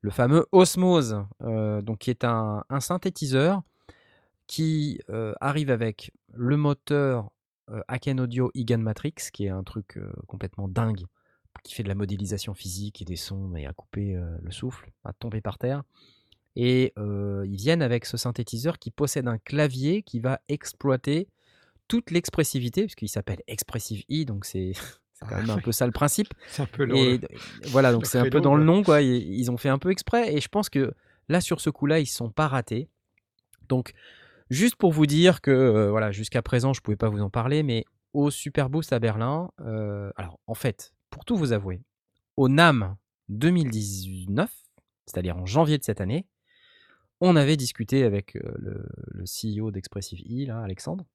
[0.00, 3.62] Le fameux Osmose, euh, donc qui est un, un synthétiseur
[4.52, 7.30] qui euh, arrive avec le moteur
[7.70, 11.06] euh, Aken Audio Egan Matrix, qui est un truc euh, complètement dingue,
[11.64, 15.14] qui fait de la modélisation physique et des sons, mais à couper le souffle, à
[15.14, 15.84] tomber par terre.
[16.54, 21.28] Et ils viennent avec ce synthétiseur qui possède un clavier qui va exploiter
[21.88, 24.72] toute l'expressivité, puisqu'il s'appelle Expressive E, donc c'est
[25.20, 26.28] quand Ah, même un peu ça le principe.
[26.48, 27.20] C'est un peu le- Et
[27.68, 29.00] voilà, donc c'est un peu dans le nom, quoi.
[29.00, 30.92] Ils, ils ont fait un peu exprès, et je pense que
[31.30, 32.88] là, sur ce coup-là, ils ne sont pas ratés.
[33.68, 33.92] Donc,
[34.52, 37.30] juste pour vous dire que, euh, voilà, jusqu'à présent, je ne pouvais pas vous en
[37.30, 41.80] parler, mais au Super Boost à Berlin, euh, alors en fait, pour tout vous avouer,
[42.36, 42.96] au NAM
[43.30, 44.52] 2019,
[45.06, 46.26] c'est-à-dire en janvier de cette année,
[47.20, 48.84] on avait discuté avec euh,
[49.14, 51.06] le, CEO d'Expressive E, Alexandre,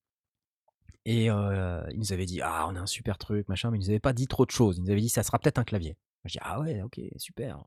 [1.06, 3.90] et il nous avait dit Ah, on a un super truc, machin, mais il nous
[3.90, 4.78] avait pas dit trop de choses.
[4.78, 5.96] Il nous avait dit Ça sera peut-être un clavier.
[6.26, 7.64] Je dis Ah ouais, ok, super.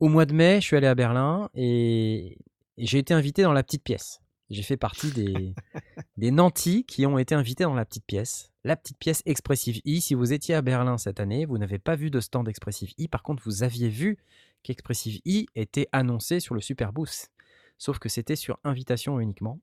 [0.00, 2.36] Au mois de mai, je suis allé à Berlin et
[2.76, 4.20] j'ai été invité dans la petite pièce.
[4.48, 5.10] J'ai fait partie
[6.16, 8.52] des, nantis qui ont été invités dans la petite pièce.
[8.64, 9.98] La petite pièce Expressive E.
[10.00, 13.08] Si vous étiez à Berlin cette année, vous n'avez pas vu de stand Expressive E.
[13.08, 14.18] Par contre, vous aviez vu
[14.62, 17.32] qu'Expressive E était annoncé sur le Super Boost.
[17.78, 19.60] Sauf que c'était sur invitation uniquement.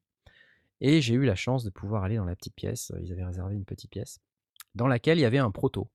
[0.82, 2.92] Et j'ai eu la chance de pouvoir aller dans la petite pièce.
[3.02, 4.20] Ils avaient réservé une petite pièce
[4.76, 5.90] dans laquelle il y avait un proto.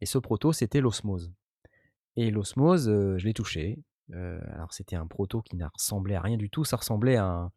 [0.00, 1.32] Et ce proto, c'était l'osmose.
[2.16, 3.82] Et l'osmose, euh, je l'ai touché.
[4.12, 6.64] Euh, alors, c'était un proto qui n'a ressemblé à rien du tout.
[6.64, 7.52] Ça ressemblait à un,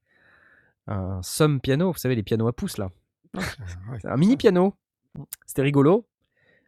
[0.87, 1.91] un sum piano.
[1.91, 2.89] Vous savez, les pianos à pouce, là.
[3.35, 3.41] Ah,
[4.05, 4.75] un mini piano.
[5.45, 6.07] C'était rigolo,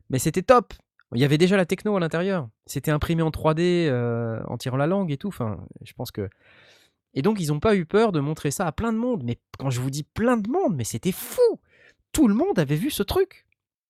[0.09, 0.73] mais c'était top.
[1.13, 2.49] Il y avait déjà la techno à l'intérieur.
[2.65, 5.27] C'était imprimé en 3D euh, en tirant la langue et tout.
[5.27, 6.29] Enfin, je pense que.
[7.13, 9.23] Et donc, ils n'ont pas eu peur de montrer ça à plein de monde.
[9.23, 11.41] Mais quand je vous dis plein de monde, mais c'était fou.
[12.11, 13.45] Tout le monde avait vu ce truc.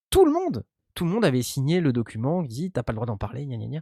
[0.09, 0.63] Tout le monde.
[0.93, 3.45] Tout le monde avait signé le document qui dit t'as pas le droit d'en parler,
[3.45, 3.82] gna gna gna.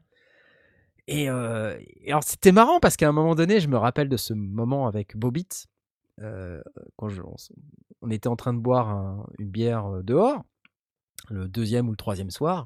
[1.08, 4.18] Et, euh, et alors, c'était marrant parce qu'à un moment donné, je me rappelle de
[4.18, 5.68] ce moment avec Bobit.
[6.22, 6.62] Euh,
[6.98, 7.36] quand je- on,
[8.12, 10.44] était en train de boire un- une bière dehors,
[11.30, 12.66] le deuxième ou le troisième soir.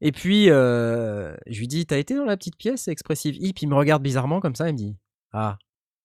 [0.00, 3.74] Et puis, je lui dis, t'as été dans la petite pièce expressive Puis il me
[3.74, 4.96] regarde bizarrement comme ça, il me dit,
[5.32, 5.58] ah,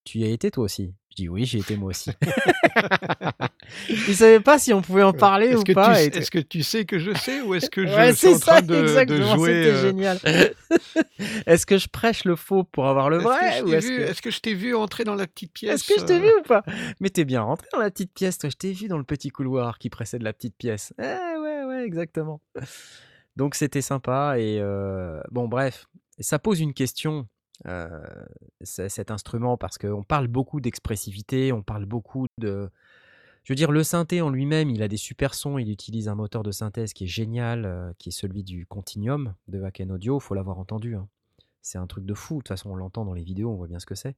[0.06, 0.94] tu y as été toi aussi?
[1.10, 2.12] Je dis, oui, j'y étais moi aussi.
[3.90, 5.96] il savait pas si on pouvait en parler Est-ce ou que, pas.
[5.98, 6.18] tu, et tout.
[6.20, 8.40] est-ce que tu sais que je sais ou est-ce que je Ouais, suis c'est en
[8.40, 10.20] train ça, de, de exactement, jouer c'était euh, génial.
[11.46, 14.02] Est-ce que je prêche le faux pour avoir le Est-ce vrai ou est-ce vu- que...
[14.04, 16.20] est-ce que je t'ai vu entrer dans la petite pièce Est-ce que je t'ai euh,
[16.20, 16.64] vu ou pas?
[17.00, 18.50] Mais t'es bien rentré dans la petite pièce, toi.
[18.50, 20.94] Je t'ai vu dans le petit couloir qui précède la petite pièce.
[21.00, 22.42] Eh ouais, ouais, exactement.
[23.38, 25.88] Donc c'était sympa et euh, bon, bref,
[26.20, 27.28] ça pose une question.
[28.62, 32.70] Cet instrument parce qu'on parle beaucoup d'expressivité, on parle beaucoup de...
[33.44, 36.16] Je veux dire, le synthé en lui-même, il a des super sons, il utilise un
[36.16, 40.34] moteur de synthèse qui est génial, qui est celui du Continuum de Wacken Audio, faut
[40.34, 40.96] l'avoir entendu.
[40.96, 41.08] hein.
[41.62, 43.68] C'est un truc de fou, de toute façon on l'entend dans les vidéos, on voit
[43.68, 44.16] bien ce que c'est.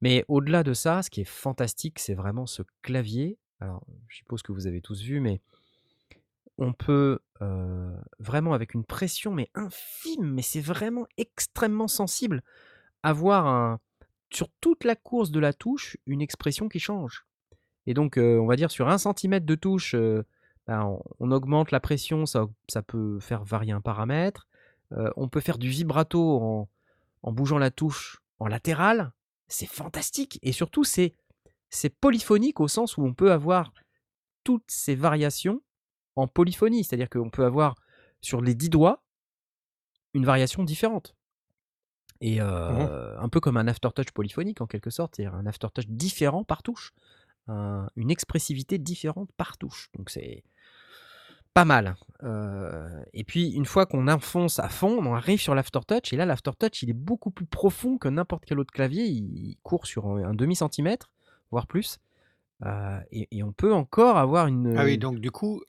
[0.00, 3.38] Mais au-delà de ça, ce qui est fantastique, c'est vraiment ce clavier.
[3.60, 5.40] Alors, je suppose que vous avez tous vu, mais
[6.60, 7.18] on peut
[8.18, 12.42] vraiment, avec une pression, mais infime, mais c'est vraiment extrêmement sensible,
[13.02, 13.78] avoir
[14.30, 17.26] sur toute la course de la touche une expression qui change.
[17.86, 19.96] Et donc, on va dire sur un centimètre de touche,
[20.66, 22.46] ben, on, augmente la pression, ça,
[22.86, 24.46] peut faire varier un paramètre.
[25.16, 26.68] On peut faire du vibrato
[27.22, 29.12] en, bougeant la touche en latéral.
[29.48, 30.38] C'est fantastique.
[30.42, 31.14] Et surtout, c'est
[32.00, 33.72] polyphonique au sens où on peut avoir
[34.44, 35.62] toutes ces variations
[36.16, 36.84] en polyphonie.
[36.84, 37.74] C'est-à-dire qu'on peut avoir
[38.20, 39.02] sur les 10 doigts
[40.14, 41.14] une variation différente.
[42.20, 46.44] Et euh, un peu comme un aftertouch polyphonique en quelque sorte, c'est-à-dire un aftertouch différent
[46.44, 46.92] par touche,
[47.48, 49.88] un- une expressivité différente par touche.
[49.96, 50.44] Donc c'est
[51.54, 51.96] pas mal.
[52.22, 56.26] Euh, et puis une fois qu'on enfonce à fond, on arrive sur l'aftertouch, et là
[56.26, 60.22] l'aftertouch il est beaucoup plus profond que n'importe quel autre clavier, il court sur un,
[60.22, 61.10] un demi-centimètre,
[61.50, 61.98] voire plus.
[62.66, 64.76] Euh, et, et on peut encore avoir une...
[64.76, 65.62] Ah oui, donc du coup,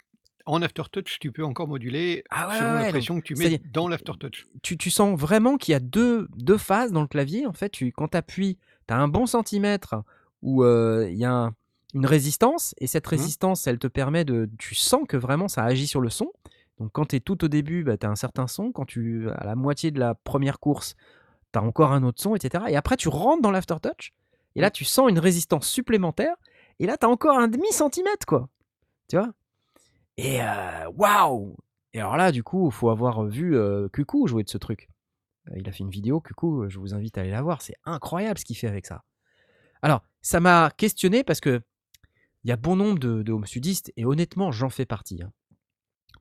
[0.45, 3.35] en Aftertouch, tu peux encore moduler Ah ouais, selon ouais, la donc, pression que tu
[3.35, 4.47] mets dans l'Aftertouch.
[4.61, 7.45] tu, tu sens vraiment qu'il y a deux, deux phases dans le clavier.
[7.47, 8.57] En fait, tu, quand tu appuies,
[8.87, 9.95] tu as un bon centimètre
[10.41, 11.53] où euh, il y a un-
[11.93, 14.49] une résistance, et cette résistance, elle te permet de.
[14.57, 16.31] Tu sens que vraiment ça agit sur le son.
[16.79, 18.71] Donc, quand tu es tout au début, bah, tu as un certain son.
[18.71, 20.95] Quand tu à la moitié de la première course,
[21.51, 22.63] tu as encore un autre son, etc.
[22.69, 24.13] Et après, tu rentres dans l'aftertouch,
[24.55, 26.35] et là, tu sens une résistance supplémentaire,
[26.79, 28.47] et là, tu as encore un demi-centimètre, quoi.
[29.09, 29.29] Tu vois?
[30.23, 30.39] Et
[30.95, 31.55] waouh
[31.93, 34.87] Et alors là, du coup, il faut avoir vu euh, Cuckoo jouer de ce truc.
[35.55, 37.61] Il a fait une vidéo, Cuckoo, euh, je vous invite à aller la voir.
[37.61, 39.03] C'est incroyable ce qu'il fait avec ça.
[39.81, 41.61] Alors, ça m'a questionné parce que
[42.43, 45.21] il y a bon nombre de, de home studistes et honnêtement, j'en fais partie.
[45.23, 45.31] hein.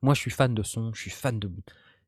[0.02, 1.50] Moi, je suis fan de son, je suis fan de.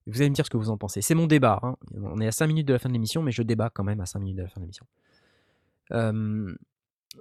[0.07, 1.03] Vous allez me dire ce que vous en pensez.
[1.03, 1.61] C'est mon débat.
[1.63, 1.77] hein.
[1.95, 4.01] On est à 5 minutes de la fin de l'émission, mais je débat quand même
[4.01, 4.87] à 5 minutes de la fin de l'émission.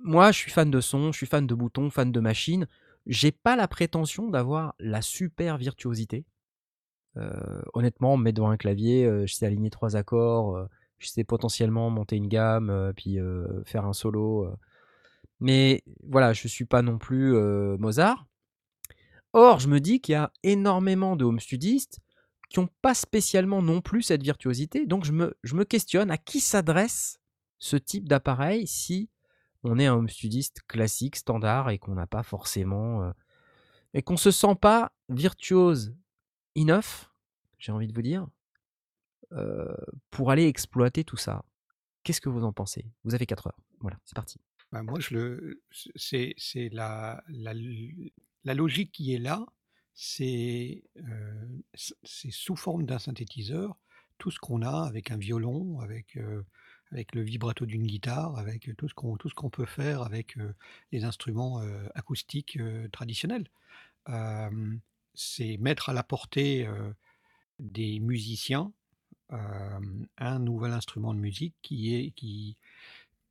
[0.04, 2.68] Moi, je suis fan de son, je suis fan de boutons, fan de machines.
[3.08, 6.26] J'ai pas la prétention d'avoir la super virtuosité.
[7.18, 10.66] Euh, honnêtement, on me met devant un clavier, euh, je sais aligner trois accords, euh,
[10.98, 13.18] je sais potentiellement monter une gamme, puis
[13.66, 14.48] faire un solo.
[15.40, 17.34] Mais voilà, je suis pas non plus
[17.80, 18.28] Mozart.
[19.34, 22.02] Or, je me dis qu'il y a énormément de home studistes
[22.50, 24.86] qui n'ont pas spécialement non plus cette virtuosité.
[24.86, 27.20] Donc, je me, je me questionne à qui s'adresse
[27.58, 29.10] ce type d'appareil si
[29.64, 33.04] on est un home studiste classique, standard, et qu'on n'a pas forcément.
[33.04, 33.12] euh,
[33.94, 35.94] et qu'on se sent pas virtuose
[36.58, 37.12] enough,
[37.58, 38.28] j'ai envie de vous dire,
[39.34, 39.76] euh,
[40.10, 41.44] pour aller exploiter tout ça.
[42.04, 42.86] Qu'est-ce que vous en pensez?
[43.04, 43.60] Vous avez 4 heures.
[43.80, 44.40] Voilà, c'est parti.
[44.72, 45.64] Bah, moi, je le,
[45.96, 46.36] c'est,
[46.72, 47.22] la,
[48.44, 49.46] logique qui est là,
[49.94, 53.78] c'est, euh, c'est sous forme d'un synthétiseur,
[54.18, 56.18] tout ce qu'on a avec un violon, avec,
[56.92, 60.54] avec le vibrato d'une guitare, avec tout ce qu'on, tout peut faire avec euh,
[60.92, 63.48] les instruments euh, acoustiques euh, traditionnels.
[64.10, 64.76] Euh,
[65.14, 66.94] c'est mettre à la portée euh,
[67.60, 68.72] des musiciens
[69.32, 69.80] euh,
[70.18, 72.58] un nouvel instrument de musique qui est qui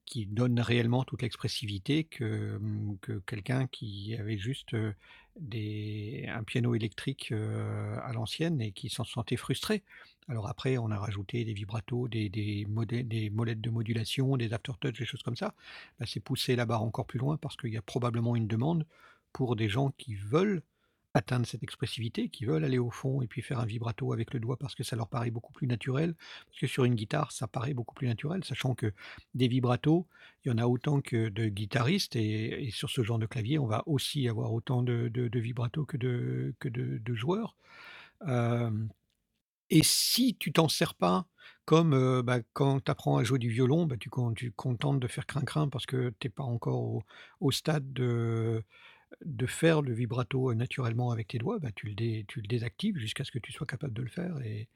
[0.07, 2.61] qui donne réellement toute l'expressivité que,
[3.01, 4.93] que quelqu'un qui avait juste euh,
[5.41, 9.83] un piano électrique à l'ancienne et qui s'en sentait frustré.
[10.29, 15.23] Alors après, on a rajouté des vibratos, des molettes de modulation, des aftertouch, des choses
[15.23, 15.55] comme ça.
[15.99, 18.87] Bah, c'est pousser la barre encore plus loin parce qu'il y a probablement une demande
[19.33, 20.63] pour des gens qui veulent
[21.15, 24.41] atteindre cette expressivité, qui veulent aller au fond et puis faire un vibrato avec le
[24.41, 26.15] doigt parce que ça leur paraît beaucoup plus naturel.
[26.47, 28.93] Parce que sur une guitare, ça paraît beaucoup plus naturel, sachant que
[29.35, 30.05] des vibratos,
[30.45, 33.67] il y en a autant que de guitaristes, et, sur ce genre de clavier, on
[33.67, 37.57] va aussi avoir autant de, de, vibratos que de, que de, joueurs.
[39.71, 41.27] Et si tu t'en sers pas,
[41.65, 45.07] comme euh, bah, quand tu apprends à jouer du violon, bah, tu, tu contentes de
[45.07, 47.05] faire crin-crin parce que tu n'es pas encore
[47.41, 48.65] au stade de,
[49.25, 52.47] de faire le vibrato euh, naturellement avec tes doigts, bah, tu, le dé- tu le
[52.49, 54.41] désactives jusqu'à ce que tu sois capable de le faire.
[54.43, 54.69] Et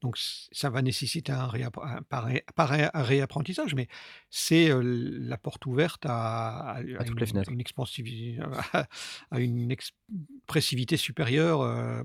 [0.00, 3.88] donc c- ça va nécessiter un, réappre- un- pas ré- pas ré- un réapprentissage, mais
[4.30, 7.50] c'est euh, la porte ouverte à, à- à À toutes les une, fenêtres.
[7.52, 8.38] une expansivité,
[9.30, 12.02] à une expressivité supérieure euh,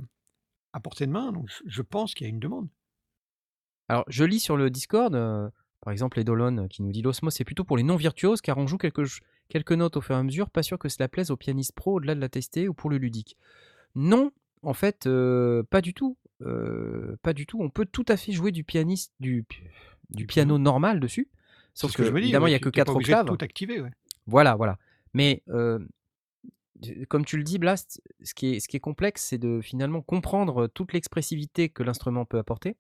[0.74, 1.32] à portée de main.
[1.32, 2.68] Donc je je pense qu'il y a une demande.
[3.90, 5.50] Alors, je lis sur le Discord, euh,
[5.82, 8.68] par exemple, Edolon euh, qui nous dit l'osmos, c'est plutôt pour les non-virtuoses car on
[8.68, 11.32] joue quelques, ch- quelques notes au fur et à mesure, pas sûr que cela plaise
[11.32, 13.38] aux pianistes pro au-delà de la tester ou pour le ludique.
[13.96, 14.32] Non,
[14.64, 16.18] en fait, euh, pas du tout.
[16.42, 17.60] Euh, pas du tout.
[17.62, 19.46] On peut tout à fait jouer du pianiste, du,
[20.10, 21.30] du piano normal dessus.
[21.74, 22.26] Sauf ce que, que je me dis.
[22.26, 23.38] évidemment, il ouais, n'y a que t'es pas 4 obligé de octaves.
[23.38, 23.82] tout activer.
[23.82, 23.92] Ouais.
[24.28, 24.78] Voilà, voilà.
[25.14, 25.80] Mais euh,
[27.08, 30.02] comme tu le dis, Blast, ce qui est, ce qui est complexe, c'est de finalement
[30.02, 32.78] comprendre toute l'expressivité que l'instrument peut apporter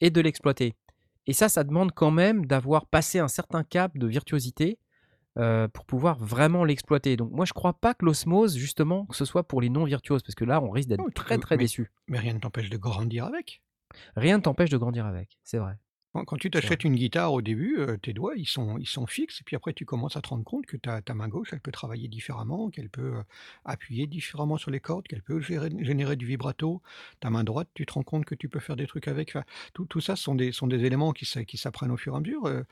[0.00, 0.74] et de l'exploiter.
[1.26, 4.78] Et ça, ça demande quand même d'avoir passé un certain cap de virtuosité
[5.38, 7.16] euh, pour pouvoir vraiment l'exploiter.
[7.16, 10.34] Donc moi, je crois pas que l'osmose, justement, que ce soit pour les non-virtuoses, parce
[10.34, 11.90] que là, on risque d'être Oh, très très mais, déçu.
[12.08, 13.62] mais rien ne t'empêche de grandir avec.
[14.16, 15.76] Rien ne t'empêche de grandir avec, c'est vrai.
[16.26, 19.40] Quand, tu t'achètes une guitare au début, euh, tes doigts, ils sont, ils sont fixes,
[19.40, 21.60] et puis après, tu commences à te rendre compte que ta, ta main gauche, elle
[21.60, 23.22] peut travailler différemment, qu'elle peut euh,
[23.64, 26.80] appuyer différemment sur les cordes, qu'elle peut gérer- générer du vibrato.
[27.18, 29.30] Ta main droite, tu te rends compte que tu peux faire des trucs avec.
[29.30, 29.42] Enfin,
[29.72, 32.20] tout, tout ça sont des, sont des éléments qui, qui s'apprennent au fur et à
[32.20, 32.46] mesure.
[32.46, 32.62] Euh,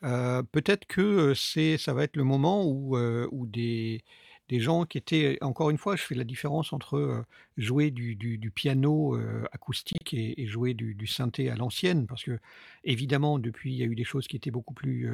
[0.00, 4.02] peut-être que c'est, ça va être le moment où, où des,
[4.48, 7.24] des gens qui étaient, encore une fois, je fais la différence entre
[7.56, 9.18] jouer du, piano
[9.52, 12.38] acoustique et, jouer du, synthé à l'ancienne, parce que
[12.84, 15.08] évidemment, depuis, il y a eu des choses qui étaient beaucoup plus,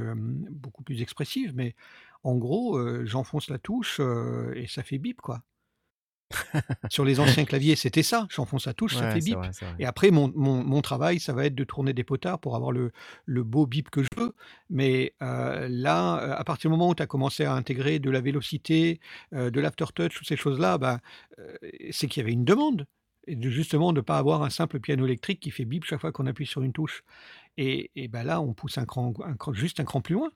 [0.51, 1.75] beaucoup plus expressives, mais
[2.23, 4.01] en gros, j'enfonce la touche
[4.55, 5.43] et ça fait bip, quoi.
[6.91, 8.27] Sur les anciens claviers, c'était ça.
[8.31, 9.39] J'enfonce la touche, ça Ouais, fait c'est bip.
[9.39, 9.75] vrai, c'est vrai.
[9.79, 12.73] Et après, mon, mon- mon travail, ça va être de tourner des potards pour avoir
[12.73, 12.93] le,
[13.27, 14.35] le beau bip que je veux.
[14.71, 18.11] Mais euh, là, euh, à partir du moment où tu as commencé à intégrer de
[18.11, 19.01] la vélocité,
[19.33, 21.01] euh, de l'aftertouch, toutes ces choses-là, ben,
[21.39, 21.57] euh,
[21.91, 22.87] c'est qu'il y avait une demande.
[23.27, 26.01] Et de, justement, de ne pas avoir un simple piano électrique qui fait bip chaque
[26.01, 27.03] fois qu'on appuie sur une touche.
[27.57, 30.31] Et, et ben là, on pousse un cran, un cran- juste un cran plus loin.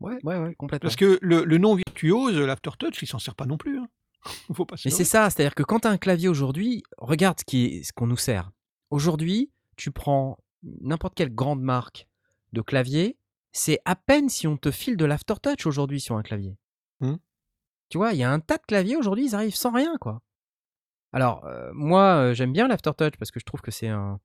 [0.00, 0.86] Ouais, ouais, ouais, complètement.
[0.86, 3.78] Parce que le, le non virtuose, l'aftertouch, il s'en sert pas non plus.
[3.78, 3.88] Hein.
[4.54, 7.38] Faut pas se Mais c'est ça, c'est-à-dire que quand tu as un clavier aujourd'hui, regarde
[7.40, 8.50] ce qui est- ce qu'on nous sert.
[8.90, 12.06] Aujourd'hui, tu prends n'importe quelle grande marque
[12.52, 13.16] de clavier,
[13.52, 16.56] c'est à peine si on te file de l'aftertouch aujourd'hui sur un clavier.
[17.00, 17.16] Hmm.
[17.88, 20.22] Tu vois, il y a un tas de claviers aujourd'hui, ils arrivent sans rien, quoi.
[21.12, 24.18] Alors, euh, moi, euh, j'aime bien l'aftertouch parce que je trouve que c'est un,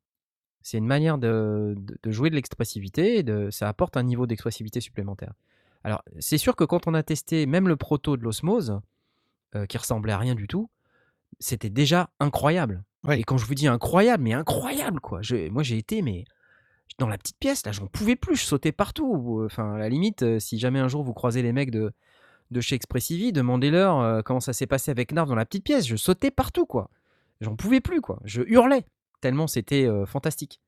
[0.62, 4.26] c'est une manière de, de- de jouer de l'expressivité, et de, ça apporte un niveau
[4.28, 5.34] d'expressivité supplémentaire.
[5.84, 8.80] Alors, c'est sûr que quand on a testé même le proto de l'Osmose,
[9.56, 10.70] euh, qui ressemblait à rien du tout,
[11.40, 12.84] c'était déjà incroyable.
[13.04, 13.20] Ouais.
[13.20, 15.22] Et quand je vous dis incroyable, mais incroyable quoi.
[15.22, 16.26] Je- moi j'ai été mais
[16.98, 19.42] dans la petite pièce là, j'en pouvais plus, je sautais partout.
[19.46, 21.94] Enfin, à la limite, euh, si jamais un jour vous croisez les mecs de,
[22.52, 25.88] de chez Expressivi, demandez-leur euh, comment ça s'est passé avec Narv dans la petite pièce.
[25.88, 26.90] Je sautais partout quoi.
[27.42, 28.20] J'en pouvais plus quoi.
[28.26, 28.86] Je hurlais
[29.22, 30.60] tellement c'était euh, fantastique.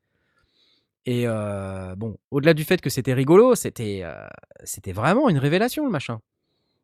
[1.08, 4.28] Et euh, bon, au-delà du fait que c'était rigolo, c'était euh,
[4.64, 6.22] c'était vraiment une révélation le machin.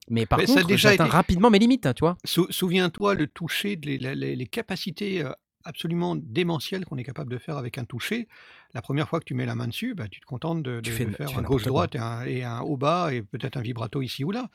[0.09, 2.17] Mais par Mais ça a contre, déjà été- rapidement mes limites, hein, tu vois.
[2.23, 5.31] Sou- Souviens-toi le toucher, les, les- les capacités euh,
[5.65, 8.27] absolument démentielles qu'on est capable de faire avec un toucher.
[8.73, 10.91] La première fois que tu mets la main dessus, bah, tu te contentes de, Tu
[10.91, 13.61] de- fais- de tu faire un gauche-droite et un, et un haut-bas et peut-être un
[13.61, 14.49] vibrato ici ou là.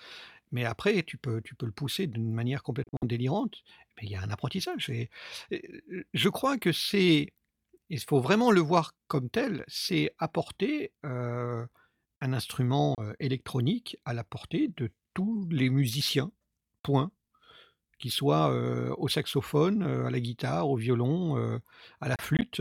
[0.52, 3.56] Mais après, tu peux, tu peux le pousser d'une manière complètement délirante.
[3.96, 4.88] Mais il y a un apprentissage.
[4.90, 5.10] Et,
[5.50, 5.62] et,
[6.14, 7.32] je crois que c'est,
[7.90, 11.66] il faut vraiment le voir comme tel, c'est apporter euh,
[12.22, 16.30] un instrument euh, électronique à la portée de tous les musiciens.
[16.82, 17.10] Point
[17.98, 21.58] qu'ils soient euh, au saxophone, euh, à la guitare, au violon, euh,
[22.00, 22.60] à la flûte.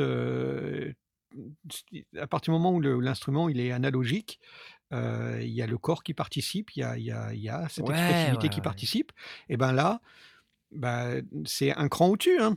[2.18, 4.40] à partir du moment où l'instrument il est analogique,
[4.91, 7.49] il y a le corps qui participe, il y a, il y a- il y
[7.49, 8.61] a cette Ouais, expressivité ouais, qui ouais.
[8.61, 9.11] participe.
[9.48, 10.02] Et ben là,
[10.72, 12.39] ben, c'est un cran au-dessus.
[12.39, 12.56] hein,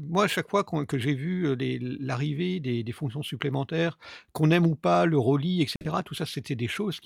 [0.00, 1.56] moi, à chaque fois que j'ai vu
[2.00, 3.98] l'arrivée des, fonctions supplémentaires,
[4.32, 7.00] qu'on aime ou pas, le rolly, etc., tout ça, c'était des choses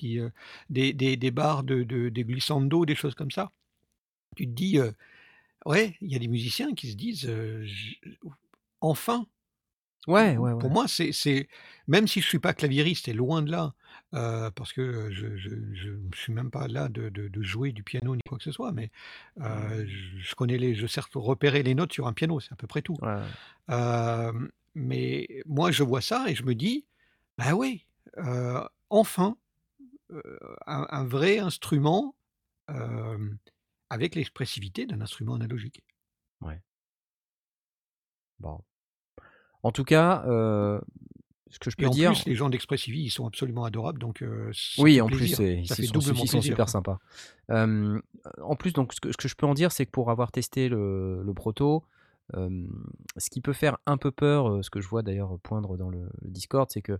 [0.69, 3.51] des, des, des barres de, de, des glissando, des choses comme ça.
[4.35, 4.79] Tu te dis,
[5.65, 7.31] ouais, il y a des musiciens qui se disent,
[8.81, 9.25] enfin.
[10.07, 10.59] Ouais, ouais, ouais.
[10.59, 11.47] Pour moi, c'est, c'est-
[11.87, 13.73] même si je suis pas claviériste et loin de là,
[14.13, 17.83] euh, parce que je, je, je, suis même pas là de, de, de jouer du
[17.83, 18.91] piano ni quoi que ce soit, mais
[19.41, 22.67] euh, je, connais les, je sais repérer les notes sur un piano, c'est à peu
[22.67, 22.97] près tout.
[23.01, 23.21] Ouais.
[23.69, 26.85] Euh, mais moi, je vois ça et je me dis,
[27.37, 27.85] bah oui,
[28.17, 29.37] euh, enfin,
[30.65, 32.15] un, un vrai instrument
[33.89, 35.83] avec l'expressivité d'un instrument analogique.
[38.39, 38.63] Bon.
[39.63, 40.79] En tout cas, euh,
[41.49, 42.11] ce que je Et peux en dire.
[42.11, 45.39] plus, les gens d'Expressivi, ils sont absolument adorables, donc euh, Oui, en plus, plaisir.
[45.41, 46.99] ils sont, ils sont super sympas.
[47.49, 47.99] Euh,
[48.41, 50.31] en plus, donc, ce que, ce que je peux en dire, c'est que pour avoir
[50.31, 51.83] testé le, le proto,
[52.35, 52.67] euh,
[53.17, 56.03] ce qui peut faire un peu peur, ce que je vois d'ailleurs poindre dans le,
[56.21, 56.99] le Discord, c'est que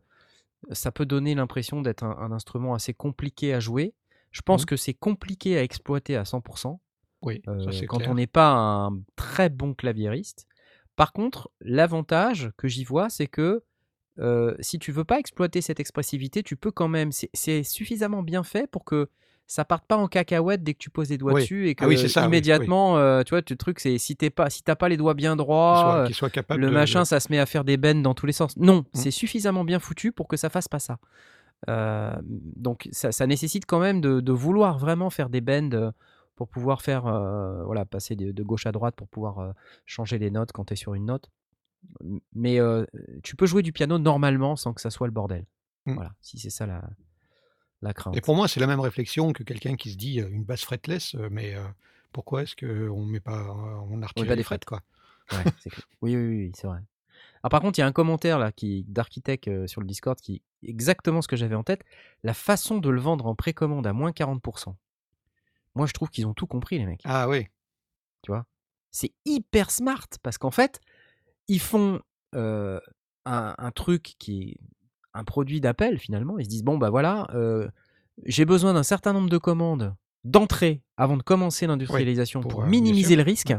[0.72, 3.94] ça peut donner l'impression d'être un, un instrument assez compliqué à jouer.
[4.32, 4.66] Je pense Mhm.
[4.66, 6.80] que c'est compliqué à exploiter à 100%.
[7.22, 7.52] Oui, ça
[7.88, 8.10] quand clair.
[8.12, 10.48] on n'est pas un très bon claviériste.
[11.00, 13.64] Par contre, l'avantage que j'y vois, c'est que
[14.20, 17.12] euh, si tu veux pas exploiter cette expressivité, tu peux quand même.
[17.34, 19.08] C'est suffisamment bien fait pour que
[19.48, 21.42] ça parte pas en cacahuète dès que tu poses des doigts Oui.
[21.44, 22.28] dessus et que Ah oui, ça, oui.
[22.28, 25.14] immédiatement, euh, tu vois, le truc c'est si t'es pas, si t'as pas les doigts
[25.14, 27.78] bien droits, euh, qu'ils soient capables le de, machin, ça se met à faire des
[27.78, 28.58] bennes dans tous les sens.
[28.58, 28.84] Non, Mm.
[28.94, 31.00] c'est suffisamment bien foutu pour que ça fasse pas ça.
[31.70, 35.92] Euh, donc ça, ça nécessite quand même de, de vouloir vraiment faire des bends
[36.40, 39.52] pour pouvoir faire, euh, voilà, passer de, de gauche à droite pour pouvoir euh,
[39.86, 41.30] changer les notes quand tu es sur une note.
[42.34, 42.86] Mais euh,
[43.24, 45.46] tu peux jouer du piano normalement sans que ça soit le bordel.
[45.86, 45.96] Mm.
[45.96, 46.90] Voilà, si c'est ça la,
[47.82, 48.16] la crainte.
[48.16, 51.14] Et pour moi, c'est la même réflexion que quelqu'un qui se dit une basse fretless,
[51.30, 51.58] mais
[52.14, 53.54] pourquoi est-ce qu'on met pas,
[53.90, 54.82] on a retiré pas des frettes, quoi?
[55.34, 55.44] Ouais.
[56.02, 56.80] Oui, oui, oui, c'est vrai.
[57.44, 60.20] Ah, par contre, il y a un commentaire là qui d'architecte euh, sur le Discord
[60.20, 61.84] qui est exactement ce que j'avais en tête.
[62.24, 64.76] La façon de le vendre en précommande à moins 40%.
[65.76, 67.02] Moi, je trouve qu'ils ont tout compris, les mecs.
[67.06, 67.48] Ah oui.
[68.24, 68.46] Tu vois?
[68.92, 70.80] C'est hyper smart parce qu'en fait,
[71.48, 72.02] ils font
[72.36, 72.80] euh,
[73.26, 74.58] un, un truc qui est
[75.14, 76.38] un produit d'appel finalement.
[76.40, 77.68] Ils se disent bon, bah voilà, euh,
[78.26, 83.24] j'ai besoin d'un certain nombre de commandes d'entrée avant de commencer l'industrialisation pour, minimiser le
[83.24, 83.54] risque.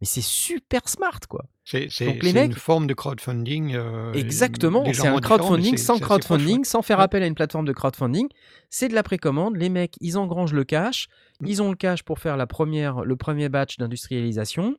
[0.00, 1.44] Mais c'est super smart, quoi.
[1.64, 3.74] C'est une forme de crowdfunding.
[3.74, 7.04] euh, Exactement, c'est un crowdfunding sans crowdfunding, sans faire Ouais.
[7.04, 8.28] appel à une plateforme de crowdfunding.
[8.70, 9.56] C'est de la précommande.
[9.56, 11.06] Les mecs, ils engrangent le cash.
[11.40, 11.46] Mm.
[11.46, 14.76] Ils ont le cash pour faire la première, le premier batch d'industrialisation.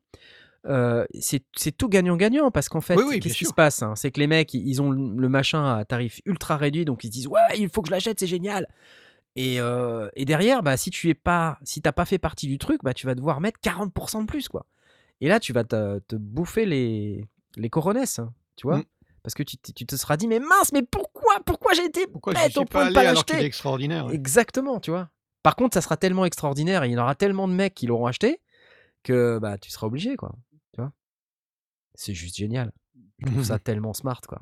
[0.67, 3.93] Euh, c'est tout gagnant-gagnant parce qu'en fait, Oui, oui, bien qu'est-ce qui se passe hein?
[3.95, 7.11] C'est que les mecs, ils ont le machin à tarif ultra réduit, donc ils se
[7.11, 8.67] disent ouais, il faut que je l'achète, c'est génial.
[9.35, 12.57] Et, euh, et derrière, bah, si tu es pas, si t'as pas fait partie du
[12.57, 14.65] truc, bah, tu vas devoir mettre 40% de plus, quoi.
[15.21, 17.25] Et là, tu vas te, te bouffer les,
[17.55, 18.83] les coronesses, hein, tu vois Mm.
[19.25, 22.41] Parce que tu, te seras dit, mais mince, mais pourquoi Pourquoi j'ai été Pourquoi je
[22.41, 24.13] bête suis au point de pas l'acheter extraordinaire ouais.
[24.13, 25.09] Exactement, tu vois.
[25.41, 27.87] Par contre, ça sera tellement extraordinaire et il y en aura tellement de mecs qui
[27.87, 28.39] l'auront acheté
[29.01, 30.35] que bah, tu seras obligé, quoi.
[30.73, 30.91] Tu vois
[31.95, 32.71] C'est juste génial.
[33.17, 34.41] Je trouve ça tellement smart, quoi.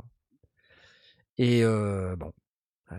[1.38, 2.34] Et euh, bon.
[2.92, 2.98] Euh,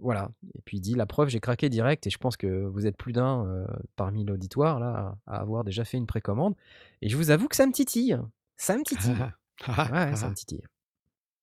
[0.00, 0.30] voilà.
[0.54, 2.96] Et puis il dit la preuve, j'ai craqué direct et je pense que vous êtes
[2.96, 3.66] plus d'un euh,
[3.96, 6.54] parmi l'auditoire là à, à avoir déjà fait une précommande.
[7.02, 8.18] Et je vous avoue que ça me titille.
[8.56, 9.14] Ça me titille.
[9.66, 10.62] Ah, Ouais, ça me titille.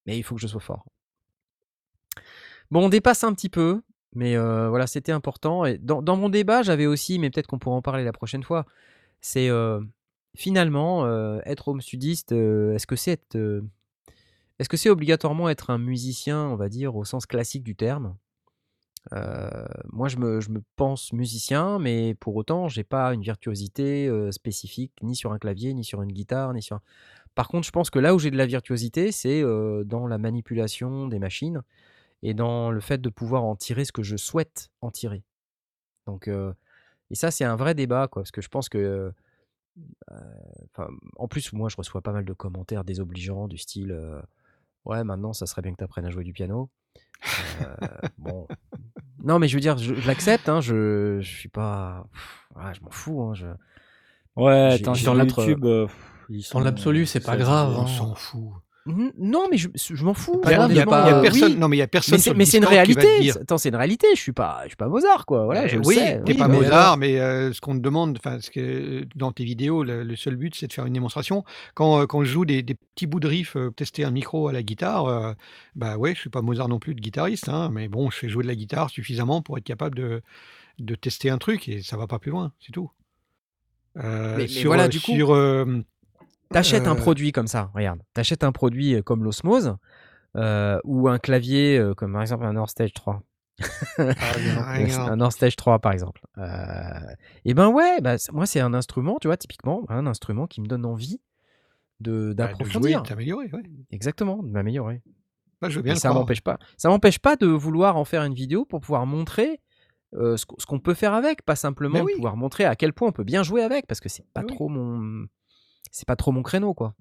[0.06, 0.86] Mais il faut que je sois fort.
[2.72, 3.82] Bon, on dépasse un petit peu,
[4.14, 5.66] Mais euh, voilà, c'était important.
[5.66, 8.44] Et dans, dans mon débat, j'avais aussi, mais peut-être qu'on pourra en parler la prochaine
[8.44, 8.66] fois,
[9.20, 9.82] c'est euh,
[10.36, 11.06] finalement
[11.44, 13.62] être home studiste, est-ce que c'est être,
[14.60, 18.16] est-ce que c'est obligatoirement être un musicien, on va dire, au sens classique du terme?
[19.14, 24.08] Euh, Moi, je me, je me pense musicien, mais pour autant, j'ai pas une virtuosité
[24.08, 26.80] euh, spécifique, ni sur un clavier, ni sur une guitare, ni sur.
[27.36, 30.18] Par contre, je pense que là où j'ai de la virtuosité, c'est euh, dans la
[30.18, 31.62] manipulation des machines
[32.24, 35.24] et dans le fait de pouvoir en tirer ce que je souhaite en tirer.
[36.08, 39.12] Donc, et ça, c'est un vrai débat, quoi, parce que je pense que,
[41.18, 43.96] en plus, moi, je reçois pas mal de commentaires désobligeants du style,
[44.86, 46.70] ouais, maintenant, ça serait bien que tu apprennes à jouer du piano.
[47.62, 47.66] Euh,
[48.18, 48.48] bon,
[49.24, 52.74] non, mais je veux dire, je, je l'accepte, hein, je, je suis pas, pff, ouais,
[52.74, 53.48] je m'en fous, hein, je.
[54.36, 57.76] Ouais, attends, sur YouTube, euh, pff, ils sont- Dans l'absolu, c'est pas grave.
[57.78, 57.88] On hein.
[57.88, 58.52] s'en fout.
[58.88, 60.40] Mhm, Non, mais je, je m'en fous.
[60.46, 61.54] Il y a, euh, personne.
[61.54, 61.58] oui.
[61.58, 62.20] Non, mais il y a personne.
[62.36, 63.32] Mais c'est, une réalité.
[63.32, 64.08] Attends, c'est une réalité.
[64.16, 65.46] Je suis pas, je suis pas Mozart, quoi.
[65.46, 66.22] Voilà, Euh, je le oui, sais.
[66.24, 69.32] t'es Oui, pas mais- Mozart, mais euh, ce qu'on te demande, enfin, ce que dans
[69.32, 71.44] tes vidéos, le, le seul but, c'est de faire une démonstration.
[71.74, 74.48] Quand, euh, quand je joue des, des petits bouts de riff, euh, tester un micro
[74.50, 75.34] à la guitare, euh,
[75.76, 78.30] bah ouais, je suis pas Mozart non plus de guitariste, hein, mais bon, je fais
[78.30, 80.22] jouer de la guitare suffisamment pour être capable de,
[80.78, 82.92] de tester un truc et ça va pas plus loin, c'est tout.
[83.98, 85.66] Euh, Mais- mais sur, voilà, euh, du coup, sur, euh,
[86.52, 88.02] T'achètes un Euh, produit comme ça, regarde.
[88.14, 89.76] T'achètes un produit euh, comme l'Osmose
[90.36, 93.22] euh, ou un clavier comme par exemple un Nord Stage 3.
[93.98, 95.08] rien.
[95.08, 96.22] un Nord Stage 3 par exemple.
[97.46, 100.68] et ben ouais, bah, moi c'est un instrument, tu vois, typiquement, un instrument qui me
[100.68, 101.22] donne envie
[102.02, 103.02] de bah, d'approfondir.
[103.02, 103.64] de t'améliorer, ouais.
[103.92, 105.02] Exactement, de m'améliorer.
[105.62, 106.60] Bah, je veux bien le ça m'empêche pas.
[106.78, 109.62] Ça m'empêche pas de vouloir en faire une vidéo pour pouvoir montrer
[110.14, 112.14] euh, ce qu'on peut faire avec, pas simplement oui.
[112.16, 114.48] pouvoir montrer à quel point on peut bien jouer avec, parce que c'est pas oui.
[114.48, 115.26] trop mon,
[115.96, 116.94] c'est pas trop mon créneau, quoi.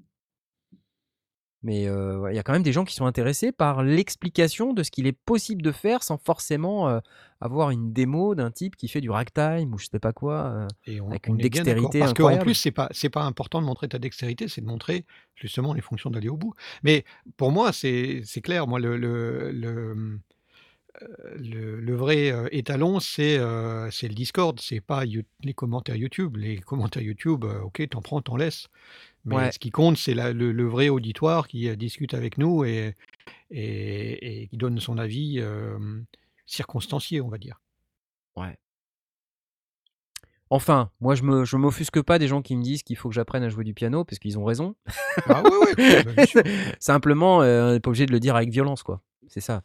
[1.65, 4.75] Mais euh, ouais, il y a quand même des gens qui sont intéressés par l'explication
[4.75, 7.01] de ce qu'il est possible de faire sans forcément euh,
[7.41, 10.47] avoir une démo d'un type qui fait du ragtime ou je sais pas quoi.
[10.47, 10.69] euh.
[10.87, 13.67] Et on, Avec on une dextérité Parce qu'en plus, c'est pas c'est pas important de
[13.67, 16.55] montrer ta dextérité, c'est de montrer justement les fonctions d'aller au bout.
[16.83, 17.05] Mais
[17.39, 18.67] pour moi, c'est c'est clair.
[18.67, 20.21] Moi, le le, le,
[21.37, 24.59] le- le vrai euh, étalon, c'est euh, c'est le Discord.
[24.61, 26.37] C'est pas You- les commentaires YouTube.
[26.37, 28.69] Les commentaires YouTube, euh, ok, t'en prends, t'en laisses.
[29.25, 29.53] Mais Ouais.
[29.53, 32.95] ce qui compte, c'est le, le vrai auditoire qui euh, discute avec nous et,
[33.51, 35.79] et, et qui donne son avis euh,
[36.47, 37.61] circonstancié, on va dire.
[38.37, 38.57] Ouais.
[40.51, 43.15] Enfin, moi je me je m'offusque pas des gens qui me disent qu'il faut que
[43.15, 44.77] j'apprenne à jouer du piano parce qu'ils ont raison.
[45.27, 46.23] Ah ouais, ouais, bah.
[46.79, 49.01] Simplement, euh, on n'est pas obligé de le dire avec violence, quoi.
[49.27, 49.63] C'est ça.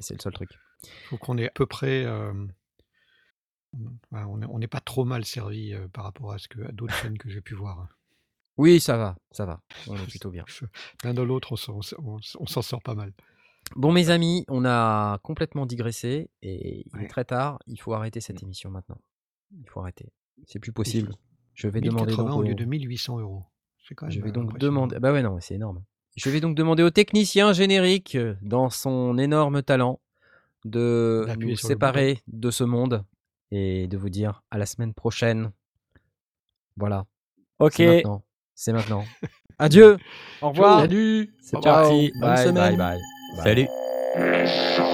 [0.00, 0.50] C'est le seul truc.
[1.06, 2.04] faut qu'on est à peu près.
[2.04, 2.32] euh,
[4.12, 6.72] on est- on n'est pas trop mal servi euh, par rapport à ce que à
[6.72, 7.88] d'autres chaînes que j'ai pu voir.
[8.56, 9.62] Oui, ça va, ça va.
[9.86, 10.44] On est plutôt bien.
[11.04, 13.12] L'un dans l'autre, on s'en on s'en- on s'en sort pas mal.
[13.76, 17.58] Bon, mes amis, on a complètement digressé et il est très tard.
[17.66, 19.00] Il faut arrêter cette émission maintenant.
[19.52, 20.12] Il faut arrêter.
[20.46, 21.14] C'est plus possible.
[21.54, 23.44] Je vais demander 1080 donc au lieu de 1800 euros.
[23.96, 24.12] Quand même.
[24.12, 24.98] Je vais donc demander.
[25.00, 25.82] Bah ouais, non, c'est énorme.
[26.16, 30.00] Je vais donc demander au technicien générique, euh, dans son énorme talent,
[30.64, 33.04] de nous séparer de ce monde
[33.50, 35.52] et de vous dire à la semaine prochaine.
[36.76, 37.06] Voilà.
[37.58, 38.22] Ok, C'est maintenant.
[38.54, 39.04] C'est maintenant.
[39.58, 39.98] Adieu.
[40.42, 40.80] Au revoir.
[40.80, 42.12] Salut c'est parti.
[42.20, 42.76] Bonne Bye, semaine.
[42.76, 43.00] bye, bye.
[43.36, 43.68] Bye.
[44.16, 44.90] Salut